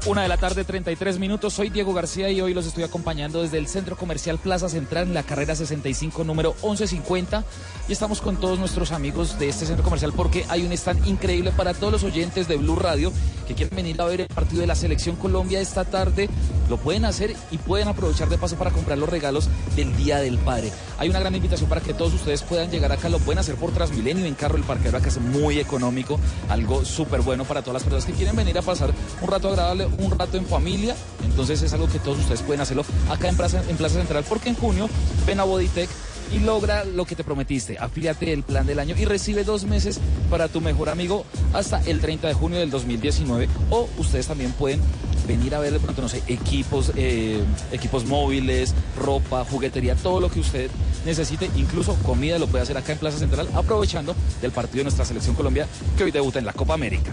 Una 0.06 0.22
de 0.22 0.28
la 0.28 0.36
tarde, 0.36 0.62
33 0.62 1.18
minutos. 1.18 1.54
Soy 1.54 1.68
Diego 1.68 1.92
García 1.92 2.30
y 2.30 2.40
hoy 2.40 2.54
los 2.54 2.64
estoy 2.64 2.84
acompañando 2.84 3.42
desde 3.42 3.58
el 3.58 3.66
Centro 3.66 3.96
Comercial 3.96 4.38
Plaza 4.38 4.68
Central 4.68 5.08
en 5.08 5.14
la 5.14 5.24
carrera 5.24 5.56
65, 5.56 6.22
número 6.22 6.54
1150. 6.62 7.44
Y 7.88 7.92
estamos 7.92 8.20
con 8.20 8.36
todos 8.36 8.56
nuestros 8.60 8.92
amigos 8.92 9.36
de 9.40 9.48
este 9.48 9.66
centro 9.66 9.82
comercial 9.82 10.12
porque 10.14 10.44
hay 10.48 10.64
un 10.64 10.70
stand 10.70 11.04
increíble 11.08 11.50
para 11.50 11.74
todos 11.74 11.92
los 11.92 12.04
oyentes 12.04 12.46
de 12.46 12.56
Blue 12.56 12.76
Radio 12.76 13.12
que 13.48 13.54
quieren 13.54 13.74
venir 13.74 14.00
a 14.00 14.04
ver 14.04 14.20
el 14.20 14.28
partido 14.28 14.60
de 14.60 14.68
la 14.68 14.76
Selección 14.76 15.16
Colombia 15.16 15.60
esta 15.60 15.84
tarde. 15.84 16.28
Lo 16.68 16.76
pueden 16.76 17.04
hacer 17.04 17.34
y 17.50 17.58
pueden 17.58 17.88
aprovechar 17.88 18.28
de 18.28 18.38
paso 18.38 18.56
para 18.56 18.70
comprar 18.70 18.98
los 18.98 19.08
regalos 19.08 19.48
del 19.74 19.96
Día 19.96 20.18
del 20.18 20.38
Padre. 20.38 20.72
Hay 20.98 21.08
una 21.08 21.20
gran 21.20 21.34
invitación 21.34 21.68
para 21.68 21.80
que 21.80 21.94
todos 21.94 22.14
ustedes 22.14 22.42
puedan 22.42 22.70
llegar 22.70 22.92
acá. 22.92 23.08
Lo 23.08 23.18
pueden 23.18 23.38
hacer 23.38 23.56
por 23.56 23.72
Transmilenio 23.72 24.24
en 24.24 24.34
carro 24.34 24.56
el 24.56 24.64
parquero 24.64 24.98
acá 24.98 25.08
es 25.08 25.20
muy 25.20 25.58
económico. 25.58 26.18
Algo 26.48 26.84
súper 26.84 27.22
bueno 27.22 27.44
para 27.44 27.62
todas 27.62 27.74
las 27.74 27.82
personas 27.82 28.04
que 28.04 28.12
quieren 28.12 28.36
venir 28.36 28.56
a 28.58 28.62
pasar 28.62 28.92
un 29.20 29.28
rato 29.28 29.48
agradable 29.48 29.86
un 29.98 30.10
rato 30.10 30.36
en 30.36 30.46
familia. 30.46 30.94
Entonces 31.24 31.62
es 31.62 31.72
algo 31.72 31.88
que 31.88 31.98
todos 31.98 32.18
ustedes 32.18 32.42
pueden 32.42 32.60
hacerlo 32.60 32.84
acá 33.10 33.28
en 33.28 33.36
Plaza, 33.36 33.62
en 33.68 33.76
Plaza 33.76 33.96
Central 33.96 34.24
porque 34.28 34.48
en 34.48 34.56
junio 34.56 34.88
ven 35.26 35.40
a 35.40 35.44
Boditec 35.44 35.88
y 36.32 36.40
logra 36.40 36.84
lo 36.84 37.04
que 37.04 37.14
te 37.14 37.24
prometiste. 37.24 37.78
Afíliate 37.78 38.32
el 38.32 38.42
plan 38.42 38.66
del 38.66 38.78
año 38.78 38.94
y 38.98 39.04
recibe 39.04 39.44
dos 39.44 39.64
meses 39.64 40.00
para 40.30 40.48
tu 40.48 40.60
mejor 40.60 40.88
amigo 40.88 41.24
hasta 41.52 41.80
el 41.84 42.00
30 42.00 42.28
de 42.28 42.34
junio 42.34 42.58
del 42.58 42.70
2019. 42.70 43.48
O 43.70 43.88
ustedes 43.98 44.26
también 44.26 44.52
pueden 44.52 44.80
venir 45.26 45.54
a 45.54 45.58
ver 45.58 45.72
de 45.72 45.80
pronto, 45.80 46.02
no 46.02 46.08
sé, 46.08 46.22
equipos, 46.26 46.92
eh, 46.96 47.42
equipos 47.72 48.04
móviles, 48.04 48.74
ropa, 48.98 49.44
juguetería, 49.44 49.94
todo 49.94 50.20
lo 50.20 50.30
que 50.30 50.40
usted 50.40 50.70
necesite, 51.04 51.50
incluso 51.56 51.94
comida 52.02 52.38
lo 52.38 52.46
puede 52.46 52.62
hacer 52.62 52.76
acá 52.76 52.92
en 52.92 52.98
Plaza 52.98 53.18
Central, 53.18 53.48
aprovechando 53.54 54.14
del 54.40 54.52
partido 54.52 54.78
de 54.78 54.84
nuestra 54.84 55.04
selección 55.04 55.34
Colombia 55.34 55.66
que 55.96 56.04
hoy 56.04 56.10
debuta 56.10 56.38
en 56.38 56.46
la 56.46 56.52
Copa 56.52 56.74
América. 56.74 57.12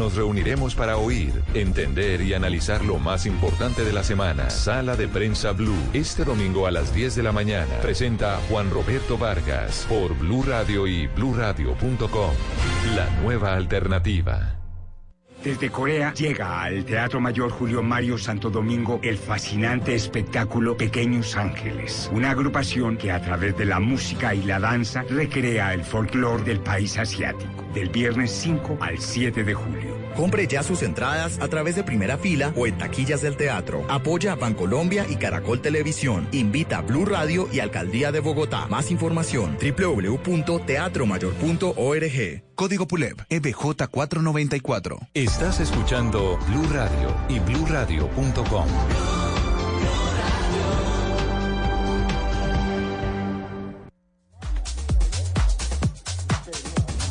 nos 0.01 0.15
reuniremos 0.15 0.73
para 0.73 0.97
oír, 0.97 1.31
entender 1.53 2.21
y 2.21 2.33
analizar 2.33 2.83
lo 2.83 2.97
más 2.97 3.27
importante 3.27 3.85
de 3.85 3.93
la 3.93 4.03
semana. 4.03 4.49
Sala 4.49 4.95
de 4.95 5.07
prensa 5.07 5.51
Blue. 5.51 5.77
Este 5.93 6.25
domingo 6.25 6.65
a 6.65 6.71
las 6.71 6.91
10 6.91 7.17
de 7.17 7.21
la 7.21 7.31
mañana. 7.31 7.71
Presenta 7.83 8.39
Juan 8.49 8.71
Roberto 8.71 9.15
Vargas 9.15 9.85
por 9.87 10.17
Blue 10.17 10.41
Radio 10.41 10.87
y 10.87 11.05
bluradio.com. 11.05 12.31
La 12.95 13.07
nueva 13.21 13.53
alternativa. 13.53 14.57
Desde 15.43 15.69
Corea 15.69 16.13
llega 16.15 16.63
al 16.63 16.83
Teatro 16.83 17.19
Mayor 17.19 17.51
Julio 17.51 17.83
Mario 17.83 18.17
Santo 18.17 18.49
Domingo 18.49 18.99
el 19.03 19.17
fascinante 19.17 19.93
espectáculo 19.93 20.77
Pequeños 20.77 21.35
Ángeles, 21.37 22.09
una 22.11 22.31
agrupación 22.31 22.97
que 22.97 23.11
a 23.11 23.21
través 23.21 23.55
de 23.55 23.65
la 23.65 23.79
música 23.79 24.33
y 24.33 24.41
la 24.43 24.59
danza 24.59 25.03
recrea 25.03 25.75
el 25.75 25.83
folclore 25.83 26.43
del 26.43 26.59
país 26.59 26.97
asiático, 26.97 27.63
del 27.73 27.89
viernes 27.89 28.31
5 28.31 28.77
al 28.81 28.99
7 28.99 29.43
de 29.43 29.53
julio. 29.53 29.90
Compre 30.15 30.47
ya 30.47 30.63
sus 30.63 30.81
entradas 30.83 31.39
a 31.39 31.47
través 31.47 31.75
de 31.75 31.83
primera 31.83 32.17
fila 32.17 32.51
o 32.55 32.67
en 32.67 32.77
taquillas 32.77 33.21
del 33.21 33.37
teatro. 33.37 33.85
Apoya 33.89 34.33
a 34.33 34.35
Bancolombia 34.35 35.05
y 35.09 35.15
Caracol 35.15 35.61
Televisión. 35.61 36.27
Invita 36.31 36.79
a 36.79 36.81
Blue 36.81 37.05
Radio 37.05 37.47
y 37.51 37.59
Alcaldía 37.59 38.11
de 38.11 38.19
Bogotá. 38.19 38.67
Más 38.67 38.91
información 38.91 39.57
www.teatromayor.org. 39.61 42.43
Código 42.55 42.87
PULEP 42.87 43.21
E 43.29 43.35
EBJ 43.37 43.87
494. 43.89 44.99
Estás 45.13 45.59
escuchando 45.59 46.37
Blue 46.47 46.67
Radio 46.71 47.13
y 47.27 47.39
bluradio.com. 47.39 49.20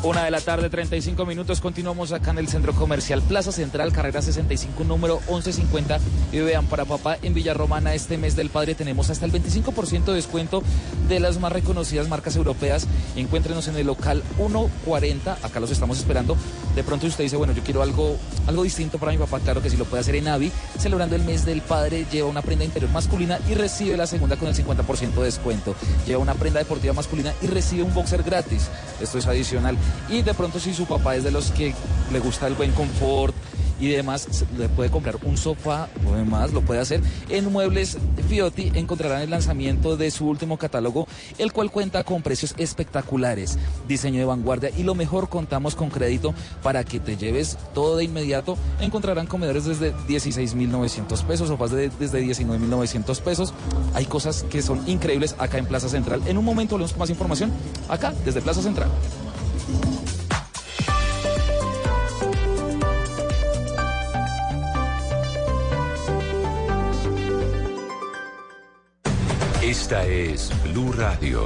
Una 0.03 0.25
de 0.25 0.31
la 0.31 0.41
tarde, 0.41 0.67
35 0.67 1.27
minutos. 1.27 1.61
Continuamos 1.61 2.11
acá 2.11 2.31
en 2.31 2.39
el 2.39 2.47
Centro 2.47 2.73
Comercial 2.73 3.21
Plaza 3.21 3.51
Central, 3.51 3.93
carrera 3.93 4.19
65, 4.23 4.83
número 4.83 5.19
1150. 5.29 5.99
Y 6.31 6.39
vean, 6.39 6.65
para 6.65 6.85
papá 6.85 7.19
en 7.21 7.35
Villarromana 7.35 7.93
este 7.93 8.17
mes 8.17 8.35
del 8.35 8.49
padre 8.49 8.73
tenemos 8.73 9.11
hasta 9.11 9.27
el 9.27 9.31
25% 9.31 10.05
de 10.05 10.13
descuento 10.13 10.63
de 11.07 11.19
las 11.19 11.39
más 11.39 11.51
reconocidas 11.51 12.09
marcas 12.09 12.35
europeas. 12.35 12.87
Encuéntrenos 13.15 13.67
en 13.67 13.75
el 13.75 13.85
local 13.85 14.23
140. 14.37 15.37
Acá 15.43 15.59
los 15.59 15.69
estamos 15.69 15.99
esperando. 15.99 16.35
De 16.75 16.83
pronto 16.83 17.05
usted 17.05 17.25
dice, 17.25 17.37
bueno, 17.37 17.53
yo 17.53 17.61
quiero 17.61 17.83
algo, 17.83 18.17
algo 18.47 18.63
distinto 18.63 18.97
para 18.97 19.11
mi 19.11 19.19
papá. 19.19 19.39
Claro 19.39 19.61
que 19.61 19.69
sí 19.69 19.77
lo 19.77 19.85
puede 19.85 20.01
hacer 20.01 20.15
en 20.15 20.29
Avi. 20.29 20.51
Celebrando 20.79 21.15
el 21.15 21.23
mes 21.25 21.45
del 21.45 21.61
padre, 21.61 22.07
lleva 22.11 22.27
una 22.27 22.41
prenda 22.41 22.65
interior 22.65 22.89
masculina 22.89 23.37
y 23.47 23.53
recibe 23.53 23.95
la 23.97 24.07
segunda 24.07 24.35
con 24.35 24.47
el 24.47 24.55
50% 24.55 25.13
de 25.13 25.25
descuento. 25.25 25.75
Lleva 26.07 26.23
una 26.23 26.33
prenda 26.33 26.57
deportiva 26.57 26.95
masculina 26.95 27.35
y 27.43 27.45
recibe 27.45 27.83
un 27.83 27.93
boxer 27.93 28.23
gratis. 28.23 28.67
Esto 28.99 29.19
es 29.19 29.27
adicional. 29.27 29.77
Y 30.09 30.21
de 30.21 30.33
pronto 30.33 30.59
si 30.59 30.73
su 30.73 30.85
papá 30.85 31.15
es 31.15 31.23
de 31.23 31.31
los 31.31 31.51
que 31.51 31.73
le 32.11 32.19
gusta 32.19 32.47
el 32.47 32.53
buen 32.55 32.71
confort 32.71 33.33
y 33.79 33.87
demás, 33.87 34.27
le 34.59 34.69
puede 34.69 34.91
comprar 34.91 35.17
un 35.23 35.37
sofá 35.37 35.87
o 36.07 36.13
demás, 36.13 36.53
lo 36.53 36.61
puede 36.61 36.79
hacer. 36.81 37.01
En 37.29 37.51
Muebles 37.51 37.97
Fiotti 38.29 38.71
encontrarán 38.75 39.23
el 39.23 39.31
lanzamiento 39.31 39.97
de 39.97 40.11
su 40.11 40.27
último 40.27 40.57
catálogo, 40.57 41.07
el 41.39 41.51
cual 41.51 41.71
cuenta 41.71 42.03
con 42.03 42.21
precios 42.21 42.53
espectaculares, 42.59 43.57
diseño 43.87 44.19
de 44.19 44.25
vanguardia 44.25 44.69
y 44.77 44.83
lo 44.83 44.93
mejor 44.93 45.29
contamos 45.29 45.73
con 45.73 45.89
crédito 45.89 46.35
para 46.61 46.83
que 46.83 46.99
te 46.99 47.17
lleves 47.17 47.57
todo 47.73 47.97
de 47.97 48.03
inmediato. 48.03 48.55
Encontrarán 48.81 49.25
comedores 49.25 49.65
desde 49.65 49.95
16.900 50.07 51.23
pesos, 51.23 51.47
sofás 51.47 51.71
de- 51.71 51.89
desde 51.99 52.21
19.900 52.21 53.19
pesos. 53.21 53.51
Hay 53.95 54.05
cosas 54.05 54.43
que 54.43 54.61
son 54.61 54.87
increíbles 54.87 55.35
acá 55.39 55.57
en 55.57 55.65
Plaza 55.65 55.89
Central. 55.89 56.21
En 56.27 56.37
un 56.37 56.45
momento 56.45 56.75
volvemos 56.75 56.91
con 56.91 56.99
más 56.99 57.09
información 57.09 57.51
acá 57.89 58.13
desde 58.25 58.41
Plaza 58.41 58.61
Central. 58.61 58.89
Esta 69.61 70.05
es 70.05 70.51
Blue 70.63 70.91
Radio. 70.93 71.45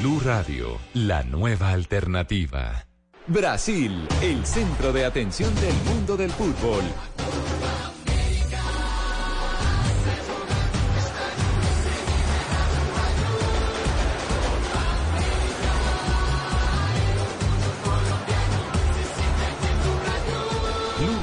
Blue 0.00 0.18
Radio, 0.24 0.78
la 0.94 1.22
nueva 1.24 1.72
alternativa. 1.72 2.86
Brasil, 3.26 4.08
el 4.22 4.46
centro 4.46 4.94
de 4.94 5.04
atención 5.04 5.54
del 5.56 5.74
mundo 5.84 6.16
del 6.16 6.30
fútbol. 6.30 6.82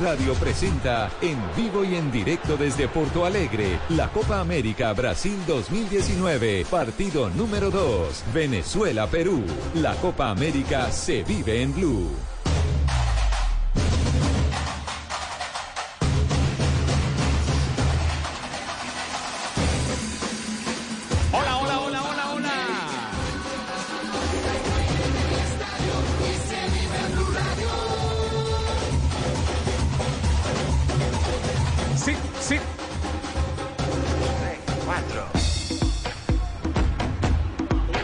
Radio 0.02 0.36
presenta 0.36 1.10
en 1.22 1.40
vivo 1.56 1.84
y 1.84 1.96
en 1.96 2.12
directo 2.12 2.56
desde 2.56 2.88
Porto 2.88 3.26
Alegre 3.26 3.80
la 3.90 4.10
Copa 4.10 4.40
América 4.40 4.94
Brasil 4.94 5.36
2019, 5.48 6.66
partido 6.70 7.32
número 7.32 7.72
2, 7.72 8.26
Venezuela-Perú. 8.32 9.44
La 9.76 9.96
Copa 9.96 10.30
América 10.30 10.92
se 10.92 11.24
vive 11.24 11.64
en 11.64 11.74
Blue. 11.74 12.37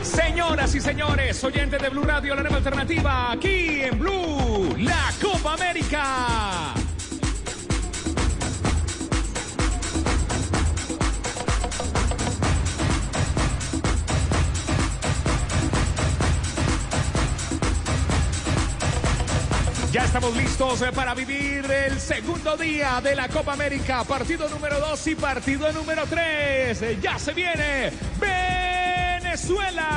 Señoras 0.01 0.75
y 0.75 0.81
señores, 0.81 1.43
oyentes 1.43 1.81
de 1.81 1.89
Blue 1.89 2.03
Radio, 2.03 2.35
la 2.35 2.41
nueva 2.41 2.57
alternativa, 2.57 3.31
aquí 3.31 3.81
en 3.81 3.97
Blue, 3.97 4.75
la 4.77 5.11
Copa 5.21 5.53
América. 5.53 6.82
Estamos 20.15 20.37
listos 20.37 20.79
eh, 20.83 20.91
para 20.93 21.15
vivir 21.15 21.65
el 21.71 21.99
segundo 21.99 22.55
día 22.55 23.01
de 23.01 23.15
la 23.15 23.27
Copa 23.29 23.53
América, 23.53 24.03
partido 24.03 24.47
número 24.47 24.79
2 24.79 25.07
y 25.07 25.15
partido 25.15 25.73
número 25.73 26.03
3. 26.05 27.01
Ya 27.01 27.17
se 27.17 27.33
viene 27.33 27.91
Venezuela, 29.23 29.91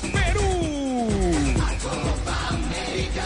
Perú. 0.00 1.10
Copa 1.82 2.48
América 2.50 3.24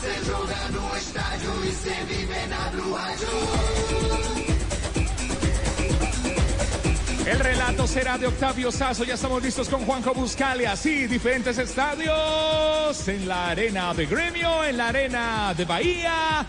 se 0.00 0.30
joga 0.30 0.68
no 0.70 0.96
estádio 0.96 1.64
e 1.64 1.72
se 1.72 2.04
vive 2.04 2.46
na 2.46 2.70
Blue 2.70 2.94
El 7.28 7.40
relato 7.40 7.86
será 7.86 8.16
de 8.16 8.26
Octavio 8.26 8.72
Sazo. 8.72 9.04
Ya 9.04 9.12
estamos 9.12 9.42
listos 9.42 9.68
con 9.68 9.84
Juanjo 9.84 10.14
Buscalia. 10.14 10.74
Sí, 10.76 11.06
diferentes 11.06 11.58
estadios. 11.58 13.06
En 13.06 13.28
la 13.28 13.50
arena 13.50 13.92
de 13.92 14.06
Gremio, 14.06 14.64
en 14.64 14.78
la 14.78 14.88
arena 14.88 15.52
de 15.54 15.66
Bahía. 15.66 16.46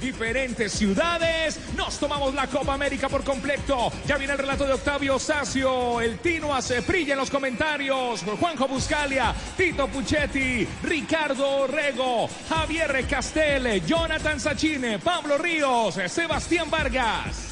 Diferentes 0.00 0.70
ciudades. 0.70 1.58
Nos 1.76 1.98
tomamos 1.98 2.32
la 2.32 2.46
Copa 2.46 2.74
América 2.74 3.08
por 3.08 3.24
completo. 3.24 3.90
Ya 4.06 4.18
viene 4.18 4.34
el 4.34 4.38
relato 4.38 4.64
de 4.64 4.74
Octavio 4.74 5.18
Sacio. 5.18 6.00
El 6.00 6.20
Tino 6.20 6.54
hace 6.54 6.78
brilla 6.78 7.14
en 7.14 7.18
los 7.18 7.30
comentarios. 7.30 8.22
Juanjo 8.38 8.68
Buscalia, 8.68 9.34
Tito 9.56 9.88
Puchetti, 9.88 10.64
Ricardo 10.84 11.66
Rego, 11.66 12.30
Javier 12.48 13.04
Castel, 13.08 13.84
Jonathan 13.84 14.38
Sachine, 14.38 15.00
Pablo 15.00 15.38
Ríos, 15.38 15.98
Sebastián 16.06 16.70
Vargas. 16.70 17.49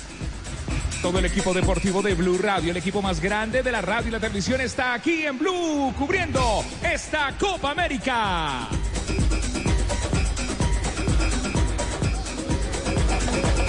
Todo 1.02 1.20
el 1.20 1.24
equipo 1.26 1.54
deportivo 1.54 2.02
de 2.02 2.14
Blue 2.14 2.38
Radio, 2.38 2.72
el 2.72 2.76
equipo 2.76 3.00
más 3.00 3.20
grande 3.20 3.62
de 3.62 3.70
la 3.70 3.80
radio 3.80 4.08
y 4.08 4.10
la 4.10 4.18
televisión, 4.18 4.60
está 4.60 4.94
aquí 4.94 5.24
en 5.24 5.38
Blue, 5.38 5.94
cubriendo 5.96 6.64
esta 6.82 7.32
Copa 7.38 7.70
América. 7.70 8.68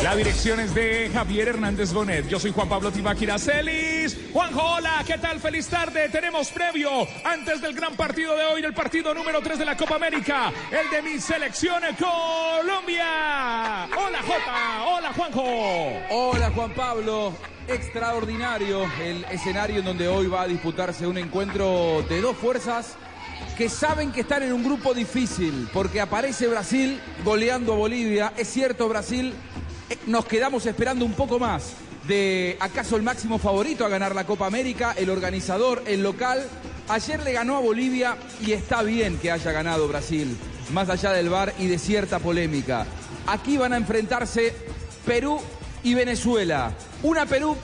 La 0.09 0.15
dirección 0.15 0.59
es 0.59 0.73
de 0.73 1.11
Javier 1.13 1.49
Hernández 1.49 1.93
Bonet. 1.93 2.27
Yo 2.27 2.39
soy 2.39 2.51
Juan 2.51 2.67
Pablo 2.67 2.91
Tibaquira 2.91 3.37
Celis. 3.37 4.17
Juanjo, 4.33 4.59
hola, 4.59 5.03
¿qué 5.05 5.19
tal? 5.19 5.39
Feliz 5.39 5.67
tarde. 5.67 6.09
Tenemos 6.09 6.49
previo 6.49 7.07
antes 7.23 7.61
del 7.61 7.75
gran 7.75 7.95
partido 7.95 8.35
de 8.35 8.43
hoy, 8.43 8.63
el 8.63 8.73
partido 8.73 9.13
número 9.13 9.39
3 9.39 9.59
de 9.59 9.65
la 9.65 9.77
Copa 9.77 9.97
América, 9.97 10.51
el 10.71 10.89
de 10.89 11.03
mi 11.03 11.19
selección 11.19 11.83
Colombia. 11.99 13.85
Hola, 13.95 14.19
Jota. 14.23 14.85
Hola, 14.87 15.13
Juanjo. 15.13 15.43
Hola 16.09 16.51
Juan 16.55 16.73
Pablo, 16.73 17.33
extraordinario 17.67 18.91
el 19.03 19.23
escenario 19.25 19.77
en 19.77 19.85
donde 19.85 20.07
hoy 20.07 20.25
va 20.25 20.41
a 20.41 20.47
disputarse 20.47 21.05
un 21.05 21.19
encuentro 21.19 22.03
de 22.09 22.19
dos 22.19 22.35
fuerzas 22.35 22.97
que 23.59 23.67
saben 23.67 24.11
que 24.11 24.21
están 24.21 24.41
en 24.43 24.53
un 24.53 24.63
grupo 24.63 24.93
difícil, 24.93 25.67
porque 25.73 25.99
aparece 25.99 26.47
Brasil 26.47 26.99
goleando 27.25 27.73
a 27.73 27.75
Bolivia. 27.75 28.33
Es 28.37 28.47
cierto, 28.47 28.87
Brasil, 28.87 29.33
nos 30.07 30.25
quedamos 30.25 30.65
esperando 30.65 31.05
un 31.05 31.13
poco 31.13 31.39
más 31.39 31.73
de 32.07 32.57
acaso 32.59 32.95
el 32.95 33.03
máximo 33.03 33.37
favorito 33.37 33.85
a 33.85 33.89
ganar 33.89 34.15
la 34.15 34.25
Copa 34.25 34.47
América, 34.47 34.93
el 34.97 35.09
organizador, 35.09 35.83
el 35.85 36.01
local. 36.01 36.43
Ayer 36.87 37.21
le 37.23 37.33
ganó 37.33 37.55
a 37.55 37.59
Bolivia 37.59 38.17
y 38.41 38.53
está 38.53 38.81
bien 38.81 39.17
que 39.19 39.31
haya 39.31 39.51
ganado 39.51 39.87
Brasil, 39.87 40.35
más 40.73 40.89
allá 40.89 41.11
del 41.11 41.29
VAR 41.29 41.53
y 41.59 41.67
de 41.67 41.77
cierta 41.77 42.17
polémica. 42.17 42.87
Aquí 43.27 43.57
van 43.57 43.73
a 43.73 43.77
enfrentarse 43.77 44.55
Perú 45.05 45.39
y 45.83 45.93
Venezuela. 45.93 46.73
Una 47.03 47.27
Perú 47.27 47.55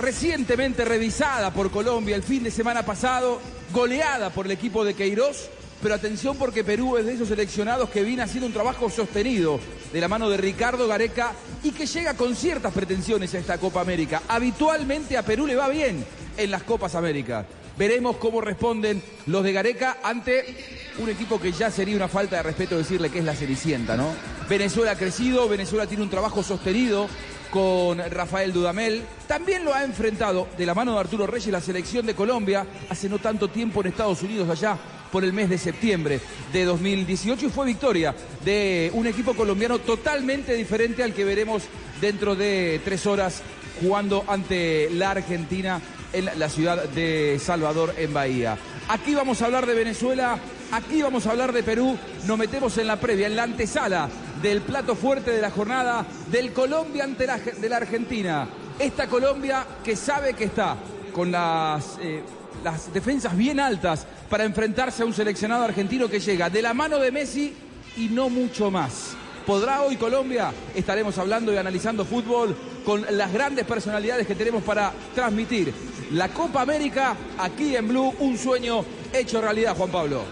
recientemente 0.00 0.84
revisada 0.84 1.52
por 1.52 1.70
Colombia 1.70 2.16
el 2.16 2.22
fin 2.24 2.42
de 2.42 2.50
semana 2.50 2.84
pasado, 2.84 3.40
goleada 3.72 4.30
por 4.30 4.46
el 4.46 4.52
equipo 4.52 4.84
de 4.84 4.94
Queiroz, 4.94 5.50
pero 5.82 5.94
atención 5.94 6.36
porque 6.36 6.64
Perú 6.64 6.96
es 6.96 7.06
de 7.06 7.14
esos 7.14 7.28
seleccionados 7.28 7.90
que 7.90 8.02
viene 8.02 8.22
haciendo 8.22 8.46
un 8.46 8.52
trabajo 8.52 8.90
sostenido 8.90 9.60
de 9.92 10.00
la 10.00 10.08
mano 10.08 10.28
de 10.28 10.36
Ricardo 10.36 10.86
Gareca 10.88 11.32
y 11.62 11.70
que 11.70 11.86
llega 11.86 12.14
con 12.14 12.34
ciertas 12.34 12.72
pretensiones 12.72 13.34
a 13.34 13.38
esta 13.38 13.58
Copa 13.58 13.80
América. 13.80 14.22
Habitualmente 14.28 15.16
a 15.16 15.22
Perú 15.22 15.46
le 15.46 15.56
va 15.56 15.68
bien 15.68 16.04
en 16.36 16.50
las 16.50 16.62
Copas 16.62 16.94
América. 16.94 17.46
Veremos 17.76 18.16
cómo 18.16 18.40
responden 18.40 19.00
los 19.26 19.44
de 19.44 19.52
Gareca 19.52 19.98
ante 20.02 20.56
un 20.98 21.08
equipo 21.08 21.40
que 21.40 21.52
ya 21.52 21.70
sería 21.70 21.94
una 21.94 22.08
falta 22.08 22.36
de 22.36 22.42
respeto 22.42 22.76
decirle 22.76 23.08
que 23.08 23.20
es 23.20 23.24
la 23.24 23.36
Cenicienta, 23.36 23.96
¿no? 23.96 24.12
Venezuela 24.48 24.92
ha 24.92 24.96
crecido, 24.96 25.48
Venezuela 25.48 25.86
tiene 25.86 26.02
un 26.02 26.10
trabajo 26.10 26.42
sostenido 26.42 27.06
con 27.52 27.98
Rafael 28.10 28.52
Dudamel. 28.52 29.04
También 29.28 29.64
lo 29.64 29.72
ha 29.72 29.84
enfrentado 29.84 30.48
de 30.58 30.66
la 30.66 30.74
mano 30.74 30.94
de 30.94 31.00
Arturo 31.00 31.26
Reyes 31.26 31.52
la 31.52 31.60
selección 31.60 32.04
de 32.04 32.14
Colombia 32.14 32.66
hace 32.90 33.08
no 33.08 33.20
tanto 33.20 33.48
tiempo 33.48 33.80
en 33.80 33.88
Estados 33.88 34.22
Unidos 34.22 34.50
allá 34.50 34.76
por 35.10 35.24
el 35.24 35.32
mes 35.32 35.50
de 35.50 35.58
septiembre 35.58 36.20
de 36.52 36.64
2018 36.64 37.46
y 37.46 37.50
fue 37.50 37.66
victoria 37.66 38.14
de 38.44 38.90
un 38.94 39.06
equipo 39.06 39.34
colombiano 39.34 39.78
totalmente 39.78 40.54
diferente 40.54 41.02
al 41.02 41.14
que 41.14 41.24
veremos 41.24 41.64
dentro 42.00 42.34
de 42.34 42.80
tres 42.84 43.06
horas 43.06 43.42
jugando 43.80 44.24
ante 44.26 44.90
la 44.90 45.12
Argentina 45.12 45.80
en 46.12 46.28
la 46.38 46.48
ciudad 46.48 46.84
de 46.84 47.38
Salvador, 47.38 47.94
en 47.98 48.12
Bahía. 48.12 48.56
Aquí 48.88 49.14
vamos 49.14 49.42
a 49.42 49.46
hablar 49.46 49.66
de 49.66 49.74
Venezuela, 49.74 50.38
aquí 50.72 51.02
vamos 51.02 51.26
a 51.26 51.32
hablar 51.32 51.52
de 51.52 51.62
Perú. 51.62 51.98
Nos 52.26 52.38
metemos 52.38 52.78
en 52.78 52.86
la 52.86 52.96
previa, 52.98 53.26
en 53.26 53.36
la 53.36 53.42
antesala 53.42 54.08
del 54.40 54.62
plato 54.62 54.94
fuerte 54.94 55.30
de 55.30 55.42
la 55.42 55.50
jornada 55.50 56.06
del 56.30 56.52
Colombia 56.52 57.04
ante 57.04 57.26
la, 57.26 57.76
Argentina. 57.76 58.48
Esta 58.78 59.06
Colombia 59.08 59.66
que 59.84 59.96
sabe 59.96 60.34
que 60.34 60.44
está 60.44 60.76
con 61.12 61.30
las, 61.32 61.98
eh, 62.00 62.22
las 62.62 62.92
defensas 62.92 63.36
bien 63.36 63.60
altas 63.60 64.06
para 64.28 64.44
enfrentarse 64.44 65.02
a 65.02 65.06
un 65.06 65.14
seleccionado 65.14 65.64
argentino 65.64 66.08
que 66.08 66.20
llega 66.20 66.50
de 66.50 66.62
la 66.62 66.74
mano 66.74 66.98
de 66.98 67.10
Messi 67.10 67.54
y 67.96 68.08
no 68.08 68.28
mucho 68.28 68.70
más. 68.70 69.16
¿Podrá 69.46 69.82
hoy 69.82 69.96
Colombia? 69.96 70.52
Estaremos 70.74 71.16
hablando 71.16 71.52
y 71.52 71.56
analizando 71.56 72.04
fútbol 72.04 72.54
con 72.84 73.04
las 73.16 73.32
grandes 73.32 73.64
personalidades 73.64 74.26
que 74.26 74.34
tenemos 74.34 74.62
para 74.62 74.92
transmitir 75.14 75.72
la 76.12 76.28
Copa 76.28 76.62
América 76.62 77.16
aquí 77.38 77.74
en 77.74 77.88
Blue, 77.88 78.14
un 78.18 78.36
sueño 78.36 78.84
hecho 79.12 79.40
realidad, 79.40 79.74
Juan 79.74 79.90
Pablo. 79.90 80.22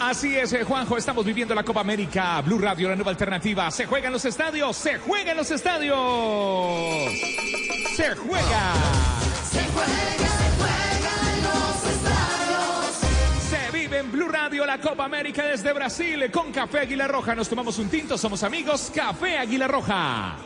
Así 0.00 0.36
es, 0.36 0.52
eh, 0.52 0.62
Juanjo, 0.62 0.96
estamos 0.96 1.24
viviendo 1.24 1.54
la 1.54 1.64
Copa 1.64 1.80
América, 1.80 2.40
Blue 2.42 2.58
Radio, 2.58 2.88
la 2.88 2.94
nueva 2.94 3.10
alternativa. 3.10 3.70
Se 3.70 3.86
juega 3.86 4.06
en 4.06 4.12
los 4.12 4.24
estadios, 4.24 4.76
se 4.76 4.98
juega 4.98 5.32
en 5.32 5.36
los 5.38 5.50
estadios. 5.50 5.98
Se 7.96 8.14
juega. 8.14 8.14
Se 8.14 8.14
juega, 8.14 8.74
se 9.50 9.60
juega 9.72 10.27
vive 13.88 13.98
en 14.00 14.12
Blue 14.12 14.28
Radio 14.28 14.66
la 14.66 14.78
Copa 14.80 15.04
América 15.04 15.44
desde 15.46 15.72
Brasil 15.72 16.30
con 16.30 16.52
Café 16.52 16.80
Águila 16.80 17.08
Roja. 17.08 17.34
Nos 17.34 17.48
tomamos 17.48 17.78
un 17.78 17.88
tinto, 17.88 18.18
somos 18.18 18.42
amigos. 18.42 18.92
Café 18.94 19.38
Águila 19.38 19.66
Roja. 19.66 20.36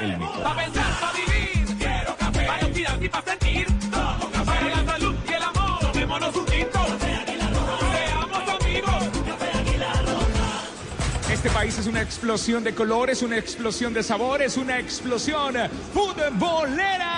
El 0.00 0.18
mejor. 0.18 0.42
Pa' 0.42 0.56
pensar, 0.56 1.00
pa' 1.00 1.12
vivir, 1.12 1.78
quiero 1.78 2.16
café. 2.16 2.46
Pa' 2.46 2.58
respirar 2.58 3.02
y 3.02 3.08
pa' 3.08 3.22
sentir, 3.22 3.66
tomo 3.90 4.30
café. 4.30 4.44
Para 4.44 4.68
la 4.68 4.84
salud 4.84 5.14
y 5.26 5.32
el 5.32 5.42
amor, 5.42 5.78
tomémonos 5.80 6.36
un 6.36 6.46
tinto. 6.46 6.72
Café 6.72 7.14
Águila 7.14 7.50
Roja. 7.50 7.78
Seamos 7.96 8.48
amigos. 8.60 9.04
Café 9.26 9.58
Águila 9.58 9.92
Roja. 9.92 11.32
Este 11.32 11.50
país 11.50 11.78
es 11.78 11.86
una 11.86 12.02
explosión 12.02 12.64
de 12.64 12.74
colores, 12.74 13.22
una 13.22 13.38
explosión 13.38 13.94
de 13.94 14.02
sabores, 14.02 14.56
una 14.56 14.78
explosión 14.78 15.54
futbolera. 15.94 17.10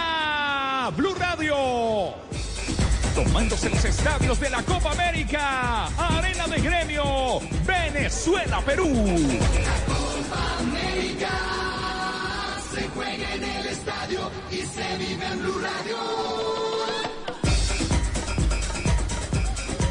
Blue 0.96 1.14
Radio. 1.14 2.14
Tomándose 3.14 3.70
los 3.70 3.84
estadios 3.84 4.40
de 4.40 4.50
la 4.50 4.62
Copa 4.62 4.90
América. 4.90 5.86
Arena 5.96 6.48
de 6.48 6.60
Gremio. 6.60 7.40
Venezuela, 7.64 8.60
Perú. 8.60 8.88
Copa 9.86 10.58
América 10.58 11.30
se 12.74 12.88
juega 12.88 13.34
en 13.34 13.44
el 13.44 13.66
estadio 13.66 14.30
y 14.50 14.56
se 14.56 14.96
vive 14.98 15.26
en 15.26 15.38
Blue 15.42 15.60
Radio. 15.60 15.96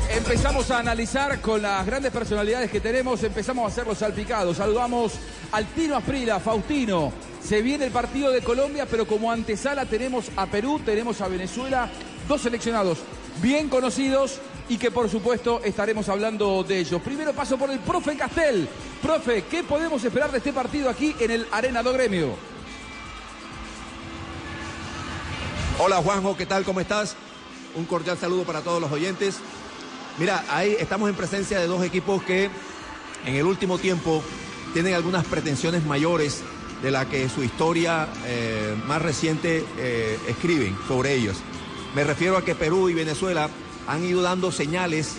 Empezamos 0.09 0.69
a 0.69 0.79
analizar 0.79 1.39
con 1.39 1.61
las 1.61 1.85
grandes 1.85 2.11
personalidades 2.11 2.69
que 2.69 2.79
tenemos, 2.79 3.23
empezamos 3.23 3.63
a 3.63 3.67
hacer 3.67 3.87
los 3.87 3.97
salpicados. 3.97 4.57
Saludamos 4.57 5.13
al 5.51 5.65
Tino 5.67 5.95
Asprila, 5.95 6.39
Faustino. 6.39 7.11
Se 7.41 7.61
viene 7.61 7.85
el 7.85 7.91
partido 7.91 8.31
de 8.31 8.41
Colombia, 8.41 8.85
pero 8.89 9.07
como 9.07 9.31
antesala 9.31 9.85
tenemos 9.85 10.29
a 10.35 10.45
Perú, 10.45 10.79
tenemos 10.85 11.19
a 11.19 11.27
Venezuela, 11.27 11.89
dos 12.33 12.41
seleccionados 12.41 12.97
bien 13.43 13.69
conocidos 13.69 14.39
y 14.67 14.77
que 14.79 14.89
por 14.89 15.07
supuesto 15.07 15.61
estaremos 15.63 16.09
hablando 16.09 16.63
de 16.63 16.79
ellos. 16.79 16.99
Primero 16.99 17.31
paso 17.31 17.59
por 17.59 17.69
el 17.69 17.77
profe 17.77 18.17
Castel. 18.17 18.67
Profe, 19.03 19.43
¿qué 19.43 19.63
podemos 19.63 20.03
esperar 20.03 20.31
de 20.31 20.39
este 20.39 20.51
partido 20.51 20.89
aquí 20.89 21.15
en 21.19 21.29
el 21.29 21.47
Arena 21.51 21.83
do 21.83 21.93
Gremio? 21.93 22.29
Hola 25.77 25.97
Juanjo, 25.97 26.35
¿qué 26.35 26.47
tal? 26.47 26.63
¿Cómo 26.63 26.79
estás? 26.79 27.15
Un 27.75 27.85
cordial 27.85 28.17
saludo 28.17 28.45
para 28.45 28.61
todos 28.61 28.81
los 28.81 28.91
oyentes. 28.91 29.35
Mira, 30.17 30.43
ahí 30.49 30.75
estamos 30.79 31.09
en 31.11 31.15
presencia 31.15 31.59
de 31.59 31.67
dos 31.67 31.83
equipos 31.83 32.23
que 32.23 32.49
en 33.27 33.35
el 33.35 33.45
último 33.45 33.77
tiempo 33.77 34.23
tienen 34.73 34.95
algunas 34.95 35.23
pretensiones 35.25 35.85
mayores 35.85 36.41
de 36.81 36.89
la 36.89 37.07
que 37.07 37.29
su 37.29 37.43
historia 37.43 38.07
eh, 38.25 38.75
más 38.87 39.03
reciente 39.03 39.63
eh, 39.77 40.17
escriben 40.27 40.75
sobre 40.87 41.13
ellos. 41.13 41.37
Me 41.95 42.03
refiero 42.03 42.37
a 42.37 42.43
que 42.43 42.55
Perú 42.55 42.89
y 42.89 42.93
Venezuela 42.93 43.49
han 43.87 44.03
ido 44.03 44.21
dando 44.21 44.51
señales, 44.51 45.13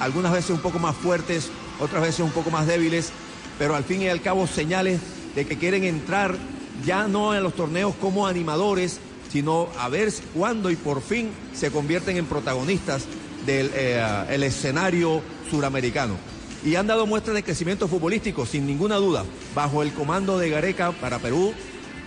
algunas 0.00 0.32
veces 0.32 0.50
un 0.50 0.60
poco 0.60 0.78
más 0.78 0.96
fuertes, 0.96 1.50
otras 1.78 2.02
veces 2.02 2.20
un 2.20 2.32
poco 2.32 2.50
más 2.50 2.66
débiles, 2.66 3.12
pero 3.58 3.76
al 3.76 3.84
fin 3.84 4.02
y 4.02 4.08
al 4.08 4.20
cabo 4.20 4.46
señales 4.46 5.00
de 5.34 5.46
que 5.46 5.56
quieren 5.56 5.84
entrar 5.84 6.36
ya 6.84 7.06
no 7.06 7.34
en 7.34 7.42
los 7.42 7.54
torneos 7.54 7.94
como 8.00 8.26
animadores, 8.26 8.98
sino 9.30 9.68
a 9.78 9.88
ver 9.88 10.12
cuándo 10.34 10.70
y 10.70 10.76
por 10.76 11.00
fin 11.00 11.30
se 11.54 11.70
convierten 11.70 12.16
en 12.16 12.26
protagonistas 12.26 13.04
del 13.46 13.70
eh, 13.74 14.36
escenario 14.42 15.22
suramericano. 15.50 16.16
Y 16.64 16.74
han 16.74 16.86
dado 16.86 17.06
muestras 17.06 17.36
de 17.36 17.42
crecimiento 17.42 17.88
futbolístico, 17.88 18.44
sin 18.44 18.66
ninguna 18.66 18.96
duda, 18.96 19.24
bajo 19.54 19.82
el 19.82 19.92
comando 19.92 20.38
de 20.38 20.50
Gareca 20.50 20.92
para 20.92 21.18
Perú 21.18 21.54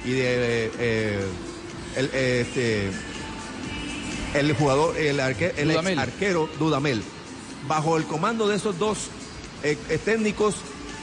y 0.05 0.11
de 0.11 0.65
eh, 0.79 1.25
eh, 1.95 2.45
este, 2.47 2.91
el 4.33 4.53
jugador, 4.53 4.97
el, 4.97 5.19
arque- 5.19 5.53
el 5.57 5.71
ex 5.71 5.97
arquero 5.97 6.49
Dudamel. 6.59 7.01
Bajo 7.67 7.97
el 7.97 8.05
comando 8.05 8.47
de 8.47 8.55
esos 8.57 8.77
dos 8.77 9.09
eh, 9.63 9.77
eh, 9.89 9.97
técnicos 9.97 10.55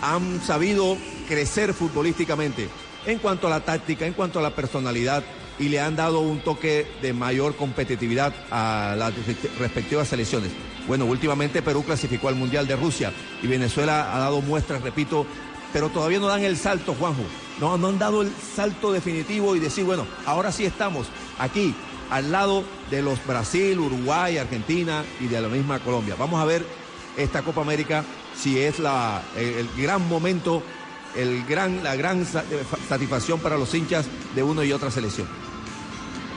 han 0.03 0.41
sabido 0.43 0.97
crecer 1.28 1.72
futbolísticamente 1.74 2.68
en 3.07 3.18
cuanto 3.18 3.47
a 3.47 3.51
la 3.51 3.61
táctica, 3.64 4.07
en 4.07 4.12
cuanto 4.12 4.39
a 4.39 4.43
la 4.43 4.55
personalidad 4.55 5.22
y 5.59 5.68
le 5.68 5.81
han 5.81 5.97
dado 5.97 6.20
un 6.20 6.41
toque 6.41 6.87
de 7.03 7.12
mayor 7.12 7.55
competitividad 7.57 8.35
a 8.51 8.95
las 8.99 9.12
respectivas 9.59 10.09
selecciones. 10.09 10.51
Bueno, 10.89 11.05
últimamente 11.05 11.62
Perú 11.62 11.85
clasificó 11.85 12.28
al 12.28 12.35
Mundial 12.35 12.66
de 12.66 12.76
Rusia 12.76 13.12
y 13.43 13.47
Venezuela 13.47 14.14
ha 14.14 14.18
dado 14.18 14.41
muestras, 14.41 14.83
repito, 14.83 15.26
pero 15.72 15.89
todavía 15.91 16.18
no 16.18 16.26
dan 16.28 16.43
el 16.45 16.57
salto, 16.57 16.95
Juanjo. 16.99 17.22
No, 17.61 17.76
no 17.76 17.89
han 17.89 17.99
dado 17.99 18.22
el 18.22 18.33
salto 18.57 18.91
definitivo 18.91 19.55
y 19.55 19.61
decir, 19.61 19.85
bueno, 19.85 20.07
ahora 20.24 20.51
sí 20.51 20.64
estamos 20.64 21.07
aquí, 21.39 21.74
al 22.11 22.33
lado 22.33 22.64
de 22.91 23.03
los 23.03 23.24
Brasil, 23.26 23.78
Uruguay, 23.78 24.38
Argentina 24.38 25.05
y 25.20 25.26
de 25.28 25.41
la 25.41 25.49
misma 25.49 25.78
Colombia. 25.78 26.16
Vamos 26.18 26.41
a 26.41 26.45
ver 26.45 26.64
esta 27.16 27.43
Copa 27.43 27.61
América 27.61 28.05
si 28.36 28.59
es 28.59 28.78
la, 28.78 29.22
el, 29.36 29.45
el 29.55 29.68
gran 29.76 30.07
momento, 30.09 30.62
el 31.16 31.45
gran, 31.45 31.82
la 31.84 31.95
gran 31.97 32.22
eh, 32.22 32.24
fa- 32.24 32.78
satisfacción 32.88 33.41
para 33.41 33.57
los 33.59 33.74
hinchas 33.74 34.07
de 34.34 34.43
uno 34.43 34.62
y 34.64 34.72
otra 34.72 34.91
selección. 34.91 35.28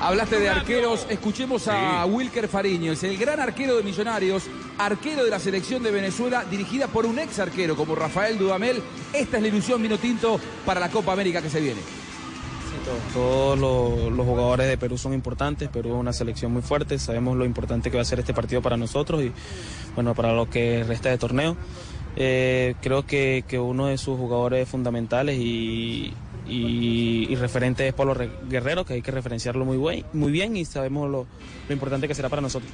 Hablaste 0.01 0.37
de 0.39 0.49
arqueros, 0.49 1.05
escuchemos 1.09 1.67
a 1.69 2.05
Wilker 2.05 2.49
Fariño, 2.49 2.91
es 2.91 3.03
el 3.03 3.15
gran 3.17 3.39
arquero 3.39 3.77
de 3.77 3.83
Millonarios, 3.83 4.43
arquero 4.77 5.23
de 5.23 5.29
la 5.29 5.39
selección 5.39 5.81
de 5.81 5.91
Venezuela, 5.91 6.43
dirigida 6.49 6.87
por 6.87 7.05
un 7.05 7.19
ex 7.19 7.39
arquero 7.39 7.77
como 7.77 7.95
Rafael 7.95 8.37
Dudamel. 8.37 8.81
Esta 9.13 9.37
es 9.37 9.43
la 9.43 9.47
ilusión 9.47 9.81
vino 9.81 9.97
tinto 9.97 10.41
para 10.65 10.81
la 10.81 10.89
Copa 10.89 11.13
América 11.13 11.41
que 11.41 11.49
se 11.49 11.61
viene. 11.61 11.79
Todos 13.13 13.57
los, 13.59 14.25
jugadores 14.25 14.67
de 14.67 14.77
Perú 14.77 14.97
son 14.97 15.13
importantes, 15.13 15.69
Perú 15.69 15.89
es 15.89 15.95
una 15.95 16.13
selección 16.13 16.51
muy 16.51 16.61
fuerte, 16.61 16.99
sabemos 16.99 17.37
lo 17.37 17.45
importante 17.45 17.89
que 17.89 17.97
va 17.97 18.01
a 18.01 18.05
ser 18.05 18.19
este 18.19 18.33
partido 18.33 18.61
para 18.61 18.75
nosotros 18.77 19.23
y 19.23 19.31
bueno, 19.95 20.13
para 20.15 20.33
lo 20.33 20.49
que 20.49 20.83
resta 20.83 21.09
de 21.09 21.17
torneo. 21.17 21.55
Eh, 22.15 22.75
creo 22.81 23.05
que, 23.05 23.43
que 23.47 23.59
uno 23.59 23.87
de 23.87 23.97
sus 23.97 24.17
jugadores 24.17 24.67
fundamentales 24.69 25.37
y, 25.39 26.13
y, 26.47 27.27
y 27.29 27.35
referente 27.35 27.87
es 27.87 27.93
Pablo 27.93 28.13
Re- 28.13 28.29
Guerrero, 28.49 28.85
que 28.85 28.93
hay 28.95 29.01
que 29.01 29.11
referenciarlo 29.11 29.65
muy, 29.65 29.77
buen- 29.77 30.05
muy 30.13 30.31
bien 30.31 30.55
y 30.57 30.65
sabemos 30.65 31.09
lo, 31.09 31.25
lo 31.67 31.73
importante 31.73 32.07
que 32.07 32.15
será 32.15 32.29
para 32.29 32.41
nosotros. 32.41 32.71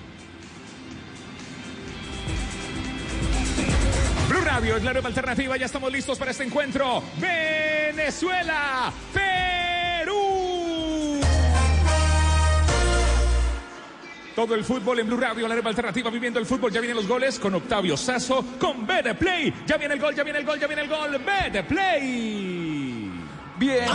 Radio 4.59 4.75
es 4.75 4.83
la 4.83 4.91
nueva 4.91 5.07
alternativa. 5.07 5.55
Ya 5.55 5.67
estamos 5.67 5.89
listos 5.89 6.17
para 6.17 6.31
este 6.31 6.43
encuentro. 6.43 7.01
Venezuela, 7.17 8.91
Perú. 9.13 11.21
Todo 14.35 14.55
el 14.55 14.65
fútbol 14.65 14.99
en 14.99 15.07
Blue 15.07 15.15
Radio, 15.15 15.47
la 15.47 15.53
nueva 15.53 15.69
alternativa, 15.69 16.09
viviendo 16.09 16.41
el 16.41 16.45
fútbol. 16.45 16.73
Ya 16.73 16.81
vienen 16.81 16.97
los 16.97 17.07
goles 17.07 17.39
con 17.39 17.55
Octavio 17.55 17.95
Sazo, 17.95 18.43
con 18.59 18.85
Bede 18.85 19.15
Play. 19.15 19.53
Ya 19.65 19.77
viene 19.77 19.93
el 19.93 20.01
gol, 20.01 20.13
ya 20.13 20.23
viene 20.23 20.39
el 20.39 20.45
gol, 20.45 20.59
ya 20.59 20.67
viene 20.67 20.81
el 20.81 20.89
gol. 20.89 21.17
Bede 21.19 21.63
Play. 21.63 23.09
Bien. 23.57 23.85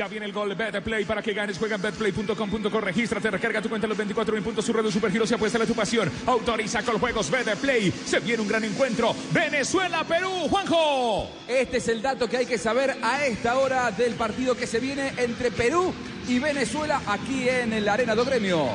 Ya 0.00 0.08
viene 0.08 0.24
el 0.24 0.32
gol 0.32 0.54
Betplay 0.54 1.04
para 1.04 1.20
que 1.20 1.34
ganes. 1.34 1.58
Juega 1.58 1.76
en 1.76 1.82
betplay.com.co. 1.82 2.80
Regístrate, 2.80 3.30
recarga 3.30 3.60
tu 3.60 3.68
cuenta 3.68 3.84
en 3.84 3.90
los 3.90 3.98
24 3.98 4.34
mil 4.34 4.42
puntos. 4.42 4.64
Su 4.64 4.72
red 4.72 4.82
de 4.82 4.90
supergiros 4.90 5.30
y 5.30 5.34
apuesta 5.34 5.62
a 5.62 5.66
tu 5.66 5.74
pasión. 5.74 6.10
Autoriza 6.24 6.82
con 6.82 6.98
juegos 6.98 7.30
Betplay. 7.30 7.92
Se 8.06 8.18
viene 8.20 8.40
un 8.40 8.48
gran 8.48 8.64
encuentro. 8.64 9.14
Venezuela, 9.30 10.02
Perú. 10.04 10.48
Juanjo. 10.48 11.28
Este 11.46 11.76
es 11.76 11.88
el 11.88 12.00
dato 12.00 12.30
que 12.30 12.38
hay 12.38 12.46
que 12.46 12.56
saber 12.56 12.96
a 13.02 13.26
esta 13.26 13.58
hora 13.58 13.90
del 13.90 14.14
partido 14.14 14.56
que 14.56 14.66
se 14.66 14.80
viene 14.80 15.12
entre 15.18 15.50
Perú 15.50 15.92
y 16.26 16.38
Venezuela 16.38 17.02
aquí 17.06 17.46
en 17.46 17.84
la 17.84 17.92
Arena 17.92 18.14
do 18.14 18.24
Gremio. 18.24 18.68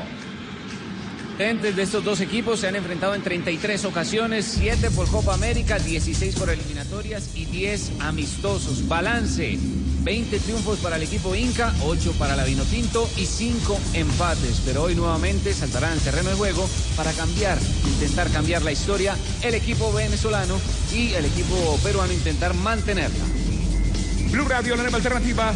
Entes 1.39 1.75
de 1.75 1.81
estos 1.81 2.03
dos 2.03 2.21
equipos 2.21 2.59
se 2.59 2.67
han 2.67 2.75
enfrentado 2.75 3.15
en 3.15 3.23
33 3.23 3.83
ocasiones, 3.85 4.45
7 4.59 4.91
por 4.91 5.09
Copa 5.09 5.33
América, 5.33 5.79
16 5.79 6.35
por 6.35 6.51
eliminatorias 6.51 7.31
y 7.35 7.45
10 7.45 7.93
amistosos. 8.01 8.87
Balance, 8.87 9.57
20 10.05 10.39
triunfos 10.39 10.77
para 10.79 10.97
el 10.97 11.03
equipo 11.03 11.33
Inca, 11.33 11.73
8 11.83 12.13
para 12.19 12.35
la 12.35 12.43
Vinotinto 12.43 13.09
y 13.17 13.25
5 13.25 13.77
empates. 13.93 14.61
Pero 14.63 14.83
hoy 14.83 14.93
nuevamente 14.95 15.51
saltarán 15.51 15.93
al 15.93 15.99
terreno 15.99 16.29
de 16.29 16.35
juego 16.35 16.69
para 16.95 17.11
cambiar, 17.11 17.57
intentar 17.87 18.29
cambiar 18.29 18.61
la 18.61 18.71
historia 18.71 19.17
el 19.41 19.55
equipo 19.55 19.91
venezolano 19.91 20.59
y 20.93 21.13
el 21.13 21.25
equipo 21.25 21.79
peruano 21.83 22.13
intentar 22.13 22.53
mantenerla. 22.53 23.25
Blue 24.29 24.45
Radio, 24.47 24.75
la 24.75 24.83
nueva 24.83 24.97
alternativa. 24.97 25.53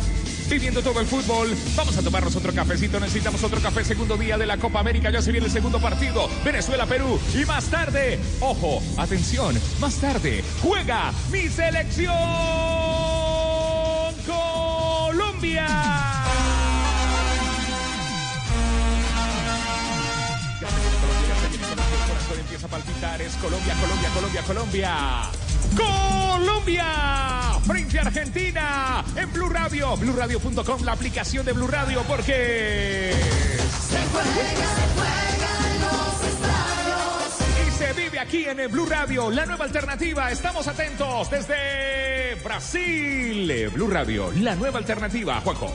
Viviendo 0.50 0.82
todo 0.82 1.00
el 1.00 1.06
fútbol. 1.06 1.56
Vamos 1.76 1.96
a 1.96 2.02
tomarnos 2.02 2.36
otro 2.36 2.52
cafecito. 2.52 3.00
Necesitamos 3.00 3.44
otro 3.44 3.62
café. 3.62 3.84
Segundo 3.84 4.18
día 4.18 4.36
de 4.36 4.48
la 4.48 4.58
Copa 4.58 4.80
América. 4.80 5.12
Ya 5.12 5.22
se 5.22 5.32
viene 5.32 5.46
el 5.46 5.54
segundo 5.54 5.80
partido. 5.80 6.28
Venezuela-Perú. 6.44 7.20
Y 7.40 7.46
más 7.46 7.66
tarde, 7.66 8.18
ojo, 8.40 8.82
atención, 8.98 9.56
más 9.80 9.98
tarde, 9.98 10.44
juega 10.64 11.14
mi 11.32 11.48
selección 11.50 13.29
Colombia. 15.40 15.68
empieza 22.40 22.66
a 22.66 22.70
palpitar. 22.70 23.22
Es 23.22 23.34
Colombia, 23.36 23.74
Colombia, 23.80 24.10
Colombia, 24.14 24.44
Colombia. 24.44 24.96
Colombia 25.78 26.86
frente 27.66 28.00
a 28.00 28.02
Argentina 28.02 29.06
en 29.16 29.32
Blue 29.32 29.50
Radio, 29.50 29.96
BlueRadio.com, 29.96 30.84
la 30.84 30.92
aplicación 30.92 31.46
de 31.46 31.54
Blue 31.54 31.68
Radio, 31.68 32.04
porque 32.08 33.14
se 33.88 35.29
aquí 38.20 38.46
en 38.46 38.60
el 38.60 38.68
Blue 38.68 38.86
Radio, 38.86 39.32
la 39.32 39.46
nueva 39.46 39.66
alternativa. 39.66 40.30
Estamos 40.30 40.68
atentos 40.68 41.30
desde 41.32 42.36
Brasil. 42.44 43.70
Blue 43.74 43.88
Radio, 43.88 44.32
la 44.42 44.56
nueva 44.56 44.80
alternativa, 44.80 45.40
Juanjo. 45.40 45.72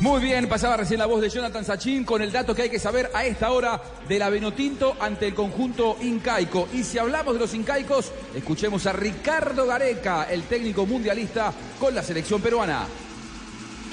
Muy 0.00 0.20
bien, 0.20 0.48
pasaba 0.48 0.76
recién 0.76 0.98
la 0.98 1.06
voz 1.06 1.22
de 1.22 1.30
Jonathan 1.30 1.64
Sachin 1.64 2.04
con 2.04 2.20
el 2.22 2.32
dato 2.32 2.54
que 2.54 2.62
hay 2.62 2.70
que 2.70 2.80
saber 2.80 3.10
a 3.14 3.24
esta 3.24 3.52
hora 3.52 3.80
de 4.08 4.18
la 4.18 4.28
Venotinto 4.30 4.96
ante 4.98 5.28
el 5.28 5.34
conjunto 5.34 5.96
incaico. 6.02 6.68
Y 6.74 6.82
si 6.82 6.98
hablamos 6.98 7.34
de 7.34 7.40
los 7.40 7.54
incaicos, 7.54 8.10
escuchemos 8.34 8.84
a 8.86 8.92
Ricardo 8.92 9.64
Gareca, 9.64 10.24
el 10.24 10.42
técnico 10.42 10.86
mundialista 10.86 11.52
con 11.78 11.94
la 11.94 12.02
selección 12.02 12.42
peruana. 12.42 12.86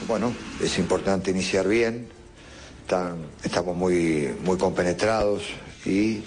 Bueno, 0.07 0.33
es 0.59 0.79
importante 0.79 1.29
iniciar 1.29 1.67
bien, 1.67 2.07
estamos 3.43 3.77
muy, 3.77 4.35
muy 4.43 4.57
compenetrados 4.57 5.43
y 5.85 6.23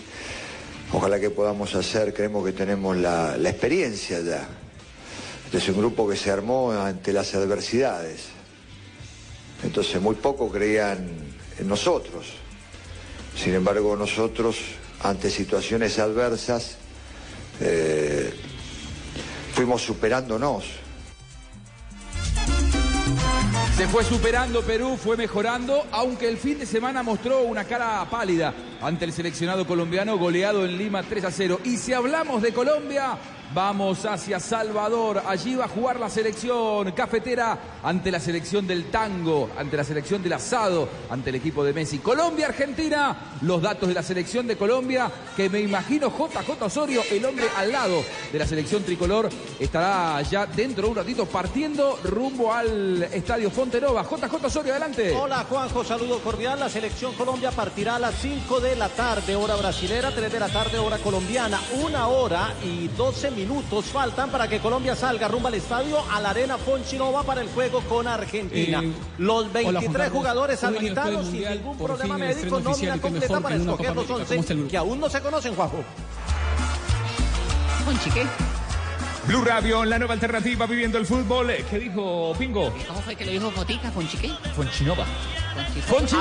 ojalá 0.92 1.18
que 1.18 1.30
podamos 1.30 1.74
hacer, 1.74 2.12
creemos 2.14 2.44
que 2.44 2.52
tenemos 2.52 2.96
la, 2.96 3.36
experiencia 3.36 4.20
ya. 4.20 4.46
Este 5.44 5.58
es 5.58 5.68
un 5.68 5.78
grupo 5.78 6.08
que 6.08 6.16
se 6.16 6.30
armó 6.30 6.72
ante 6.72 7.12
las 7.12 7.34
adversidades. 7.34 8.26
Entonces 9.62 10.00
muy 10.00 10.16
poco 10.16 10.50
creían 10.50 11.08
en 11.58 11.68
nosotros. 11.68 12.26
Sin 13.36 13.54
embargo, 13.54 13.96
nosotros, 13.96 14.56
ante 15.02 15.30
situaciones 15.30 15.98
adversas, 15.98 16.76
eh, 17.60 18.32
fuimos 19.52 19.82
superándonos. 19.82 20.64
Se 23.76 23.86
fue 23.88 24.04
superando 24.04 24.62
Perú, 24.62 24.96
fue 24.96 25.18
mejorando, 25.18 25.86
aunque 25.92 26.28
el 26.28 26.38
fin 26.38 26.58
de 26.58 26.66
semana 26.66 27.02
mostró 27.02 27.42
una 27.42 27.64
cara 27.64 28.06
pálida 28.10 28.54
ante 28.80 29.04
el 29.04 29.12
seleccionado 29.12 29.66
colombiano 29.66 30.18
goleado 30.18 30.64
en 30.64 30.78
Lima 30.78 31.02
3 31.02 31.24
a 31.24 31.30
0. 31.30 31.60
Y 31.64 31.76
si 31.76 31.92
hablamos 31.92 32.42
de 32.42 32.52
Colombia, 32.52 33.18
vamos 33.54 34.04
hacia 34.04 34.40
Salvador. 34.40 35.22
Allí 35.26 35.54
va 35.54 35.64
a 35.66 35.68
jugar 35.68 35.98
la 36.00 36.10
selección 36.10 36.92
cafetera 36.92 37.58
ante 37.82 38.10
la 38.10 38.20
selección 38.20 38.66
del 38.66 38.90
tango, 38.90 39.50
ante 39.56 39.76
la 39.76 39.84
selección 39.84 40.22
del 40.22 40.32
asado, 40.32 40.88
ante 41.10 41.30
el 41.30 41.36
equipo 41.36 41.64
de 41.64 41.72
Messi. 41.72 41.98
Colombia, 41.98 42.46
Argentina, 42.48 43.16
los 43.42 43.62
datos 43.62 43.88
de 43.88 43.94
la 43.94 44.02
selección 44.02 44.46
de 44.46 44.56
Colombia, 44.56 45.10
que 45.36 45.48
me 45.48 45.60
imagino 45.60 46.08
JJ 46.10 46.62
Osorio, 46.62 47.02
el 47.10 47.24
hombre 47.24 47.46
al 47.56 47.72
lado 47.72 48.02
de 48.32 48.38
la 48.38 48.46
selección 48.46 48.82
tricolor, 48.82 49.28
estará 49.58 50.20
ya 50.22 50.46
dentro 50.46 50.84
de 50.84 50.90
un 50.90 50.96
ratito 50.96 51.26
partiendo 51.26 51.98
rumbo 52.04 52.52
al 52.52 53.02
estadio 53.04 53.50
Fontenova. 53.50 54.02
JJ 54.02 54.44
Osorio, 54.44 54.72
adelante. 54.72 55.12
Hola 55.12 55.44
Juanjo, 55.48 55.84
saludo 55.84 56.20
cordial. 56.20 56.58
La 56.58 56.68
selección 56.68 57.14
Colombia 57.14 57.50
partirá 57.50 57.96
a 57.96 57.98
las 57.98 58.14
5 58.20 58.60
de 58.60 58.76
la 58.76 58.88
tarde, 58.88 59.36
hora 59.36 59.56
brasilera, 59.56 60.10
3 60.10 60.32
de 60.32 60.40
la 60.40 60.48
tarde, 60.48 60.78
hora 60.78 60.98
colombiana. 60.98 61.60
Una 61.84 62.08
hora 62.08 62.54
y 62.64 62.88
12 62.88 63.35
minutos 63.36 63.84
faltan 63.86 64.30
para 64.30 64.48
que 64.48 64.58
Colombia 64.58 64.96
salga 64.96 65.28
rumbo 65.28 65.48
al 65.48 65.54
estadio 65.54 65.98
a 66.10 66.20
la 66.20 66.30
arena 66.30 66.56
Fonchinova 66.58 67.22
para 67.22 67.42
el 67.42 67.48
juego 67.48 67.80
con 67.82 68.08
Argentina. 68.08 68.80
Eh, 68.82 68.92
Los 69.18 69.44
hola, 69.44 69.50
23 69.52 69.82
Juan 69.82 69.92
Carlos. 69.92 70.12
jugadores 70.12 70.64
habilitados 70.64 71.26
sin 71.26 71.48
ningún 71.48 71.76
problema 71.78 72.18
médico, 72.18 72.60
nómina 72.60 72.98
completa 72.98 73.40
para 73.40 73.56
escoger 73.56 73.94
los 73.94 74.10
América. 74.10 74.12
¿Cómo 74.14 74.22
está 74.22 74.34
el 74.34 74.40
11 74.40 74.54
grupo? 74.54 74.70
que 74.70 74.76
aún 74.76 75.00
no 75.00 75.08
se 75.10 75.20
conocen, 75.20 75.54
Juanjo. 75.54 75.84
Conchique. 77.84 78.26
Blue 79.26 79.44
Radio, 79.44 79.84
la 79.84 79.98
nueva 79.98 80.14
alternativa 80.14 80.66
viviendo 80.66 80.98
el 80.98 81.06
fútbol. 81.06 81.52
¿Qué 81.68 81.78
dijo 81.80 82.32
Pingo? 82.38 82.72
¿Cómo 82.86 83.00
fue 83.02 83.16
que 83.16 83.24
lo 83.26 83.32
dijo 83.32 83.50
Fotica, 83.50 83.90
Conchique? 83.90 84.30
Fonchinova. 84.54 85.04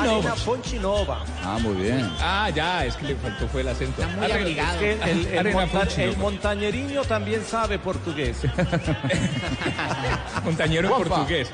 Arena 0.02 0.36
Fonchinova. 0.36 1.24
Ah, 1.44 1.58
muy 1.62 1.76
bien. 1.76 2.10
Ah, 2.20 2.50
ya, 2.54 2.84
es 2.86 2.96
que 2.96 3.06
le 3.08 3.16
faltó 3.16 3.48
fue 3.48 3.62
el 3.62 3.68
acento. 3.68 4.02
Está 4.02 4.16
muy. 4.16 4.26
Es 4.26 4.78
que 4.80 4.92
el, 4.94 5.28
el 5.28 5.38
Arena 5.40 5.60
monta- 5.62 5.80
Fonchinova. 5.82 6.12
el 6.12 6.18
montañeriño 6.18 7.04
también 7.04 7.44
sabe 7.46 7.78
portugués. 7.78 8.38
Montañero 10.44 10.88
en 10.88 10.94
portugués. 11.04 11.50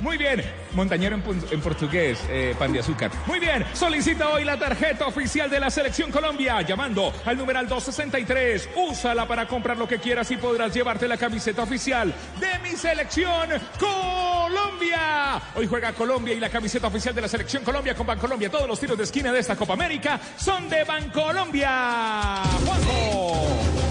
Muy 0.00 0.16
bien, 0.16 0.44
montañero 0.74 1.16
en, 1.16 1.60
portugués, 1.60 2.20
eh, 2.28 2.54
pan 2.56 2.72
de 2.72 2.80
azúcar. 2.80 3.10
Muy 3.26 3.40
bien, 3.40 3.64
solicita 3.72 4.28
hoy 4.28 4.44
la 4.44 4.56
tarjeta 4.56 5.06
oficial 5.06 5.50
de 5.50 5.58
la 5.58 5.70
Selección 5.70 6.12
Colombia 6.12 6.62
llamando 6.62 7.12
al 7.24 7.36
numeral 7.36 7.66
263. 7.66 8.70
Úsala 8.76 9.26
para 9.26 9.48
comprar 9.48 9.76
lo 9.76 9.88
que 9.88 9.98
quieras 9.98 10.30
y 10.30 10.36
podrás 10.36 10.72
llevarte 10.72 11.08
la 11.08 11.16
camiseta 11.16 11.62
oficial 11.62 12.14
de 12.38 12.58
mi 12.60 12.76
Selección 12.76 13.48
Colombia. 13.78 15.42
Hoy 15.56 15.66
juega 15.66 15.92
Colombia 15.92 16.34
y 16.34 16.40
la 16.40 16.48
camiseta 16.48 16.86
oficial 16.86 17.14
de 17.14 17.22
la 17.22 17.28
Selección 17.28 17.64
Colombia 17.64 17.94
con 17.94 18.06
Bancolombia. 18.06 18.50
Todos 18.50 18.68
los 18.68 18.78
tiros 18.78 18.96
de 18.96 19.04
esquina 19.04 19.32
de 19.32 19.40
esta 19.40 19.56
Copa 19.56 19.72
América 19.72 20.20
son 20.36 20.68
de 20.68 20.84
Bancolombia. 20.84 22.42
Juanjo. 22.64 23.87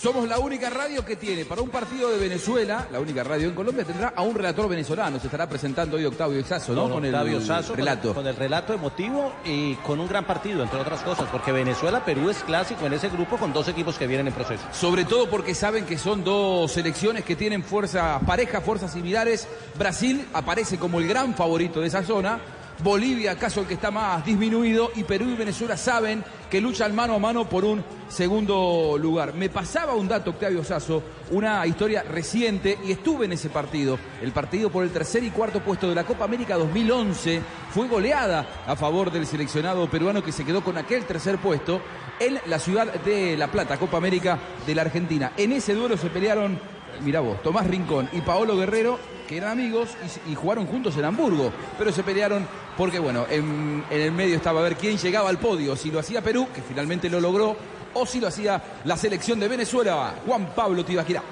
Somos 0.00 0.26
la 0.26 0.38
única 0.38 0.70
radio 0.70 1.04
que 1.04 1.16
tiene 1.16 1.44
para 1.44 1.60
un 1.60 1.68
partido 1.68 2.08
de 2.10 2.16
Venezuela, 2.18 2.88
la 2.90 3.00
única 3.00 3.22
radio 3.22 3.50
en 3.50 3.54
Colombia, 3.54 3.84
tendrá 3.84 4.14
a 4.16 4.22
un 4.22 4.34
relator 4.34 4.66
venezolano. 4.66 5.20
Se 5.20 5.26
estará 5.26 5.46
presentando 5.46 5.98
hoy 5.98 6.06
Octavio 6.06 6.38
Exazo, 6.40 6.72
¿no? 6.72 6.88
Con 6.88 7.04
el 7.04 7.14
Octavio 7.14 7.38
Sasso, 7.42 7.72
con 7.72 7.80
el- 7.80 7.84
relato. 7.84 8.14
Con 8.14 8.26
el, 8.26 8.34
relato 8.34 8.72
emotivo 8.72 9.34
y 9.44 9.74
con 9.74 10.00
un 10.00 10.08
gran 10.08 10.24
partido, 10.24 10.62
entre 10.62 10.80
otras 10.80 11.02
cosas, 11.02 11.28
porque 11.30 11.52
Venezuela-Perú 11.52 12.30
es 12.30 12.38
clásico 12.44 12.86
en 12.86 12.94
ese 12.94 13.10
grupo 13.10 13.36
con 13.36 13.52
dos 13.52 13.68
equipos 13.68 13.98
que 13.98 14.06
vienen 14.06 14.28
en 14.28 14.32
proceso. 14.32 14.62
Sobre 14.72 15.04
todo 15.04 15.28
porque 15.28 15.54
saben 15.54 15.84
que 15.84 15.98
son 15.98 16.24
dos 16.24 16.72
selecciones 16.72 17.22
que 17.22 17.36
tienen 17.36 17.62
fuerza 17.62 18.20
pareja, 18.26 18.62
fuerzas 18.62 18.94
similares. 18.94 19.48
Brasil 19.78 20.26
aparece 20.32 20.78
como 20.78 20.98
el 20.98 21.08
gran 21.08 21.34
favorito 21.34 21.82
de 21.82 21.88
esa 21.88 22.02
zona. 22.04 22.40
Bolivia, 22.82 23.32
acaso 23.32 23.60
el 23.60 23.66
que 23.66 23.74
está 23.74 23.90
más 23.90 24.24
disminuido. 24.24 24.90
Y 24.96 25.04
Perú 25.04 25.26
y 25.28 25.36
Venezuela 25.36 25.76
saben 25.76 26.24
que 26.50 26.60
luchan 26.60 26.94
mano 26.94 27.14
a 27.14 27.18
mano 27.18 27.48
por 27.48 27.64
un 27.64 27.84
segundo 28.08 28.96
lugar. 28.98 29.34
Me 29.34 29.48
pasaba 29.48 29.94
un 29.94 30.08
dato, 30.08 30.30
Octavio 30.30 30.64
Sasso, 30.64 31.02
una 31.30 31.66
historia 31.66 32.02
reciente 32.02 32.78
y 32.84 32.92
estuve 32.92 33.26
en 33.26 33.32
ese 33.32 33.50
partido. 33.50 33.98
El 34.20 34.32
partido 34.32 34.70
por 34.70 34.84
el 34.84 34.90
tercer 34.90 35.22
y 35.22 35.30
cuarto 35.30 35.60
puesto 35.60 35.88
de 35.88 35.94
la 35.94 36.04
Copa 36.04 36.24
América 36.24 36.56
2011 36.56 37.40
fue 37.70 37.88
goleada 37.88 38.64
a 38.66 38.74
favor 38.76 39.12
del 39.12 39.26
seleccionado 39.26 39.88
peruano 39.88 40.24
que 40.24 40.32
se 40.32 40.44
quedó 40.44 40.62
con 40.62 40.76
aquel 40.76 41.04
tercer 41.04 41.38
puesto 41.38 41.80
en 42.18 42.38
la 42.46 42.58
ciudad 42.58 42.92
de 42.92 43.36
La 43.36 43.50
Plata, 43.50 43.78
Copa 43.78 43.96
América 43.96 44.38
de 44.66 44.74
la 44.74 44.82
Argentina. 44.82 45.32
En 45.36 45.52
ese 45.52 45.74
duelo 45.74 45.96
se 45.96 46.10
pelearon, 46.10 46.58
mirá 47.02 47.20
vos, 47.20 47.42
Tomás 47.42 47.66
Rincón 47.66 48.08
y 48.12 48.20
Paolo 48.20 48.56
Guerrero, 48.56 48.98
que 49.28 49.36
eran 49.36 49.52
amigos 49.52 49.90
y, 50.28 50.34
jugaron 50.34 50.66
juntos 50.66 50.96
en 50.96 51.04
Hamburgo, 51.04 51.52
pero 51.78 51.92
se 51.92 52.02
pelearon 52.02 52.46
porque, 52.76 52.98
bueno, 52.98 53.26
en, 53.30 53.84
en 53.90 54.00
el 54.00 54.12
medio 54.12 54.36
estaba 54.36 54.60
a 54.60 54.62
ver 54.62 54.76
quién 54.76 54.98
llegaba 54.98 55.28
al 55.28 55.38
podio, 55.38 55.76
si 55.76 55.90
lo 55.90 56.00
hacía 56.00 56.22
Perú, 56.22 56.48
que 56.54 56.62
finalmente 56.62 57.08
lo 57.08 57.20
logró, 57.20 57.56
o 57.94 58.06
si 58.06 58.20
lo 58.20 58.28
hacía 58.28 58.62
la 58.84 58.96
selección 58.96 59.38
de 59.40 59.48
Venezuela, 59.48 60.14
Juan 60.26 60.52
Pablo 60.54 60.84
Tibaquirá. 60.84 61.22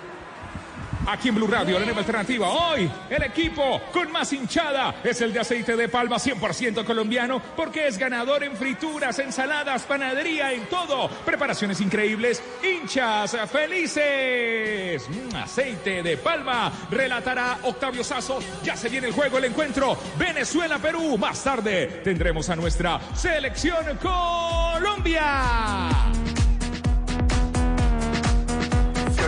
Aquí 1.10 1.30
en 1.30 1.36
Blue 1.36 1.46
Radio, 1.46 1.78
la 1.78 1.86
nueva 1.86 2.00
alternativa. 2.00 2.48
Hoy, 2.50 2.90
el 3.08 3.22
equipo 3.22 3.80
con 3.94 4.12
más 4.12 4.30
hinchada 4.34 4.96
es 5.02 5.18
el 5.22 5.32
de 5.32 5.40
aceite 5.40 5.74
de 5.74 5.88
palma 5.88 6.16
100% 6.16 6.84
colombiano, 6.84 7.40
porque 7.56 7.86
es 7.86 7.96
ganador 7.96 8.44
en 8.44 8.54
frituras, 8.54 9.18
ensaladas, 9.18 9.84
panadería, 9.84 10.52
en 10.52 10.66
todo. 10.66 11.08
Preparaciones 11.24 11.80
increíbles, 11.80 12.42
hinchas 12.62 13.34
felices. 13.50 15.08
Mm, 15.08 15.34
aceite 15.36 16.02
de 16.02 16.18
palma, 16.18 16.70
relatará 16.90 17.60
Octavio 17.62 18.04
Sazo. 18.04 18.40
Ya 18.62 18.76
se 18.76 18.90
viene 18.90 19.06
el 19.06 19.14
juego, 19.14 19.38
el 19.38 19.46
encuentro. 19.46 19.96
Venezuela-Perú. 20.18 21.16
Más 21.16 21.42
tarde 21.42 22.02
tendremos 22.04 22.50
a 22.50 22.56
nuestra 22.56 23.00
selección 23.14 23.96
Colombia. 23.96 25.42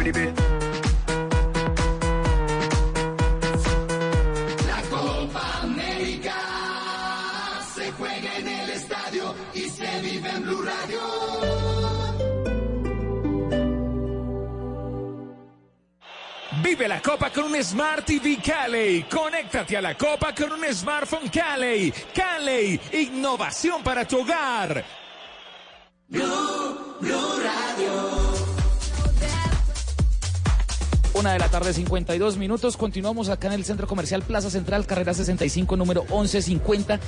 en 0.00 0.69
Vive 16.62 16.86
la 16.86 17.00
Copa 17.00 17.30
con 17.30 17.44
un 17.44 17.62
Smart 17.62 18.04
TV 18.04 18.38
Cali. 18.42 19.04
Conéctate 19.08 19.76
a 19.76 19.80
la 19.80 19.94
Copa 19.96 20.34
con 20.34 20.52
un 20.52 20.64
smartphone 20.72 21.30
Cali. 21.30 21.92
Cali, 22.14 22.78
innovación 22.92 23.82
para 23.82 24.06
tu 24.06 24.20
hogar. 24.20 24.84
Blue, 26.08 26.96
Blue 27.00 27.40
Radio. 27.42 28.29
Una 31.20 31.34
de 31.34 31.38
la 31.38 31.50
tarde, 31.50 31.74
52 31.74 32.38
minutos. 32.38 32.78
Continuamos 32.78 33.28
acá 33.28 33.48
en 33.48 33.52
el 33.52 33.66
Centro 33.66 33.86
Comercial 33.86 34.22
Plaza 34.22 34.48
Central, 34.48 34.86
carrera 34.86 35.12
65, 35.12 35.76
número 35.76 36.00
1150. 36.04 36.98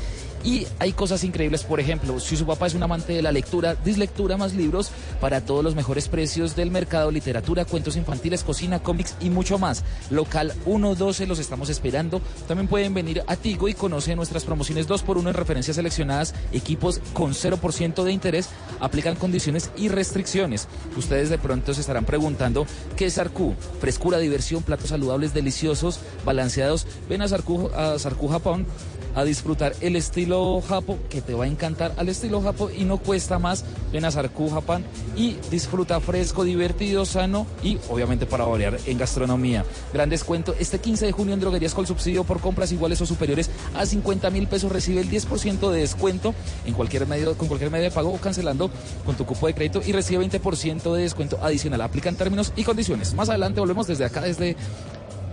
Y 0.44 0.66
hay 0.80 0.92
cosas 0.92 1.24
increíbles. 1.24 1.62
Por 1.62 1.80
ejemplo, 1.80 2.20
si 2.20 2.36
su 2.36 2.44
papá 2.44 2.66
es 2.66 2.74
un 2.74 2.82
amante 2.82 3.14
de 3.14 3.22
la 3.22 3.32
lectura, 3.32 3.74
Dislectura 3.74 4.36
más 4.36 4.52
libros 4.52 4.90
para 5.18 5.40
todos 5.40 5.64
los 5.64 5.74
mejores 5.74 6.08
precios 6.08 6.54
del 6.56 6.70
mercado, 6.70 7.10
literatura, 7.10 7.64
cuentos 7.64 7.96
infantiles, 7.96 8.44
cocina, 8.44 8.82
cómics 8.82 9.14
y 9.20 9.30
mucho 9.30 9.58
más. 9.58 9.82
Local 10.10 10.52
112, 10.64 11.26
los 11.26 11.38
estamos 11.38 11.70
esperando. 11.70 12.20
También 12.46 12.68
pueden 12.68 12.92
venir 12.92 13.22
a 13.28 13.36
Tigo 13.36 13.68
y 13.68 13.74
conoce 13.74 14.14
nuestras 14.14 14.44
promociones 14.44 14.88
2x1 14.88 15.28
en 15.28 15.34
referencias 15.34 15.76
seleccionadas, 15.76 16.34
equipos 16.52 17.00
con 17.14 17.32
0% 17.32 18.04
de 18.04 18.12
interés, 18.12 18.50
aplican 18.78 19.14
condiciones 19.14 19.70
y 19.76 19.88
restricciones. 19.88 20.68
Ustedes 20.98 21.30
de 21.30 21.38
pronto 21.38 21.72
se 21.72 21.80
estarán 21.80 22.04
preguntando 22.04 22.66
qué 22.96 23.06
es 23.06 23.14
Sarcú. 23.14 23.54
Frescura, 24.02 24.18
diversión, 24.18 24.64
platos 24.64 24.88
saludables, 24.88 25.32
deliciosos, 25.32 26.00
balanceados. 26.24 26.88
Ven 27.08 27.22
a 27.22 27.28
Sarcú, 27.28 27.70
a 27.72 28.00
Sarcú 28.00 28.26
Japón 28.26 28.66
a 29.14 29.24
disfrutar 29.24 29.74
el 29.80 29.96
estilo 29.96 30.60
Japo, 30.66 30.98
que 31.10 31.20
te 31.20 31.34
va 31.34 31.44
a 31.44 31.46
encantar 31.46 31.92
al 31.96 32.08
estilo 32.08 32.40
Japo 32.40 32.70
y 32.70 32.84
no 32.84 32.98
cuesta 32.98 33.38
más. 33.38 33.64
Ven 33.92 34.04
a 34.04 34.10
Sarcú 34.10 34.50
Japón 34.50 34.84
y 35.16 35.36
disfruta 35.50 36.00
fresco, 36.00 36.44
divertido, 36.44 37.04
sano 37.04 37.46
y 37.62 37.78
obviamente 37.90 38.26
para 38.26 38.44
variar 38.44 38.78
en 38.86 38.98
gastronomía. 38.98 39.64
Gran 39.92 40.08
descuento 40.08 40.54
este 40.58 40.78
15 40.78 41.06
de 41.06 41.12
junio 41.12 41.34
en 41.34 41.40
droguerías 41.40 41.74
con 41.74 41.86
subsidio 41.86 42.24
por 42.24 42.40
compras 42.40 42.72
iguales 42.72 43.00
o 43.00 43.06
superiores 43.06 43.50
a 43.74 43.84
50 43.84 44.30
mil 44.30 44.46
pesos. 44.46 44.72
Recibe 44.72 45.00
el 45.00 45.10
10% 45.10 45.70
de 45.70 45.80
descuento 45.80 46.34
en 46.64 46.74
cualquier 46.74 47.06
medio, 47.06 47.36
con 47.36 47.48
cualquier 47.48 47.70
medio 47.70 47.84
de 47.84 47.90
pago 47.90 48.12
o 48.12 48.18
cancelando 48.18 48.70
con 49.04 49.16
tu 49.16 49.26
cupo 49.26 49.46
de 49.46 49.54
crédito 49.54 49.82
y 49.84 49.92
recibe 49.92 50.24
20% 50.26 50.94
de 50.94 51.02
descuento 51.02 51.38
adicional. 51.42 51.80
Aplican 51.82 52.16
términos 52.16 52.52
y 52.56 52.64
condiciones. 52.64 53.14
Más 53.14 53.28
adelante 53.28 53.60
volvemos 53.60 53.86
desde 53.86 54.04
acá, 54.04 54.22
desde 54.22 54.56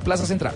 Plaza 0.04 0.26
Central. 0.26 0.56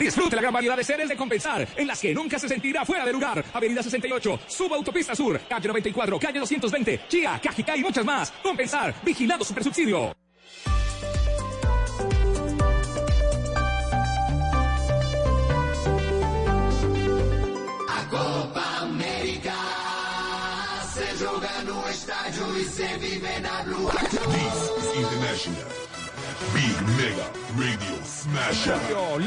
Disfrute 0.00 0.34
la 0.34 0.40
gran 0.40 0.54
variedad 0.54 0.78
de 0.78 0.82
seres 0.82 1.10
de 1.10 1.16
compensar, 1.16 1.68
en 1.76 1.86
las 1.86 2.00
que 2.00 2.14
nunca 2.14 2.38
se 2.38 2.48
sentirá 2.48 2.86
fuera 2.86 3.04
de 3.04 3.12
lugar. 3.12 3.44
Avenida 3.52 3.82
68, 3.82 4.40
Suba 4.46 4.76
Autopista 4.76 5.14
Sur, 5.14 5.38
calle 5.46 5.68
94, 5.68 6.18
calle 6.18 6.38
220, 6.38 7.02
Chía, 7.06 7.38
Cajicá 7.42 7.76
y 7.76 7.82
muchas 7.82 8.02
más. 8.02 8.32
Compensar, 8.42 8.94
vigilado 9.02 9.44
supersubsidio. 9.44 10.16
A 17.88 18.08
Copa 18.08 18.78
América 18.80 19.54
se 20.94 21.24
joga 21.24 21.62
no 21.66 21.86
estádio 21.90 22.56
e 22.56 22.64
se 22.64 22.96
vive 22.96 23.40
na 23.40 23.62
Blue 23.64 23.90
Radio. 23.90 24.20
International. 24.96 25.89
Big 26.54 26.80
Mega 26.96 27.26
Radio 27.56 27.98
Smasher. 28.04 28.76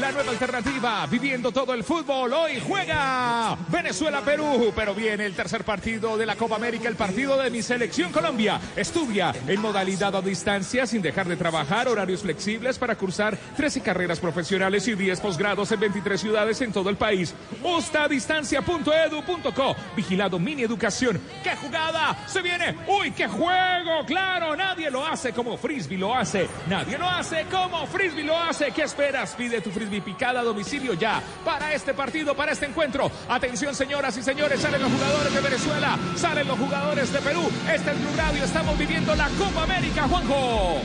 La 0.00 0.12
nueva 0.12 0.30
alternativa, 0.32 1.06
viviendo 1.06 1.52
todo 1.52 1.72
el 1.72 1.84
fútbol. 1.84 2.32
Hoy 2.32 2.60
juega 2.60 3.56
Venezuela-Perú, 3.68 4.72
pero 4.74 4.92
viene 4.94 5.26
el 5.26 5.34
tercer 5.34 5.62
partido 5.64 6.16
de 6.16 6.26
la 6.26 6.34
Copa 6.36 6.56
América, 6.56 6.88
el 6.88 6.96
partido 6.96 7.36
de 7.36 7.50
mi 7.50 7.62
selección 7.62 8.10
Colombia. 8.10 8.60
Estudia 8.74 9.32
en 9.46 9.60
modalidad 9.60 10.16
a 10.16 10.22
distancia 10.22 10.86
sin 10.86 11.02
dejar 11.02 11.28
de 11.28 11.36
trabajar, 11.36 11.86
horarios 11.88 12.22
flexibles 12.22 12.78
para 12.78 12.96
cursar 12.96 13.36
13 13.56 13.80
carreras 13.80 14.18
profesionales 14.18 14.88
y 14.88 14.94
10 14.94 15.20
posgrados 15.20 15.70
en 15.72 15.80
23 15.80 16.18
ciudades 16.20 16.60
en 16.62 16.72
todo 16.72 16.90
el 16.90 16.96
país. 16.96 17.34
Ustadistancia.edu.co. 17.62 19.76
Vigilado 19.96 20.38
Mini 20.38 20.62
Educación. 20.62 21.20
¡Qué 21.42 21.54
jugada! 21.56 22.16
¡Se 22.26 22.42
viene! 22.42 22.76
¡Uy, 22.88 23.10
qué 23.12 23.28
juego! 23.28 24.04
¡Claro! 24.06 24.56
Nadie 24.56 24.90
lo 24.90 25.06
hace 25.06 25.32
como 25.32 25.56
Frisbee 25.56 25.98
lo 25.98 26.14
hace. 26.14 26.48
Nadie 26.68 26.98
lo 26.98 27.03
hace 27.06 27.46
como 27.50 27.86
Frisbee 27.86 28.24
lo 28.24 28.38
hace. 28.38 28.70
¿Qué 28.72 28.82
esperas? 28.82 29.34
Pide 29.34 29.60
tu 29.60 29.70
Frisbee 29.70 30.00
picada 30.00 30.40
a 30.40 30.42
domicilio 30.42 30.94
ya. 30.94 31.22
Para 31.44 31.72
este 31.72 31.94
partido, 31.94 32.34
para 32.34 32.52
este 32.52 32.66
encuentro. 32.66 33.10
Atención, 33.28 33.74
señoras 33.74 34.16
y 34.16 34.22
señores. 34.22 34.60
Salen 34.60 34.82
los 34.82 34.92
jugadores 34.92 35.34
de 35.34 35.40
Venezuela. 35.40 35.98
Salen 36.16 36.48
los 36.48 36.58
jugadores 36.58 37.12
de 37.12 37.20
Perú. 37.20 37.42
Este 37.72 37.90
es 37.90 38.00
Blue 38.00 38.16
Radio. 38.16 38.44
Estamos 38.44 38.78
viviendo 38.78 39.14
la 39.14 39.28
Copa 39.30 39.62
América, 39.62 40.08
Juanjo. 40.08 40.80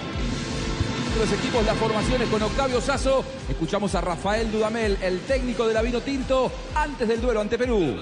Los 1.18 1.32
equipos, 1.34 1.66
las 1.66 1.78
formaciones 1.78 2.30
con 2.30 2.42
Octavio 2.42 2.80
Sazo. 2.80 3.26
Escuchamos 3.50 3.94
a 3.96 4.02
Rafael 4.02 4.52
Dudamel, 4.52 4.98
el 5.02 5.20
técnico 5.22 5.68
de 5.68 5.74
la 5.74 5.82
Vino 5.82 6.02
Tinto, 6.02 6.52
antes 6.76 7.08
del 7.08 7.20
duelo 7.20 7.42
ante 7.42 7.58
Perú. 7.58 7.98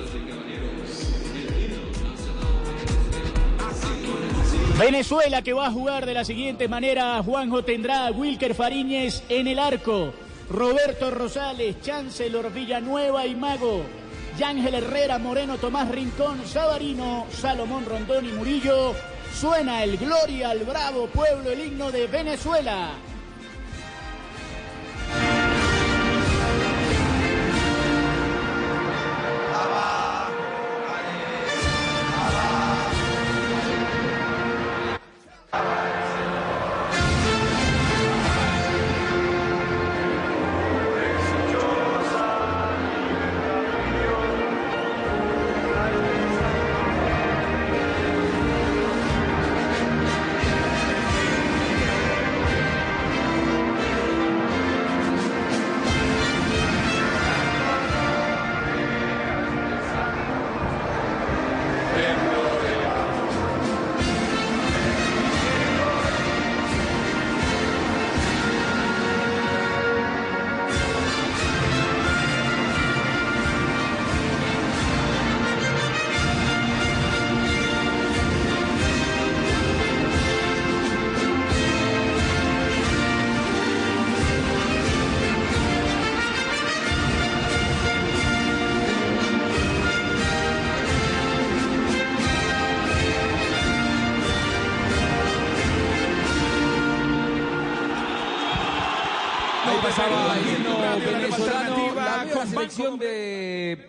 Venezuela 4.77 5.41
que 5.41 5.53
va 5.53 5.65
a 5.65 5.71
jugar 5.71 6.05
de 6.05 6.13
la 6.13 6.23
siguiente 6.23 6.67
manera. 6.67 7.23
Juanjo 7.23 7.63
tendrá 7.63 8.05
a 8.05 8.11
Wilker 8.11 8.53
Fariñez 8.53 9.23
en 9.27 9.47
el 9.47 9.57
arco. 9.57 10.13
Roberto 10.51 11.09
Rosales, 11.09 11.81
Chancellor 11.81 12.53
Villanueva 12.53 13.25
y 13.25 13.35
Mago. 13.35 13.81
Yángel 14.37 14.75
Herrera, 14.75 15.17
Moreno, 15.17 15.57
Tomás 15.57 15.89
Rincón, 15.89 16.45
Sabarino, 16.45 17.25
Salomón 17.31 17.85
Rondón 17.87 18.27
y 18.27 18.33
Murillo. 18.33 18.93
Suena 19.33 19.83
el 19.83 19.97
Gloria 19.97 20.51
al 20.51 20.59
Bravo 20.59 21.07
Pueblo, 21.07 21.49
el 21.49 21.59
himno 21.59 21.91
de 21.91 22.05
Venezuela. 22.05 22.91
Ahí 35.51 35.61
pasaba 35.61 35.96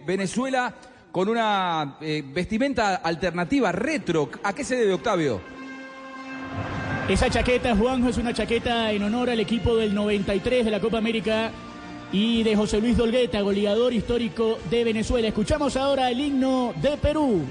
Venezuela 0.09 0.75
con 1.13 1.29
una 1.29 1.99
eh, 2.01 2.25
vestimenta 2.27 2.97
alternativa, 2.97 3.71
retro. 3.73 4.31
¿A 4.43 4.55
qué 4.55 4.65
se 4.65 4.77
debe, 4.77 4.95
Octavio? 4.95 5.39
Esa 7.07 7.29
chaqueta, 7.29 7.77
Juanjo, 7.77 8.09
es 8.09 8.17
una 8.17 8.33
chaqueta 8.33 8.91
en 8.91 9.03
honor 9.03 9.29
al 9.29 9.39
equipo 9.39 9.77
del 9.77 9.95
93 9.95 10.65
de 10.65 10.71
la 10.71 10.81
Copa 10.81 10.97
América 10.97 11.51
y 12.11 12.43
de 12.43 12.57
José 12.57 12.81
Luis 12.81 12.97
Dolgueta, 12.97 13.43
goleador 13.43 13.93
histórico 13.93 14.59
de 14.71 14.83
Venezuela. 14.83 15.29
Escuchamos 15.29 15.77
ahora 15.77 16.11
el 16.11 16.21
himno 16.21 16.73
de 16.81 16.97
Perú. 16.97 17.43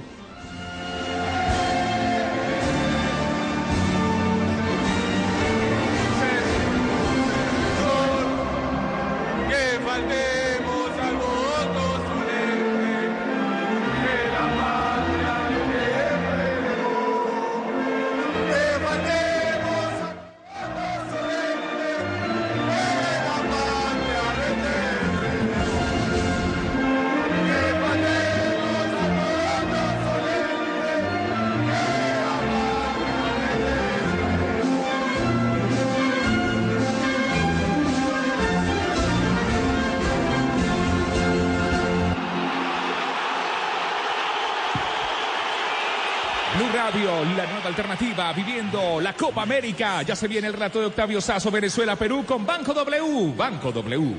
La 49.01 49.13
Copa 49.13 49.43
América. 49.43 50.01
Ya 50.01 50.15
se 50.15 50.27
viene 50.27 50.47
el 50.47 50.53
rato 50.53 50.79
de 50.79 50.87
Octavio 50.87 51.21
Sazo, 51.21 51.51
Venezuela, 51.51 51.95
Perú, 51.95 52.25
con 52.25 52.45
Banco 52.45 52.73
W. 52.73 53.33
Banco 53.35 53.71
W. 53.71 54.15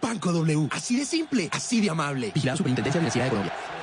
Banco 0.00 0.32
W. 0.32 0.68
Así 0.70 0.96
de 0.96 1.04
simple, 1.04 1.48
así 1.52 1.80
de 1.80 1.90
amable. 1.90 2.30
Vigilado 2.34 2.58
Superintendencia 2.58 3.00
de 3.00 3.06
Universidad 3.06 3.24
de 3.24 3.30
Colombia. 3.30 3.75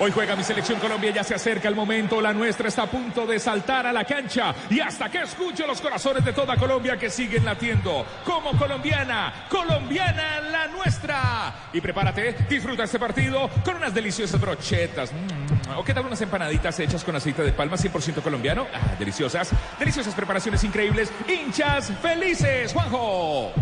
Hoy 0.00 0.12
juega 0.12 0.36
mi 0.36 0.44
selección 0.44 0.78
Colombia, 0.78 1.10
ya 1.10 1.24
se 1.24 1.34
acerca 1.34 1.66
el 1.66 1.74
momento, 1.74 2.20
la 2.20 2.32
nuestra 2.32 2.68
está 2.68 2.82
a 2.82 2.86
punto 2.86 3.26
de 3.26 3.40
saltar 3.40 3.84
a 3.84 3.92
la 3.92 4.04
cancha 4.04 4.54
y 4.70 4.78
hasta 4.78 5.08
que 5.08 5.22
escuche 5.22 5.66
los 5.66 5.80
corazones 5.80 6.24
de 6.24 6.32
toda 6.32 6.56
Colombia 6.56 6.96
que 6.96 7.10
siguen 7.10 7.44
latiendo 7.44 8.06
como 8.24 8.56
colombiana, 8.56 9.46
colombiana 9.48 10.40
la 10.40 10.68
nuestra. 10.68 11.52
Y 11.72 11.80
prepárate, 11.80 12.36
disfruta 12.48 12.84
este 12.84 13.00
partido 13.00 13.50
con 13.64 13.74
unas 13.74 13.92
deliciosas 13.92 14.40
brochetas. 14.40 15.10
Mm, 15.12 15.76
¿O 15.76 15.84
qué 15.84 15.92
tal 15.92 16.06
unas 16.06 16.20
empanaditas 16.20 16.78
hechas 16.78 17.02
con 17.02 17.16
aceite 17.16 17.42
de 17.42 17.52
palma 17.52 17.76
100% 17.76 18.22
colombiano? 18.22 18.68
Ah, 18.72 18.94
deliciosas, 19.00 19.50
deliciosas 19.80 20.14
preparaciones 20.14 20.62
increíbles, 20.62 21.12
hinchas 21.26 21.92
felices, 22.00 22.72
Juanjo. 22.72 23.52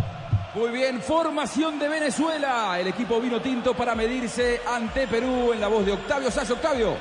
Muy 0.57 0.71
bien, 0.71 1.03
formación 1.03 1.79
de 1.79 1.87
Venezuela. 1.87 2.81
El 2.81 2.87
equipo 2.87 3.21
vino 3.21 3.43
tinto 3.43 3.75
para 3.75 3.95
medirse 3.95 4.63
ante 4.67 5.07
Perú 5.07 5.53
en 5.53 5.61
la 5.61 5.69
voz 5.69 5.85
de 5.85 5.93
Octavio 5.93 6.31
Sazo. 6.31 6.55
Octavio. 6.55 6.97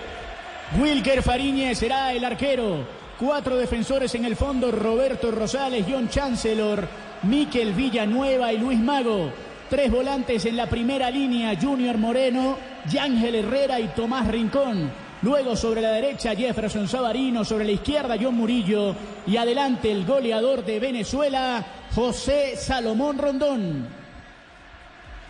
Wilker 0.77 1.23
Fariñez 1.23 1.77
será 1.77 2.11
el 2.11 2.25
arquero. 2.25 2.79
Cuatro 3.17 3.55
defensores 3.55 4.13
en 4.15 4.25
el 4.25 4.35
fondo, 4.35 4.71
Roberto 4.71 5.31
Rosales, 5.31 5.85
John 5.89 6.09
Chancellor, 6.09 6.85
Miquel 7.23 7.71
Villanueva 7.71 8.51
y 8.51 8.57
Luis 8.57 8.77
Mago. 8.77 9.31
Tres 9.69 9.89
volantes 9.89 10.43
en 10.43 10.57
la 10.57 10.67
primera 10.67 11.09
línea, 11.09 11.57
Junior 11.57 11.97
Moreno, 11.97 12.57
Yángel 12.91 13.35
Herrera 13.35 13.79
y 13.79 13.87
Tomás 13.87 14.27
Rincón. 14.27 14.91
Luego 15.21 15.55
sobre 15.55 15.81
la 15.81 15.91
derecha 15.91 16.35
Jefferson 16.35 16.89
Sabarino, 16.89 17.45
sobre 17.45 17.63
la 17.63 17.71
izquierda 17.71 18.17
John 18.21 18.35
Murillo 18.35 18.93
y 19.25 19.37
adelante 19.37 19.89
el 19.89 20.05
goleador 20.05 20.63
de 20.65 20.79
Venezuela, 20.79 21.65
José 21.95 22.55
Salomón 22.57 23.17
Rondón. 23.17 23.87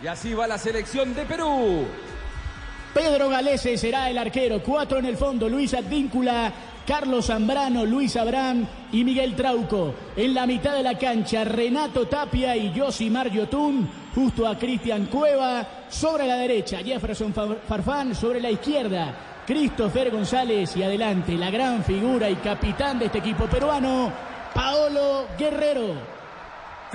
Y 0.04 0.08
así 0.08 0.34
va 0.34 0.48
la 0.48 0.58
selección 0.58 1.14
de 1.14 1.24
Perú. 1.26 1.86
Pedro 2.94 3.30
Galese 3.30 3.78
será 3.78 4.10
el 4.10 4.18
arquero. 4.18 4.62
Cuatro 4.64 4.98
en 4.98 5.06
el 5.06 5.16
fondo. 5.18 5.48
Luis 5.48 5.74
Advíncula, 5.74 6.52
Carlos 6.88 7.28
Zambrano, 7.28 7.86
Luis 7.86 8.16
Abraham 8.18 8.66
y 8.92 9.04
Miguel 9.04 9.36
Trauco. 9.36 9.94
En 10.16 10.34
la 10.34 10.48
mitad 10.48 10.74
de 10.74 10.84
la 10.84 10.98
cancha, 10.98 11.44
Renato 11.44 12.08
Tapia 12.08 12.56
y 12.58 12.78
Josimar 12.78 13.30
Yotun. 13.30 13.88
Justo 14.16 14.48
a 14.48 14.58
Cristian 14.58 15.06
Cueva. 15.06 15.66
Sobre 15.90 16.26
la 16.26 16.38
derecha, 16.38 16.80
Jefferson 16.80 17.34
Far- 17.34 17.58
Farfán. 17.68 18.16
Sobre 18.16 18.40
la 18.42 18.50
izquierda, 18.50 19.14
Christopher 19.46 20.10
González. 20.10 20.76
Y 20.76 20.84
adelante, 20.84 21.34
la 21.34 21.52
gran 21.52 21.84
figura 21.84 22.30
y 22.30 22.36
capitán 22.36 22.98
de 23.00 23.06
este 23.06 23.20
equipo 23.20 23.46
peruano, 23.46 24.12
Paolo 24.54 25.28
Guerrero. 25.38 26.15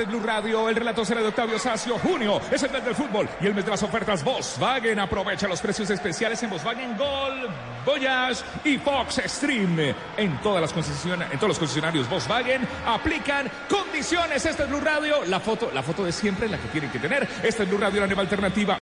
Blue 0.07 0.21
Radio, 0.21 0.69
el 0.69 0.77
relato 0.77 1.05
será 1.05 1.21
de 1.21 1.29
Octavio 1.29 1.59
Sacio. 1.59 1.99
Junio 1.99 2.41
es 2.51 2.63
el 2.63 2.71
mes 2.71 2.85
del 2.85 2.95
fútbol 2.95 3.29
y 3.41 3.47
el 3.47 3.55
mes 3.55 3.65
de 3.65 3.71
las 3.71 3.83
ofertas 3.83 4.23
Volkswagen. 4.23 4.99
Aprovecha 4.99 5.49
los 5.49 5.61
precios 5.61 5.91
especiales 5.91 6.43
en 6.43 6.51
Volkswagen 6.51 6.97
Gol, 6.97 7.49
Voyage 7.85 8.43
y 8.65 8.79
Fox 8.79 9.19
Extreme. 9.19 9.95
En 10.17 10.41
todas 10.41 10.61
las 10.61 10.73
concesiones, 10.73 11.31
en 11.31 11.39
todos 11.39 11.49
los 11.49 11.59
concesionarios 11.59 12.09
Volkswagen 12.09 12.67
aplican 12.87 13.51
condiciones. 13.69 14.45
Este 14.45 14.63
es 14.63 14.69
Blue 14.69 14.81
Radio, 14.81 15.25
la 15.27 15.41
foto, 15.41 15.71
la 15.73 15.83
foto 15.83 16.05
de 16.05 16.13
siempre, 16.13 16.49
la 16.49 16.59
que 16.59 16.69
tienen 16.69 16.91
que 16.91 16.99
tener. 16.99 17.29
Este 17.43 17.63
es 17.63 17.69
Blue 17.69 17.79
Radio, 17.79 18.01
la 18.01 18.07
nueva 18.07 18.23
alternativa. 18.23 18.79